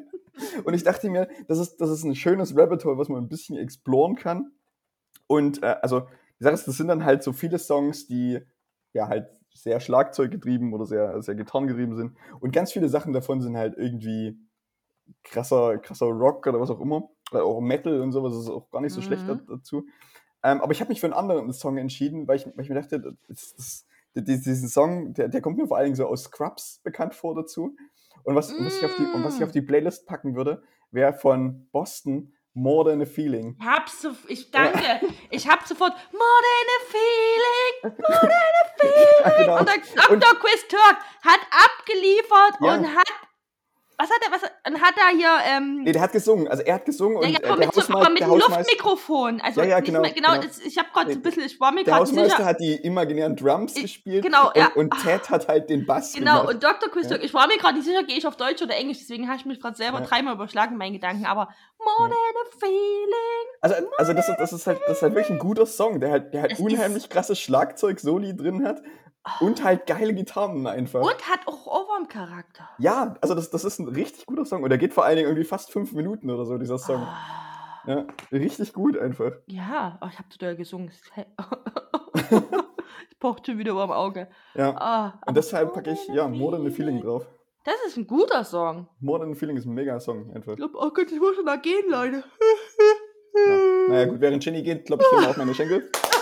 Und 0.66 0.74
ich 0.74 0.84
dachte 0.84 1.10
mir, 1.10 1.28
das 1.48 1.60
ist, 1.60 1.78
das 1.82 1.90
ist 1.90 2.04
ein 2.04 2.16
schönes 2.16 2.56
Rabbit 2.58 2.84
Hole, 2.86 2.98
was 2.98 3.10
man 3.10 3.24
ein 3.24 3.30
bisschen 3.30 3.58
exploren 3.58 4.16
kann. 4.16 4.52
Und 5.28 5.64
äh, 5.64 5.78
also, 5.82 6.08
die 6.40 6.44
Sache 6.44 6.54
ist, 6.56 6.68
das 6.68 6.78
sind 6.78 6.88
dann 6.88 7.06
halt 7.06 7.24
so 7.24 7.34
viele 7.34 7.60
Songs, 7.60 8.08
die 8.08 8.40
ja 8.94 9.08
halt 9.08 9.30
sehr 9.54 9.80
Schlagzeuggetrieben 9.80 10.74
oder 10.74 10.86
sehr, 10.86 11.22
sehr 11.22 11.36
Gitarrengetrieben 11.36 11.96
sind. 11.96 12.18
Und 12.40 12.52
ganz 12.52 12.72
viele 12.72 12.90
Sachen 12.90 13.14
davon 13.14 13.42
sind 13.42 13.58
halt 13.58 13.76
irgendwie 13.78 14.38
krasser, 15.24 15.78
krasser 15.78 16.08
Rock 16.08 16.46
oder 16.48 16.60
was 16.60 16.70
auch 16.70 16.82
immer. 16.82 17.10
Oder 17.32 17.46
auch 17.46 17.62
Metal 17.62 18.02
und 18.02 18.12
sowas 18.12 18.36
ist 18.36 18.50
auch 18.50 18.70
gar 18.70 18.82
nicht 18.82 18.94
so 18.94 19.02
schlecht 19.02 19.28
Mhm. 19.28 19.42
da, 19.48 19.56
dazu. 19.56 19.86
Ähm, 20.44 20.62
aber 20.62 20.74
ich 20.74 20.82
habe 20.82 20.90
mich 20.90 21.00
für 21.00 21.08
einen 21.08 21.14
anderen 21.14 21.52
Song 21.54 21.78
entschieden, 21.78 22.28
weil 22.28 22.38
ich, 22.38 22.46
weil 22.46 22.64
ich 22.64 22.70
mir 22.70 22.76
dachte, 22.76 23.18
das, 23.28 23.56
das, 23.56 23.86
diesen 24.24 24.70
Song, 24.70 25.14
der, 25.14 25.28
der 25.28 25.42
kommt 25.42 25.58
mir 25.58 25.68
vor 25.68 25.78
allen 25.78 25.86
Dingen 25.86 25.96
so 25.96 26.06
aus 26.06 26.24
Scrubs 26.24 26.82
bekannt 26.84 27.16
vor 27.16 27.34
dazu. 27.36 27.76
Und 28.24 28.36
was, 28.36 28.54
und 28.54 28.66
was, 28.66 28.78
ich, 28.78 28.86
auf 28.86 28.96
die, 28.96 29.04
und 29.04 29.24
was 29.24 29.38
ich 29.38 29.44
auf 29.44 29.52
die 29.52 29.62
Playlist 29.62 30.06
packen 30.06 30.36
würde, 30.36 30.64
wäre 30.92 31.14
von 31.14 31.68
Boston 31.72 32.34
More 32.58 32.90
Than 32.90 33.02
a 33.02 33.06
Feeling. 33.06 33.58
Ich 33.60 33.66
hab 33.66 33.90
so, 33.90 34.12
ich 34.28 34.50
danke. 34.50 35.02
Ich 35.30 35.46
hab 35.48 35.68
sofort 35.68 35.92
more 36.14 36.42
than 36.48 36.68
a 36.78 36.80
feeling, 36.92 37.96
more 38.00 38.22
than 38.22 38.32
a 38.32 38.66
feeling. 38.80 39.24
Ja, 39.24 39.30
genau. 39.38 39.60
Und 39.60 39.68
der 39.68 39.78
Dr. 39.96 40.14
Und- 40.32 40.40
Quiz 40.40 40.68
Turk 40.70 40.98
hat 41.24 41.40
abgeliefert 41.52 42.54
Ja. 42.62 42.76
und 42.76 42.96
hat, 42.96 43.08
was 43.98 44.10
hat 44.10 44.18
er, 44.26 44.32
was, 44.32 44.42
und 44.68 44.82
hat 44.82 44.94
er 44.98 45.18
hier, 45.18 45.30
ähm, 45.48 45.84
Nee, 45.84 45.92
der 45.92 46.02
hat 46.02 46.12
gesungen. 46.12 46.48
Also 46.48 46.64
er 46.64 46.76
hat 46.76 46.86
gesungen 46.86 47.22
ja, 47.22 47.28
und 47.28 47.34
ja, 47.34 47.40
äh, 47.40 47.48
aber 47.48 47.58
der, 47.58 47.66
mit, 47.68 47.76
so, 47.76 47.82
Hausmeister, 47.82 48.02
aber 48.02 48.10
mit 48.10 48.20
der, 48.20 48.28
einem 48.28 48.42
Hausmeister, 48.42 48.60
Luftmikrofon. 48.72 49.42
Also 49.42 49.62
Ja, 49.62 49.68
ja, 49.68 49.80
genau, 49.80 50.02
mehr, 50.02 50.12
genau, 50.12 50.34
genau. 50.34 50.46
ich 50.66 50.78
hab 50.78 50.92
gerade 50.94 51.12
so 51.14 51.20
ein 51.20 51.22
bisschen, 51.22 51.44
ich 51.44 51.60
war 51.60 51.72
mir 51.72 51.84
der 51.84 51.94
gerade 51.94 52.02
Hausmeister 52.02 52.36
sicher. 52.38 52.46
hat 52.46 52.60
die 52.60 52.76
imaginären 52.76 53.36
Drums 53.36 53.76
Ich- 53.76 53.82
gespielt 53.84 54.24
genau, 54.26 54.48
und, 54.48 54.58
ja. 54.58 54.72
und 54.76 54.94
Ted 55.02 55.30
hat 55.30 55.48
halt 55.48 55.70
den 55.70 55.86
Bass 55.86 56.14
Genau, 56.14 56.42
gemacht. 56.42 56.54
und 56.56 56.64
Dr. 56.64 56.90
Quiz 56.90 57.08
Turk, 57.08 57.24
ich 57.24 57.34
war 57.34 57.48
mir 57.48 57.58
gerade 57.58 57.76
nicht 57.78 57.86
sicher, 57.86 58.04
gehe 58.04 58.18
ich 58.18 58.28
auf 58.28 58.36
Deutsch 58.36 58.62
oder 58.62 58.76
Englisch, 58.76 58.98
deswegen 59.00 59.28
habe 59.28 59.38
ich 59.38 59.46
mich 59.46 59.60
gerade 59.62 59.76
selber 59.78 60.00
Ja. 60.02 60.06
dreimal 60.06 60.34
überschlagen, 60.36 60.74
in 60.74 60.78
meinen 60.78 60.94
Gedanken, 60.94 61.26
aber 61.26 61.50
more 61.80 62.10
Ja. 62.10 62.16
than 62.16 62.16
a 62.16 62.58
feeling. 62.60 63.48
Also, 63.62 63.76
also 63.98 64.14
das, 64.14 64.30
ist- 64.30 64.38
das, 64.40 64.54
ist 64.54 64.68
halt, 64.68 64.80
das 64.88 64.98
ist 64.98 65.04
halt 65.04 65.14
wirklich 65.16 65.32
ein 65.32 65.40
guter 65.40 65.66
Song, 65.66 66.00
der 66.00 66.12
halt, 66.12 66.34
der 66.34 66.42
halt 66.42 66.52
Es 66.54 66.60
unheimlich 66.60 67.10
krasses 67.10 67.40
Schlagzeug-Soli 67.40 68.36
drin 68.36 68.66
hat 68.66 68.82
und 69.40 69.64
halt 69.64 69.88
geile 69.88 70.14
Gitarren 70.14 70.68
einfach. 70.68 71.02
Und 71.02 71.30
hat 71.30 71.40
auch 71.48 71.66
Ohrwurm-Charakter. 71.96 72.70
Ja, 72.78 73.16
also 73.22 73.36
das, 73.36 73.50
das 73.50 73.64
ist 73.64 73.80
ein 73.80 73.88
richtig 73.88 74.26
guter 74.26 74.46
Song 74.46 74.64
und 74.64 74.70
der 74.70 74.78
geht 74.78 74.94
vor 74.94 75.06
allen 75.06 75.16
Dingen 75.16 75.30
irgendwie 75.30 75.48
fast 75.48 75.72
fünf 75.72 75.94
Minuten 75.94 76.30
oder 76.30 76.46
so, 76.46 76.58
dieser 76.58 76.78
Song. 76.78 77.02
Ah. 77.02 77.82
Ja, 77.88 78.08
richtig 78.32 78.74
gut 78.74 78.98
einfach. 78.98 79.32
Ja, 79.46 80.00
oh, 80.02 80.08
ich 80.12 80.18
habe 80.18 80.30
zu 80.30 80.40
doll 80.40 80.56
gesungen. 80.56 80.92
ich 83.12 83.20
pochte 83.20 83.58
wieder 83.58 83.74
über 83.74 83.86
dem 83.86 83.92
Auge. 83.92 84.28
Ja. 84.56 84.76
Aber 84.76 85.20
Und 85.28 85.38
deshalb 85.38 85.74
packe 85.74 85.92
ich, 85.92 86.08
ja, 86.08 86.28
More 86.28 86.58
Than 86.58 86.66
a 86.68 86.72
Feeling 86.72 87.02
drauf. 87.02 87.28
Das 87.64 87.76
ist 87.88 87.98
ein 87.98 88.08
guter 88.08 88.44
Song. 88.44 88.88
More 89.00 89.20
Than 89.20 89.34
a 89.34 89.36
Feeling 89.36 89.58
ist 89.58 89.66
ein 89.66 89.74
mega 89.74 90.00
Song 90.00 90.32
einfach. 90.34 90.54
Ich 90.54 90.58
glaube, 90.58 90.78
oh 90.78 90.90
Gott, 90.90 91.12
ich 91.12 91.20
muss 91.20 91.36
schon 91.36 91.46
mal 91.46 91.62
gehen, 91.62 91.90
Leute. 91.90 92.24
Ja. 93.36 93.58
Naja, 93.90 94.06
gut, 94.06 94.22
während 94.22 94.44
Jenny 94.44 94.64
geht, 94.64 94.86
glaube 94.86 95.04
ich, 95.04 95.20
wir 95.20 95.30
auf 95.30 95.38
meine 95.38 95.54
Schenkel. 95.54 95.92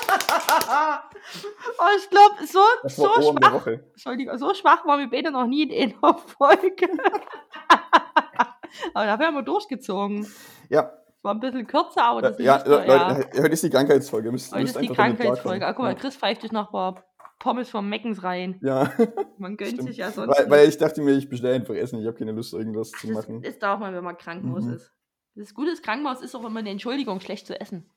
oh, 0.67 1.85
ich 1.97 2.09
glaube, 2.09 2.45
so, 2.47 2.59
Das 2.83 2.95
so 2.95 3.07
schwach. 3.21 3.67
Entschuldigung, 3.67 4.37
so 4.37 4.53
schwach 4.53 4.85
waren 4.85 4.99
wir 4.99 5.09
beide 5.09 5.31
noch 5.31 5.45
nie 5.45 5.63
in 5.63 5.93
einer 6.01 6.13
Folge. 6.37 6.87
Aber 8.93 9.05
dafür 9.05 9.27
haben 9.27 9.35
wir 9.35 9.43
durchgezogen. 9.43 10.27
Ja, 10.69 10.91
war 11.21 11.33
ein 11.33 11.39
bisschen 11.39 11.65
kürzer, 11.67 12.03
aber 12.03 12.21
das 12.21 12.39
Ja, 12.39 12.55
liegt 12.55 12.67
so, 12.67 12.73
Leute, 12.75 13.15
heute 13.37 13.47
ist 13.47 13.63
die 13.63 13.69
Krankheitsfolge. 13.69 14.31
Müsst, 14.31 14.51
Heute 14.51 14.63
müsst 14.63 14.75
ist 14.75 14.81
die 14.81 14.87
Krankheitsfolge. 14.89 15.65
Ah, 15.65 15.73
klarkommen. 15.73 15.75
guck 15.75 15.85
mal, 15.85 15.95
Chris 15.95 16.15
pfeift 16.17 16.41
sich 16.41 16.51
noch 16.51 16.67
ein 16.67 16.71
paar 16.71 17.03
Pommes 17.39 17.69
vom 17.69 17.87
Meckens 17.89 18.23
rein. 18.23 18.59
Ja, 18.61 18.91
Man 19.37 19.55
gönnt 19.57 19.71
Stimmt. 19.73 19.87
sich 19.89 19.97
ja 19.97 20.11
sonst 20.11 20.37
weil, 20.37 20.49
weil 20.49 20.67
ich 20.69 20.77
dachte 20.77 21.01
mir, 21.01 21.11
ich 21.13 21.29
bestelle 21.29 21.55
einfach 21.55 21.75
Essen. 21.75 21.99
Ich 21.99 22.07
habe 22.07 22.17
keine 22.17 22.31
Lust, 22.33 22.53
irgendwas 22.53 22.91
zu 22.91 23.07
das 23.07 23.15
machen. 23.15 23.43
ist 23.43 23.63
auch 23.63 23.79
mal, 23.79 23.93
wenn 23.93 24.03
man 24.03 24.17
Krankenhaus 24.17 24.63
Mhm. 24.65 24.73
ist. 24.73 24.91
Das 25.35 25.53
Gute 25.53 25.71
des 25.71 25.81
Krankenhaus 25.81 26.21
ist 26.21 26.35
auch 26.35 26.43
immer 26.45 26.59
eine 26.59 26.69
Entschuldigung, 26.69 27.19
schlecht 27.19 27.47
zu 27.47 27.59
essen. 27.59 27.89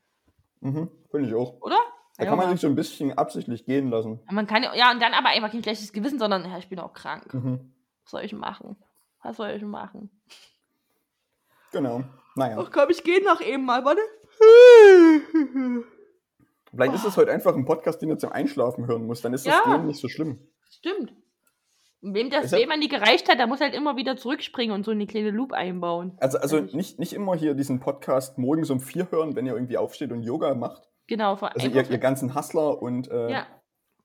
Mhm, 0.60 0.88
Finde 1.10 1.28
ich 1.28 1.34
auch. 1.34 1.60
Oder? 1.60 1.78
Da 2.18 2.24
Ja, 2.24 2.30
kann 2.30 2.38
man 2.38 2.50
sich 2.50 2.60
so 2.60 2.66
ein 2.66 2.74
bisschen 2.74 3.12
absichtlich 3.16 3.66
gehen 3.66 3.90
lassen. 3.90 4.20
Man 4.30 4.46
kann 4.46 4.62
ja, 4.62 4.90
und 4.90 5.00
dann 5.02 5.12
aber 5.12 5.28
einfach 5.28 5.50
kein 5.50 5.62
schlechtes 5.62 5.92
Gewissen, 5.92 6.18
sondern 6.18 6.44
ja, 6.44 6.56
ich 6.58 6.68
bin 6.68 6.78
auch 6.78 6.94
krank. 6.94 7.32
Mhm. 7.34 7.72
Was 8.04 8.10
soll 8.12 8.22
ich 8.22 8.32
machen? 8.32 8.76
Was 9.22 9.36
soll 9.36 9.50
ich 9.50 9.62
machen? 9.62 10.10
Genau. 11.72 12.04
Naja. 12.36 12.56
Ach 12.60 12.70
komm, 12.70 12.88
ich 12.90 13.02
gehe 13.02 13.22
noch 13.24 13.40
eben 13.40 13.64
mal, 13.64 13.84
warte. 13.84 14.00
Vielleicht 16.70 16.94
ist 16.94 17.04
Oh. 17.04 17.08
es 17.08 17.16
heute 17.16 17.32
einfach 17.32 17.54
ein 17.54 17.64
Podcast, 17.64 18.00
den 18.02 18.10
ihr 18.10 18.18
zum 18.18 18.32
Einschlafen 18.32 18.86
hören 18.86 19.06
muss. 19.06 19.20
Dann 19.22 19.34
ist 19.34 19.46
das 19.46 19.54
Ja. 19.64 19.78
Nicht 19.78 20.00
so 20.00 20.08
schlimm. 20.08 20.38
Stimmt. 20.70 21.14
Und 22.02 22.14
wem 22.14 22.30
das 22.30 22.46
Ist 22.46 22.52
wem 22.52 22.70
an 22.70 22.80
die 22.80 22.88
gereicht 22.88 23.28
hat, 23.30 23.38
der 23.38 23.46
muss 23.46 23.60
halt 23.60 23.74
immer 23.74 23.96
wieder 23.96 24.16
zurückspringen 24.16 24.74
und 24.74 24.84
so 24.84 24.90
eine 24.90 25.06
kleine 25.06 25.30
Loop 25.30 25.52
einbauen. 25.52 26.16
Also, 26.20 26.38
also 26.38 26.60
nicht, 26.60 26.98
nicht 26.98 27.12
immer 27.14 27.34
hier 27.34 27.54
diesen 27.54 27.80
Podcast 27.80 28.38
morgens 28.38 28.70
um 28.70 28.80
vier 28.80 29.10
hören, 29.10 29.34
wenn 29.34 29.46
ihr 29.46 29.54
irgendwie 29.54 29.78
aufsteht 29.78 30.12
und 30.12 30.22
Yoga 30.22 30.54
macht. 30.54 30.88
Genau, 31.06 31.36
vor 31.36 31.54
Also 31.54 31.68
ihr, 31.68 31.90
ihr 31.90 31.98
ganzen 31.98 32.34
Hustler 32.34 32.80
und 32.82 33.08
äh, 33.10 33.30
ja. 33.30 33.46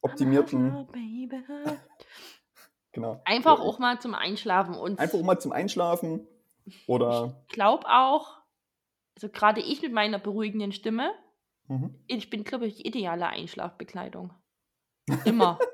optimierten, 0.01 0.87
genau. 2.91 3.21
Einfach 3.25 3.57
Ja, 3.59 3.63
auch 3.65 3.79
mal 3.79 3.99
zum 3.99 4.13
Einschlafen 4.13 4.75
und 4.75 4.99
Einfach 4.99 5.21
mal 5.21 5.39
zum 5.39 5.51
Einschlafen 5.51 6.27
oder 6.87 7.43
glaub 7.49 7.85
auch, 7.85 8.37
also 9.15 9.29
gerade 9.29 9.61
ich 9.61 9.81
mit 9.81 9.91
meiner 9.93 10.19
beruhigenden 10.19 10.71
Stimme, 10.71 11.11
mhm. 11.67 11.95
ich 12.07 12.29
bin, 12.29 12.43
glaube 12.43 12.67
ich, 12.67 12.85
ideale 12.85 13.27
Einschlafbekleidung. 13.27 14.33
Immer. 15.25 15.57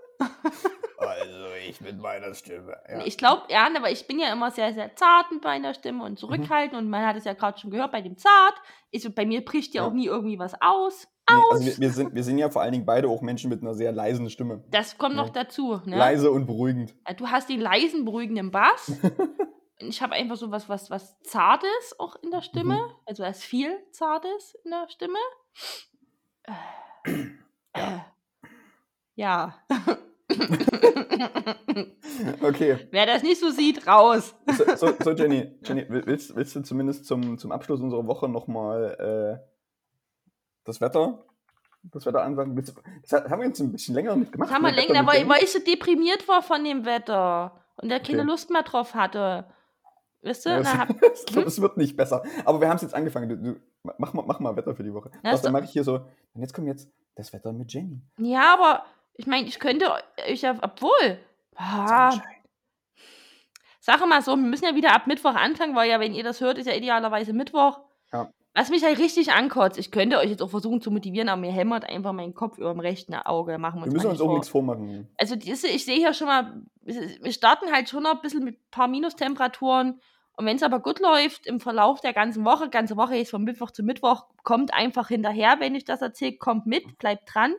Also 1.00 1.48
ich 1.70 1.80
mit 1.82 2.00
meiner 2.00 2.34
Stimme. 2.34 2.76
Ja. 2.90 3.06
Ich 3.06 3.18
glaube, 3.18 3.44
ja, 3.50 3.68
aber 3.74 3.92
ich 3.92 4.08
bin 4.08 4.20
ja 4.20 4.32
immer 4.32 4.52
sehr, 4.52 4.74
sehr 4.74 4.96
zart 4.96 5.32
mit 5.32 5.44
meiner 5.44 5.74
Stimme 5.74 6.00
Mhm. 6.00 6.04
und 6.04 6.20
zurückhaltend 6.20 6.80
und 6.82 6.90
man 6.90 7.06
hat 7.06 7.16
es 7.16 7.24
ja 7.24 7.34
gerade 7.34 7.58
schon 7.60 7.72
gehört 7.72 7.92
bei 7.92 8.02
dem 8.02 8.18
Zart. 8.18 8.56
Ich, 8.92 9.13
bei 9.13 9.26
mir 9.26 9.44
bricht 9.46 9.74
ja, 9.74 9.84
Ja. 9.84 9.88
auch 9.88 9.94
nie 9.94 10.08
irgendwie 10.08 10.40
was 10.40 10.60
aus. 10.60 11.08
Nee, 11.30 11.36
also 11.52 11.66
wir, 11.66 11.78
wir, 11.78 11.90
sind, 11.92 12.16
wir 12.16 12.24
sind 12.24 12.38
ja 12.38 12.50
vor 12.50 12.62
allen 12.62 12.72
Dingen 12.72 12.86
beide 12.86 13.10
auch 13.10 13.22
Menschen 13.22 13.50
mit 13.50 13.62
einer 13.62 13.74
sehr 13.74 13.92
leisen 13.92 14.30
Stimme. 14.30 14.63
Das 14.72 14.98
kommt 14.98 15.16
Ja. 15.16 15.22
noch 15.24 15.30
dazu. 15.30 15.82
Ne? 15.86 15.98
Leise 15.98 16.32
und 16.32 16.46
beruhigend. 16.46 16.96
Äh, 17.06 17.16
Du 17.16 17.28
hast 17.28 17.50
den 17.50 17.60
leisen, 17.60 18.06
beruhigenden 18.06 18.52
Bass. 18.52 18.92
Ich 19.80 20.02
habe 20.02 20.13
einfach 20.16 20.38
so 20.38 20.50
was, 20.50 20.68
was, 20.70 20.90
was 20.90 21.20
Zartes 21.22 22.00
auch 22.00 22.16
in 22.24 22.32
der 22.32 22.42
Stimme. 22.42 22.78
Mhm. 22.78 22.92
Also 23.06 23.22
da 23.22 23.30
ist 23.30 23.44
viel 23.44 23.70
Zartes 23.92 24.56
in 24.66 24.72
der 24.72 24.88
Stimme. 24.90 25.20
Äh, 27.04 27.12
äh, 27.74 28.00
ja. 29.13 29.54
Okay, 32.42 32.88
Wer 32.92 33.06
das 33.06 33.24
nicht 33.24 33.40
so 33.40 33.50
sieht, 33.52 33.86
raus. 33.88 34.36
so, 34.58 34.63
so, 34.76 34.94
so 35.04 35.12
Jenny, 35.12 35.58
Jenny 35.63 35.88
will- 35.90 36.06
willst, 36.06 36.36
willst 36.36 36.56
du 36.56 36.62
zumindest 36.63 37.06
zum, 37.06 37.38
zum 37.38 37.52
Abschluss 37.52 37.80
unserer 37.82 38.08
Woche 38.08 38.28
nochmal 38.28 39.40
äh, 39.40 39.57
das 40.67 40.82
Wetter, 40.82 41.23
das 41.84 42.06
Wetter 42.06 42.23
ansagen? 42.23 42.56
Das 42.56 43.13
haben 43.30 43.39
wir 43.41 43.47
jetzt 43.47 43.60
ein 43.60 43.71
bisschen 43.71 43.95
länger 43.95 44.15
nicht 44.15 44.32
gemacht. 44.32 44.49
Das 44.49 44.56
haben 44.56 44.65
wir 44.65 44.71
länger, 44.71 45.06
weil, 45.06 45.27
weil 45.30 45.43
ich 45.43 45.51
so 45.51 45.60
deprimiert 45.60 46.27
war 46.27 46.41
von 46.41 46.63
dem 46.63 46.86
Wetter 46.86 47.63
und 47.77 47.89
der 47.89 47.99
keine 47.99 48.19
Okay. 48.19 48.27
Lust 48.30 48.49
mehr 48.49 48.63
drauf 48.63 48.93
hatte. 48.95 49.45
Weißt 50.21 50.45
du? 50.45 50.49
Ja, 50.49 50.58
Und 50.58 50.65
dann 50.65 50.80
hab, 50.80 50.89
ich 51.13 51.25
glaube, 51.25 51.47
es 51.47 51.62
wird 51.62 51.77
nicht 51.77 51.95
besser. 51.95 52.23
Aber 52.43 52.60
wir 52.60 52.67
haben 52.67 52.75
es 52.77 52.82
jetzt 52.82 52.95
angefangen. 52.95 53.30
Du, 53.30 53.38
du, 53.38 53.60
mach, 53.97 54.13
mal, 54.13 54.23
mach 54.25 54.39
mal 54.39 54.56
Wetter 54.56 54.75
für 54.75 54.84
die 54.84 54.93
Woche. 54.93 55.12
Ja, 55.23 55.32
ist 55.32 55.41
dann 55.43 55.53
mache 55.53 55.65
ich 55.65 55.71
hier 55.71 55.84
so, 55.84 55.95
und 56.34 56.41
jetzt 56.41 56.53
kommt 56.53 56.67
jetzt 56.67 56.89
das 57.15 57.32
Wetter 57.34 57.53
mit 57.53 57.71
Jenny. 57.71 58.01
ja, 58.17 58.53
aber 58.53 58.86
ich 59.13 59.25
meine, 59.27 59.47
ich 59.47 59.60
könnte 59.60 59.86
euch 60.27 60.41
ja, 60.41 60.56
obwohl. 60.62 61.19
Ah. 61.56 62.13
Sache 63.80 64.06
mal 64.06 64.21
so, 64.21 64.32
wir 64.36 64.43
müssen 64.43 64.65
ja 64.65 64.75
wieder 64.75 64.93
ab 64.93 65.08
Mittwoch 65.08 65.34
anfangen, 65.36 65.75
weil 65.75 65.89
ja, 65.89 65.99
wenn 65.99 66.13
ihr 66.13 66.23
das 66.23 66.41
hört, 66.41 66.58
ist 66.58 66.67
ja 66.67 66.73
idealerweise 66.73 67.34
Mittwoch. 67.34 67.80
Ja. 68.12 68.30
Was 68.60 68.70
mich 68.72 68.84
halt 68.84 68.98
richtig 68.98 69.32
ankotzt, 69.34 69.78
ich 69.78 69.91
könnte 69.91 70.17
euch 70.17 70.32
jetzt 70.32 70.41
auch 70.41 70.50
versuchen 70.50 70.82
zu 70.82 70.89
motivieren, 70.89 71.30
aber 71.30 71.39
mir 71.41 71.52
hämmert 71.52 71.88
einfach 71.88 72.12
mein 72.12 72.34
Kopf 72.34 72.58
über 72.58 72.72
dem 72.72 72.80
rechten 72.80 73.13
Auge. 73.13 73.60
Machen 73.60 73.82
wir 73.82 73.86
Wir 73.86 73.93
müssen 73.93 74.08
uns 74.10 74.20
auch 74.20 74.26
vor. 74.26 74.34
nichts 74.34 74.50
vormachen. 74.50 75.08
Also 75.17 75.36
diese, 75.36 75.67
ich 75.67 75.86
sehe 75.86 75.98
hier 75.98 76.12
schon 76.15 76.26
mal, 76.26 76.63
wir 76.82 77.32
starten 77.34 77.72
halt 77.72 77.88
schon 77.88 78.02
noch 78.02 78.15
ein 78.15 78.22
bisschen 78.22 78.43
mit 78.43 78.56
ein 78.56 78.72
paar 78.72 78.88
Minustemperaturen. 78.88 80.02
Und 80.38 80.46
wenn 80.48 80.56
es 80.56 80.63
aber 80.63 80.80
gut 80.80 81.00
läuft 81.00 81.46
im 81.46 81.60
Verlauf 81.60 82.02
der 82.02 82.13
ganzen 82.13 82.46
Woche, 82.46 82.70
ganze 82.70 82.98
Woche 82.98 83.17
ist 83.17 83.30
von 83.30 83.43
Mittwoch 83.43 83.70
zu 83.70 83.84
Mittwoch, 83.84 84.26
kommt 84.43 84.74
einfach 84.74 85.08
hinterher, 85.10 85.58
wenn 85.60 85.76
ich 85.76 85.86
das 85.86 86.02
erzähle, 86.02 86.38
kommt 86.38 86.65
mit, 86.65 86.98
bleibt 86.98 87.32
dran. 87.34 87.54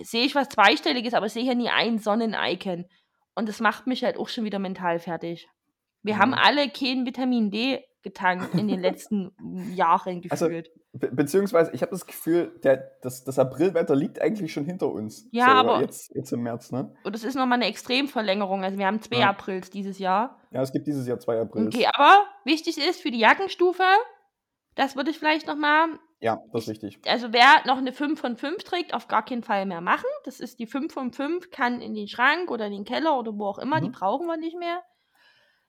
Sehe 0.00 0.24
ich 0.24 0.34
was 0.36 0.48
Zweistelliges, 0.48 1.12
aber 1.14 1.26
ich 1.26 1.32
sehe 1.32 1.42
hier 1.42 1.54
nie 1.56 1.70
ein 1.70 1.98
Sonnen-Icon. 1.98 2.86
Und 3.34 3.48
das 3.48 3.58
macht 3.60 3.88
mich 3.88 4.04
halt 4.04 4.16
auch 4.16 4.28
schon 4.28 4.44
wieder 4.44 4.58
mental 4.60 5.00
fertig. 5.00 5.48
Wir 6.02 6.14
Mhm. 6.14 6.18
haben 6.20 6.34
alle 6.34 6.68
kein 6.70 7.04
Vitamin 7.04 7.50
D 7.50 7.84
getankt 8.02 8.54
in 8.54 8.68
den 8.68 8.80
letzten 8.80 9.32
Jahren 9.74 10.22
Also, 10.30 10.46
gefühlt. 10.46 10.70
Be 10.94 11.08
beziehungsweise, 11.10 11.70
ich 11.72 11.80
habe 11.80 11.90
das 11.92 12.04
Gefühl, 12.06 12.58
der, 12.62 12.90
das, 13.00 13.24
das 13.24 13.38
Aprilwetter 13.38 13.96
liegt 13.96 14.20
eigentlich 14.20 14.52
schon 14.52 14.66
hinter 14.66 14.92
uns. 14.92 15.26
Ja, 15.32 15.46
so, 15.46 15.50
aber- 15.52 15.80
Jetzt, 15.80 16.14
jetzt 16.14 16.32
im 16.32 16.42
März, 16.42 16.70
ne? 16.70 16.94
Und 17.04 17.14
das 17.14 17.24
ist 17.24 17.34
nochmal 17.34 17.56
eine 17.58 17.66
Extremverlängerung. 17.66 18.62
Also 18.62 18.76
wir 18.78 18.86
haben 18.86 19.00
zwei 19.00 19.20
Ja. 19.20 19.30
Aprils 19.30 19.70
dieses 19.70 19.98
Jahr. 19.98 20.38
Ja, 20.50 20.60
es 20.60 20.70
gibt 20.72 20.86
dieses 20.86 21.06
Jahr 21.06 21.18
zwei 21.18 21.40
Aprils. 21.40 21.68
Okay, 21.74 21.86
aber 21.94 22.24
wichtig 22.44 22.76
ist 22.76 23.00
für 23.00 23.10
die 23.10 23.20
Jackenstufe, 23.20 23.82
das 24.74 24.94
würde 24.96 25.10
ich 25.10 25.18
vielleicht 25.18 25.46
nochmal, 25.46 25.98
Ja, 26.20 26.40
das 26.52 26.64
ist 26.64 26.68
wichtig. 26.82 26.98
also 27.08 27.28
wer 27.32 27.46
noch 27.66 27.78
eine 27.78 27.92
5 27.92 28.20
von 28.20 28.36
5 28.36 28.62
trägt, 28.64 28.92
auf 28.94 29.08
gar 29.08 29.24
keinen 29.24 29.42
Fall 29.42 29.64
mehr 29.66 29.80
machen. 29.80 30.06
Das 30.24 30.40
ist 30.40 30.58
die 30.58 30.66
5 30.66 30.92
von 30.92 31.12
5, 31.12 31.50
kann 31.50 31.80
in 31.80 31.94
den 31.94 32.08
Schrank 32.08 32.50
oder 32.50 32.66
in 32.66 32.72
den 32.72 32.84
Keller 32.84 33.18
oder 33.18 33.32
wo 33.36 33.46
auch 33.46 33.58
immer, 33.58 33.80
die 33.80 33.88
Mhm. 33.88 33.92
brauchen 33.92 34.26
wir 34.26 34.36
nicht 34.36 34.58
mehr. 34.58 34.82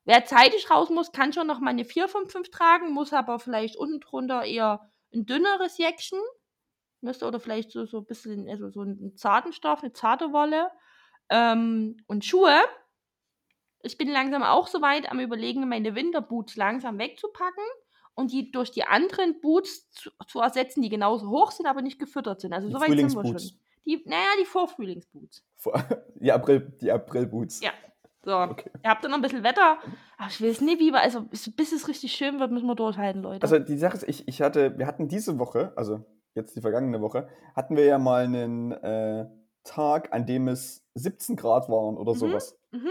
Wer 0.06 0.26
zeitig 0.26 0.70
raus 0.70 0.90
muss, 0.90 1.12
kann 1.12 1.32
schon 1.34 1.48
noch 1.48 1.60
mal 1.60 1.70
eine 1.70 1.86
4 1.86 2.08
von 2.08 2.28
5 2.28 2.50
tragen, 2.50 2.92
muss 2.92 3.14
aber 3.14 3.40
vielleicht 3.40 3.78
unten 3.78 4.00
drunter 4.02 4.44
eher 4.44 4.92
ein 5.14 5.26
dünneres 5.26 5.78
Jäckchen. 5.78 6.20
Müsste 7.02 7.26
oder 7.28 7.40
vielleicht 7.40 7.72
so, 7.72 7.86
so 7.86 8.00
ein 8.00 8.06
bisschen, 8.06 8.48
also 8.50 8.70
so 8.70 8.82
einen 8.82 9.16
zarten 9.18 9.54
Stoff, 9.54 9.82
eine 9.84 9.94
zarte 9.94 10.32
Wolle. 10.34 10.70
Ähm, 11.30 11.98
und 12.08 12.26
Schuhe. 12.26 12.60
Ich 13.82 13.98
bin 13.98 14.10
langsam 14.10 14.44
auch 14.44 14.68
so 14.68 14.82
weit 14.82 15.12
am 15.12 15.20
überlegen, 15.20 15.68
meine 15.68 15.96
Winterboots 15.96 16.56
langsam 16.56 16.98
wegzupacken 17.00 17.64
und 18.16 18.32
die 18.32 18.52
durch 18.52 18.72
die 18.72 18.84
anderen 18.86 19.42
Boots 19.42 19.92
zu, 19.92 20.10
zu 20.28 20.40
ersetzen, 20.40 20.82
die 20.82 20.90
genauso 20.90 21.30
hoch 21.30 21.52
sind, 21.52 21.66
aber 21.66 21.82
nicht 21.82 22.00
gefüttert 22.00 22.40
sind. 22.40 22.54
Also 22.54 22.68
Die 22.68 22.74
so 22.74 22.80
weit 22.80 22.88
sind 22.98 23.14
wir 23.14 23.40
schon. 23.40 23.60
Die, 23.86 24.02
naja, 24.06 24.28
die 24.40 24.46
Vorfrühlingsboots. 24.46 25.44
Vor- 25.58 25.84
Die 26.16 26.32
April, 26.32 26.74
die 26.80 26.90
Aprilboots. 26.90 27.60
Ja. 27.62 27.72
So, 28.26 28.32
Okay. 28.38 28.70
ihr 28.84 28.90
habt 28.90 29.04
dann 29.04 29.12
noch 29.12 29.18
ein 29.18 29.22
bisschen 29.22 29.44
Wetter. 29.44 29.78
Aber 30.18 30.28
ich 30.30 30.42
weiß 30.42 30.62
nicht, 30.62 30.80
wie 30.80 30.92
wir, 30.92 31.02
also 31.02 31.24
bis 31.56 31.72
es 31.74 31.88
richtig 31.88 32.14
schön 32.14 32.40
wird, 32.40 32.52
müssen 32.52 32.68
wir 32.68 32.76
durchhalten, 32.76 33.22
Leute. 33.22 33.44
Also 33.44 33.60
die 33.60 33.78
Sache 33.78 33.98
ist, 33.98 34.08
ich, 34.08 34.28
ich 34.28 34.42
hatte, 34.42 34.78
wir 34.78 34.88
hatten 34.88 35.08
diese 35.08 35.38
Woche, 35.40 35.74
also 35.76 36.06
jetzt 36.36 36.56
die 36.56 36.62
vergangene 36.62 37.02
Woche, 37.02 37.28
hatten 37.56 37.76
wir 37.76 37.86
ja 37.86 37.98
mal 38.00 38.24
einen 38.24 38.72
äh, 38.72 39.26
Tag, 39.64 40.14
an 40.14 40.26
dem 40.26 40.48
es 40.48 40.86
17 40.96 41.36
Grad 41.36 41.70
waren 41.70 41.98
oder 41.98 42.14
Mhm, 42.14 42.18
sowas. 42.18 42.58
mhm. 42.72 42.90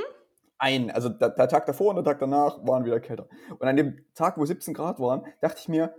Ein, 0.59 0.91
also 0.93 1.09
der, 1.09 1.31
der 1.31 1.49
Tag 1.49 1.67
davor 1.67 1.89
und 1.91 1.97
der 1.97 2.05
Tag 2.05 2.21
danach 2.21 2.65
waren 2.65 2.85
wieder 2.85 3.01
kälter. 3.01 3.29
Und 3.59 3.67
an 3.67 3.77
dem 3.77 4.05
Tag, 4.15 4.39
wo 4.39 4.45
17 4.45 4.75
Grad 4.75 5.01
waren, 5.01 5.25
dachte 5.41 5.57
ich 5.59 5.69
mir, 5.69 5.93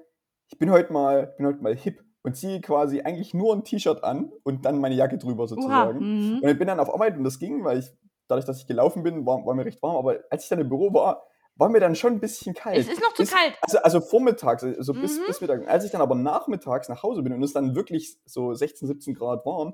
ich 0.48 0.58
bin 0.58 0.72
heute 0.72 0.94
mal, 0.94 1.34
bin 1.38 1.46
heute 1.48 1.62
mal 1.62 1.76
hip 1.76 2.02
und 2.22 2.38
ziehe 2.38 2.62
quasi 2.62 3.02
eigentlich 3.02 3.34
nur 3.34 3.54
ein 3.54 3.66
T-Shirt 3.66 4.04
an 4.06 4.32
und 4.44 4.64
dann 4.66 4.80
meine 4.80 4.96
Jacke 4.96 5.18
drüber 5.18 5.44
Oha. 5.44 5.48
sozusagen. 5.48 6.00
Mhm. 6.00 6.40
Und 6.42 6.50
ich 6.50 6.58
bin 6.58 6.68
dann 6.68 6.80
auf 6.80 6.94
Arbeit 6.94 7.18
und 7.18 7.26
das 7.26 7.40
ging, 7.40 7.64
weil 7.66 7.80
ich, 7.80 7.92
dadurch, 8.34 8.46
dass 8.46 8.60
ich 8.60 8.68
gelaufen 8.68 9.04
bin, 9.04 9.26
war, 9.26 9.46
war 9.46 9.54
mir 9.56 9.66
recht 9.66 9.82
warm. 9.82 9.96
Aber 9.96 10.20
als 10.30 10.44
ich 10.44 10.50
dann 10.50 10.60
im 10.60 10.70
Büro 10.70 10.94
war, 10.94 11.26
war 11.56 11.70
mir 11.70 11.80
dann 11.80 11.96
schon 11.96 12.14
ein 12.14 12.20
bisschen 12.20 12.54
kalt. 12.56 12.78
Es 12.80 12.88
ist 12.88 13.00
noch 13.02 13.14
zu 13.14 13.24
Bis- 13.24 13.32
kalt. 13.32 13.54
Also, 13.62 13.78
also 13.80 14.02
vormittags, 14.02 14.64
also 14.64 14.94
bis, 14.94 15.20
Mhm. 15.20 15.24
bis 15.28 15.40
Mittag. 15.42 15.62
Und 15.62 15.68
als 15.68 15.86
ich 15.86 15.92
dann 15.92 16.02
aber 16.02 16.16
nachmittags 16.16 16.90
nach 16.90 17.04
Hause 17.04 17.22
bin 17.22 17.32
und 17.34 17.44
es 17.44 17.54
dann 17.54 17.76
wirklich 17.76 18.18
so 18.26 18.54
16, 18.54 18.88
17 18.88 19.14
Grad 19.14 19.46
waren, 19.46 19.74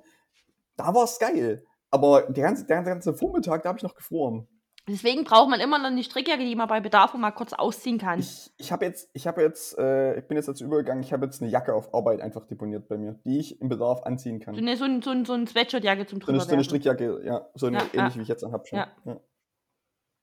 da 0.75 0.93
war 0.93 1.05
es 1.05 1.19
geil. 1.19 1.63
Aber 1.89 2.23
der 2.23 2.43
ganze, 2.43 2.65
der 2.65 2.83
ganze 2.83 3.13
Vormittag, 3.13 3.63
da 3.63 3.69
habe 3.69 3.77
ich 3.77 3.83
noch 3.83 3.95
gefroren. 3.95 4.47
Deswegen 4.89 5.23
braucht 5.23 5.49
man 5.49 5.59
immer 5.59 5.77
noch 5.77 5.85
eine 5.85 6.03
Strickjacke, 6.03 6.43
die 6.43 6.55
man 6.55 6.67
bei 6.67 6.79
Bedarf 6.79 7.13
mal 7.13 7.31
kurz 7.31 7.53
ausziehen 7.53 7.97
kann. 7.97 8.19
Ich, 8.19 8.51
ich 8.57 8.71
habe 8.71 8.85
jetzt, 8.85 9.09
ich 9.13 9.27
habe 9.27 9.41
jetzt, 9.41 9.77
äh, 9.77 10.17
ich 10.19 10.27
bin 10.27 10.35
jetzt 10.37 10.47
dazu 10.47 10.63
übergegangen, 10.65 11.03
ich 11.03 11.13
habe 11.13 11.25
jetzt 11.25 11.41
eine 11.41 11.51
Jacke 11.51 11.73
auf 11.73 11.93
Arbeit 11.93 12.21
einfach 12.21 12.45
deponiert 12.47 12.87
bei 12.87 12.97
mir, 12.97 13.19
die 13.23 13.39
ich 13.39 13.61
im 13.61 13.69
Bedarf 13.69 14.03
anziehen 14.03 14.39
kann. 14.39 14.55
so 14.55 14.61
eine, 14.61 14.75
so 14.77 14.85
ein, 14.85 15.01
so 15.01 15.11
ein, 15.11 15.25
so 15.25 15.33
ein 15.33 15.47
Sweatshirtjacke 15.47 16.07
zum 16.07 16.21
So 16.21 16.31
eine, 16.31 16.41
so 16.41 16.51
eine. 16.51 16.63
Strickjacke, 16.63 17.21
ja, 17.23 17.47
so 17.55 17.67
eine 17.67 17.77
Ja, 17.77 17.83
ähnlich 17.93 18.13
ja. 18.13 18.15
wie 18.15 18.21
ich 18.23 18.27
jetzt 18.27 18.43
anhab 18.43 18.67
schon. 18.67 18.79
Ja. 18.79 18.87
Ja. 19.05 19.19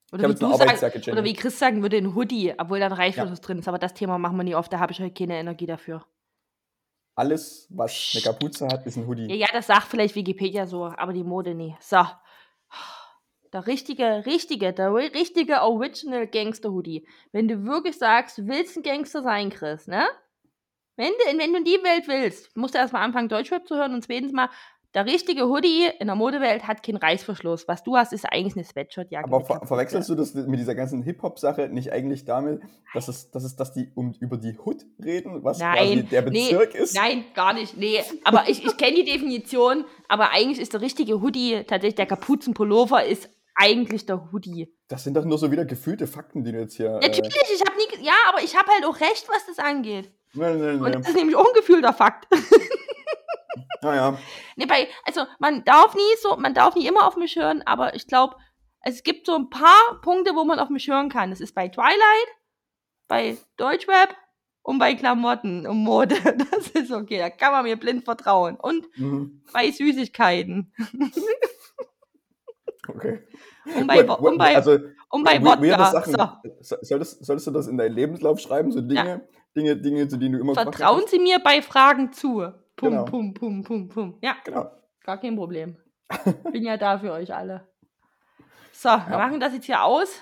Ich 0.09 0.13
Oder 0.13 0.23
habe 0.25 0.29
wie, 0.29 0.33
jetzt 0.35 0.43
eine 0.43 0.53
du 0.53 0.59
sagst, 0.59 0.63
Arbeitsjacke, 0.63 0.99
Jenny. 0.99 1.13
oder 1.19 1.25
wie 1.25 1.35
Chris 1.35 1.59
sagen 1.59 1.83
würde, 1.83 1.97
ein 1.97 2.15
Hoodie, 2.15 2.55
obwohl 2.59 2.83
reicht, 2.83 3.19
Ja. 3.19 3.31
was 3.31 3.41
drin 3.41 3.59
ist. 3.59 3.69
Aber 3.69 3.79
das 3.79 3.95
Thema 3.95 4.19
machen 4.19 4.37
wir 4.37 4.45
nie 4.45 4.55
oft, 4.55 4.73
da 4.73 4.79
habe 4.79 4.93
ich 4.93 5.01
heute 5.01 5.13
keine 5.13 5.37
Energie 5.37 5.67
dafür. 5.67 6.05
Alles, 7.17 7.67
was 7.71 8.13
eine 8.15 8.23
Kapuze 8.23 8.67
hat, 8.67 8.87
ist 8.87 8.97
ein 8.97 9.07
Hoodie. 9.07 9.27
Ja, 9.29 9.35
ja, 9.35 9.47
das 9.53 9.67
sagt 9.69 9.85
vielleicht 9.89 10.15
Wikipedia 10.15 10.67
so, 10.67 10.85
aber 10.85 11.13
die 11.13 11.25
Mode 11.25 11.55
nie. 11.55 11.75
So. 11.81 12.05
Der 13.53 13.67
richtige, 13.67 14.27
richtige, 14.27 14.73
der 14.73 14.91
ri- 14.91 15.15
richtige 15.15 15.63
Original 15.63 16.27
Gangster 16.27 16.71
Hoodie. 16.73 17.07
Wenn 17.33 17.49
du 17.49 17.65
wirklich 17.65 17.97
sagst, 17.99 18.39
du 18.39 18.47
willst 18.47 18.77
ein 18.77 18.83
Gangster 18.83 19.23
sein, 19.23 19.51
Chris, 19.51 19.87
ne? 19.87 20.05
Wenn 20.97 21.13
du, 21.13 21.39
wenn 21.39 21.53
du 21.53 21.59
in 21.59 21.65
die 21.65 21.79
Welt 21.83 22.09
willst, 22.09 22.57
musst 22.57 22.75
du 22.75 22.79
erstmal 22.79 23.03
anfangen, 23.03 23.29
Deutschrap 23.29 23.67
zu 23.69 23.77
hören 23.77 23.95
und 23.95 24.03
zweitens 24.03 24.33
mal, 24.33 24.49
der 24.95 25.05
richtige 25.05 25.47
Hoodie 25.47 25.91
in 26.01 26.07
der 26.07 26.17
Modewelt 26.17 26.67
hat 26.67 26.83
keinen 26.83 26.97
Reißverschluss. 26.97 27.69
Was 27.69 27.83
du 27.83 27.99
hast, 27.99 28.15
ist 28.15 28.25
eigentlich 28.25 28.57
eine 28.57 28.65
Sweatshirtjacke. 28.65 29.27
Aber 29.27 29.45
ver 29.45 29.61
verwechselst 29.67 30.09
du 30.09 30.15
das 30.15 30.33
mit 30.33 30.59
dieser 30.59 30.75
ganzen 30.75 31.03
Hip-Hop-Sache 31.03 31.69
nicht 31.69 31.93
eigentlich 31.93 32.25
damit, 32.25 32.63
dass 32.95 33.09
es, 33.09 33.31
dass 33.31 33.45
es, 33.45 33.57
dass 33.57 33.75
die 33.75 33.91
um, 33.95 34.15
über 34.21 34.39
die 34.39 34.57
Hood 34.59 34.87
reden, 35.05 35.45
was 35.45 35.59
Nein, 35.59 35.77
quasi 35.77 36.03
der 36.05 36.23
nee, 36.23 36.49
Bezirk 36.49 36.75
ist? 36.75 36.97
Nein, 36.97 37.27
gar 37.35 37.53
nicht. 37.53 37.77
Nee, 37.77 38.03
aber 38.25 38.49
ich, 38.49 38.65
ich 38.65 38.75
kenne 38.79 38.95
die 38.95 39.05
Definition, 39.05 39.85
aber 40.09 40.31
eigentlich 40.31 40.61
ist 40.61 40.73
der 40.73 40.81
richtige 40.81 41.21
Hoodie, 41.21 41.65
tatsächlich 41.67 41.97
der 41.97 42.07
Kapuzenpullover 42.07 43.05
ist 43.05 43.29
eigentlich 43.57 44.07
der 44.07 44.31
Hoodie. 44.31 44.73
Das 44.89 45.05
sind 45.05 45.15
doch 45.15 45.25
nur 45.25 45.39
so 45.39 45.51
wieder 45.51 45.65
gefühlte 45.65 46.07
Fakten, 46.07 46.45
die 46.45 46.53
du 46.53 46.61
jetzt 46.61 46.77
hier. 46.77 47.01
Äh, 47.03 47.09
Natürlich, 47.09 47.35
ich 47.53 47.61
habe 47.63 47.77
nie, 47.77 48.07
ja, 48.07 48.15
aber 48.29 48.43
ich 48.43 48.57
habe 48.57 48.71
halt 48.71 48.85
auch 48.85 49.01
recht, 49.01 49.29
was 49.29 49.47
das 49.47 49.59
angeht. 49.59 50.13
nein, 50.35 50.61
nein, 50.61 50.77
Und 50.77 50.83
nein. 50.83 50.93
das 50.93 51.09
ist 51.09 51.17
nämlich 51.17 51.37
auch 51.37 51.47
ein 51.47 51.55
gefühlter 51.55 51.93
Fakt. 51.93 52.27
Naja, 53.83 54.19
Nee, 54.57 54.67
bei, 54.67 54.89
also 55.05 55.27
man 55.39 55.65
darf 55.65 55.95
nie 55.95 56.17
so, 56.23 56.37
man 56.37 56.55
darf 56.55 56.75
nie 56.75 56.87
immer 56.87 57.07
auf 57.07 57.17
mich 57.17 57.37
hören, 57.37 57.63
aber 57.67 57.95
ich 57.95 58.07
glaube, 58.07 58.37
es 58.81 59.03
gibt 59.03 59.27
so 59.27 59.35
ein 59.35 59.51
paar 59.51 60.01
Punkte, 60.03 60.35
wo 60.35 60.45
man 60.45 60.59
auf 60.59 60.71
mich 60.71 60.89
hören 60.89 61.09
kann. 61.09 61.31
Das 61.31 61.41
ist 61.41 61.55
bei 61.55 61.69
Twilight, 61.69 62.29
bei 63.07 63.37
Deutschrap 63.57 64.17
und 64.63 64.79
bei 64.79 64.95
Klamotten 64.95 65.67
und 65.67 65.79
Mode. 65.79 66.17
Das 66.51 66.69
ist 66.69 66.91
okay, 66.91 67.19
da 67.19 67.31
kann 67.31 67.53
man 67.53 67.65
mir 67.65 67.77
blind 67.77 68.05
vertrauen. 68.05 68.57
Und 68.57 68.87
mhm. 68.99 69.43
bei 69.53 69.71
Süßigkeiten. 69.71 70.73
okay. 72.97 73.27
Und 73.79 73.87
bei, 73.87 74.03
Gut, 74.03 74.19
und 74.21 74.39
bei, 74.39 74.57
also, 74.57 74.79
und 75.11 75.25
bei 75.25 75.43
Wodka. 75.43 75.91
Sachen. 75.91 76.13
So. 76.15 76.29
So- 76.61 76.77
Solltest, 76.83 77.25
solltest 77.25 77.47
du 77.47 77.51
das 77.53 77.69
in 77.69 77.77
deinen 77.79 77.95
Lebenslauf 77.95 78.39
schreiben? 78.41 78.73
So 78.73 78.81
Dinge, 78.81 79.27
Dinge, 79.57 79.77
Dinge, 79.77 80.09
zu 80.09 80.17
denen 80.17 80.35
du 80.35 80.41
immer 80.41 80.55
Vertrauen? 80.55 81.03
Sie 81.07 81.19
mir 81.19 81.39
bei 81.39 81.63
Fragen 81.63 82.13
zu. 82.13 82.43
Pum, 82.77 82.91
Genau. 82.91 83.05
pum, 83.05 83.33
pum, 83.35 83.63
pum, 83.65 83.89
pum. 83.89 84.19
Ja, 84.23 84.37
Genau. 84.45 84.71
gar 85.05 85.19
kein 85.19 85.37
Problem. 85.37 85.77
Bin 86.53 86.63
ja 86.63 86.77
da 86.77 86.99
für 86.99 87.13
euch 87.13 87.35
alle. 87.35 87.67
So, 88.73 88.91
wir 88.91 89.17
machen 89.19 89.41
das 89.41 89.55
jetzt 89.55 89.65
hier 89.65 89.83
aus. 89.83 90.21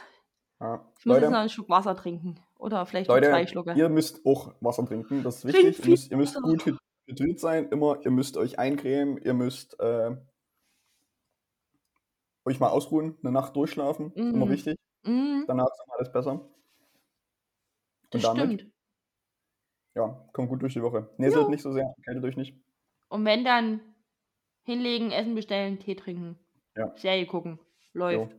Ja. 0.60 0.86
Ich 0.98 1.04
muss 1.04 1.14
Leute, 1.16 1.22
jetzt 1.26 1.32
noch 1.32 1.38
einen 1.40 1.48
Schluck 1.48 1.68
Wasser 1.68 1.96
trinken. 1.96 2.40
Oder 2.58 2.86
vielleicht 2.86 3.08
noch 3.10 3.18
zwei 3.18 3.28
Leute 3.28 3.48
Schlucke. 3.48 3.72
ihr 3.74 3.88
müsst 3.88 4.24
auch 4.24 4.54
Wasser 4.60 4.86
trinken, 4.86 5.22
das 5.22 5.38
ist 5.38 5.46
wichtig. 5.46 5.80
Ihr 5.84 5.90
müsst, 5.90 6.10
ihr 6.12 6.16
müsst 6.16 6.40
gut 6.40 6.62
hyd- 6.64 6.78
hydriert 7.06 7.40
sein, 7.40 7.68
immer. 7.70 7.98
Ihr 8.04 8.10
müsst 8.12 8.36
euch 8.36 8.58
eincremen, 8.58 9.18
ihr 9.18 9.34
müsst 9.34 9.78
äh, 9.80 10.12
euch 12.44 12.60
mal 12.60 12.68
ausruhen, 12.70 13.16
eine 13.22 13.32
Nacht 13.32 13.56
durchschlafen, 13.56 14.12
ist 14.12 14.32
immer 14.32 14.46
Mhm. 14.46 14.50
wichtig. 14.50 14.76
Mhm, 15.04 15.44
Danach 15.46 15.66
ist 15.66 15.84
alles 15.90 16.12
besser. 16.12 16.48
das 18.10 18.24
Und 18.24 18.38
damit, 18.38 18.60
stimmt. 18.60 18.72
ja, 19.96 20.28
kommt 20.32 20.48
gut 20.48 20.62
durch 20.62 20.74
die 20.74 20.82
Woche. 20.82 21.10
Näselt 21.18 21.48
nicht 21.48 21.62
so 21.62 21.72
sehr, 21.72 21.92
kältet 22.04 22.24
euch 22.24 22.36
nicht. 22.36 22.56
Und 23.08 23.24
wenn 23.24 23.44
dann 23.44 23.80
hinlegen, 24.64 25.10
Essen 25.10 25.34
bestellen, 25.34 25.78
Tee 25.78 25.94
trinken. 25.94 26.38
Ja. 26.76 26.96
Serie 26.96 27.26
gucken. 27.26 27.58
Läuft. 27.92 28.32
Jo. 28.32 28.38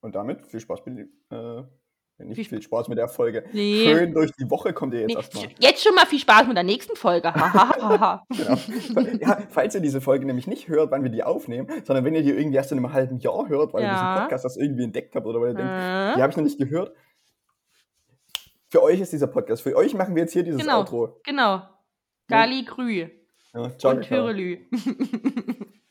Und 0.00 0.14
damit 0.14 0.46
viel 0.46 0.60
Spaß 0.60 0.84
mit, 0.86 1.08
äh, 1.30 1.62
nicht 2.18 2.48
Viel 2.48 2.62
Spaß 2.62 2.88
mit 2.88 2.96
der 2.98 3.08
Folge. 3.08 3.44
Nee. 3.52 3.84
Schön 3.84 4.12
durch 4.14 4.30
die 4.32 4.48
Woche 4.48 4.72
kommt 4.72 4.94
ihr 4.94 5.00
jetzt 5.00 5.08
Nee, 5.08 5.14
erstmal. 5.16 5.48
jetzt 5.58 5.82
schon 5.82 5.94
mal 5.94 6.06
viel 6.06 6.18
Spaß 6.20 6.46
mit 6.46 6.56
der 6.56 6.62
nächsten 6.64 6.94
Folge. 6.96 7.32
Genau. 7.34 8.20
Ja, 9.20 9.38
falls 9.50 9.74
ihr 9.74 9.80
diese 9.80 10.00
Folge 10.00 10.24
nämlich 10.24 10.46
nicht 10.46 10.68
hört, 10.68 10.90
wann 10.90 11.02
wir 11.02 11.10
die 11.10 11.22
aufnehmen, 11.24 11.68
sondern 11.84 12.04
wenn 12.04 12.14
ihr 12.14 12.22
die 12.22 12.30
irgendwie 12.30 12.56
erst 12.56 12.70
in 12.72 12.78
einem 12.78 12.92
halben 12.92 13.18
Jahr 13.18 13.48
hört, 13.48 13.72
weil 13.74 13.82
ihr 13.82 13.88
Ja. 13.88 13.94
diesen 14.14 14.22
Podcast 14.22 14.44
das 14.44 14.56
irgendwie 14.56 14.84
entdeckt 14.84 15.14
habt 15.16 15.26
oder 15.26 15.40
weil 15.40 15.50
ihr 15.50 15.54
denkt, 15.54 15.70
Äh, 15.72 16.14
die 16.16 16.22
habe 16.22 16.30
ich 16.30 16.36
noch 16.36 16.44
nicht 16.44 16.58
gehört. 16.58 16.94
Für 18.70 18.82
euch 18.82 19.00
ist 19.00 19.12
dieser 19.12 19.26
Podcast. 19.28 19.62
Für 19.62 19.76
euch 19.76 19.94
machen 19.94 20.14
wir 20.14 20.22
jetzt 20.22 20.32
hier 20.32 20.42
dieses 20.44 20.60
Genau. 20.60 20.78
Outro. 20.80 21.20
genau. 21.24 21.62
Gali 22.28 22.64
Grü 22.64 23.08
Ja, 23.52 23.76
ciao, 23.78 23.92
und 23.92 24.04
ciao. 24.04 24.22
Hürelü. 24.24 24.66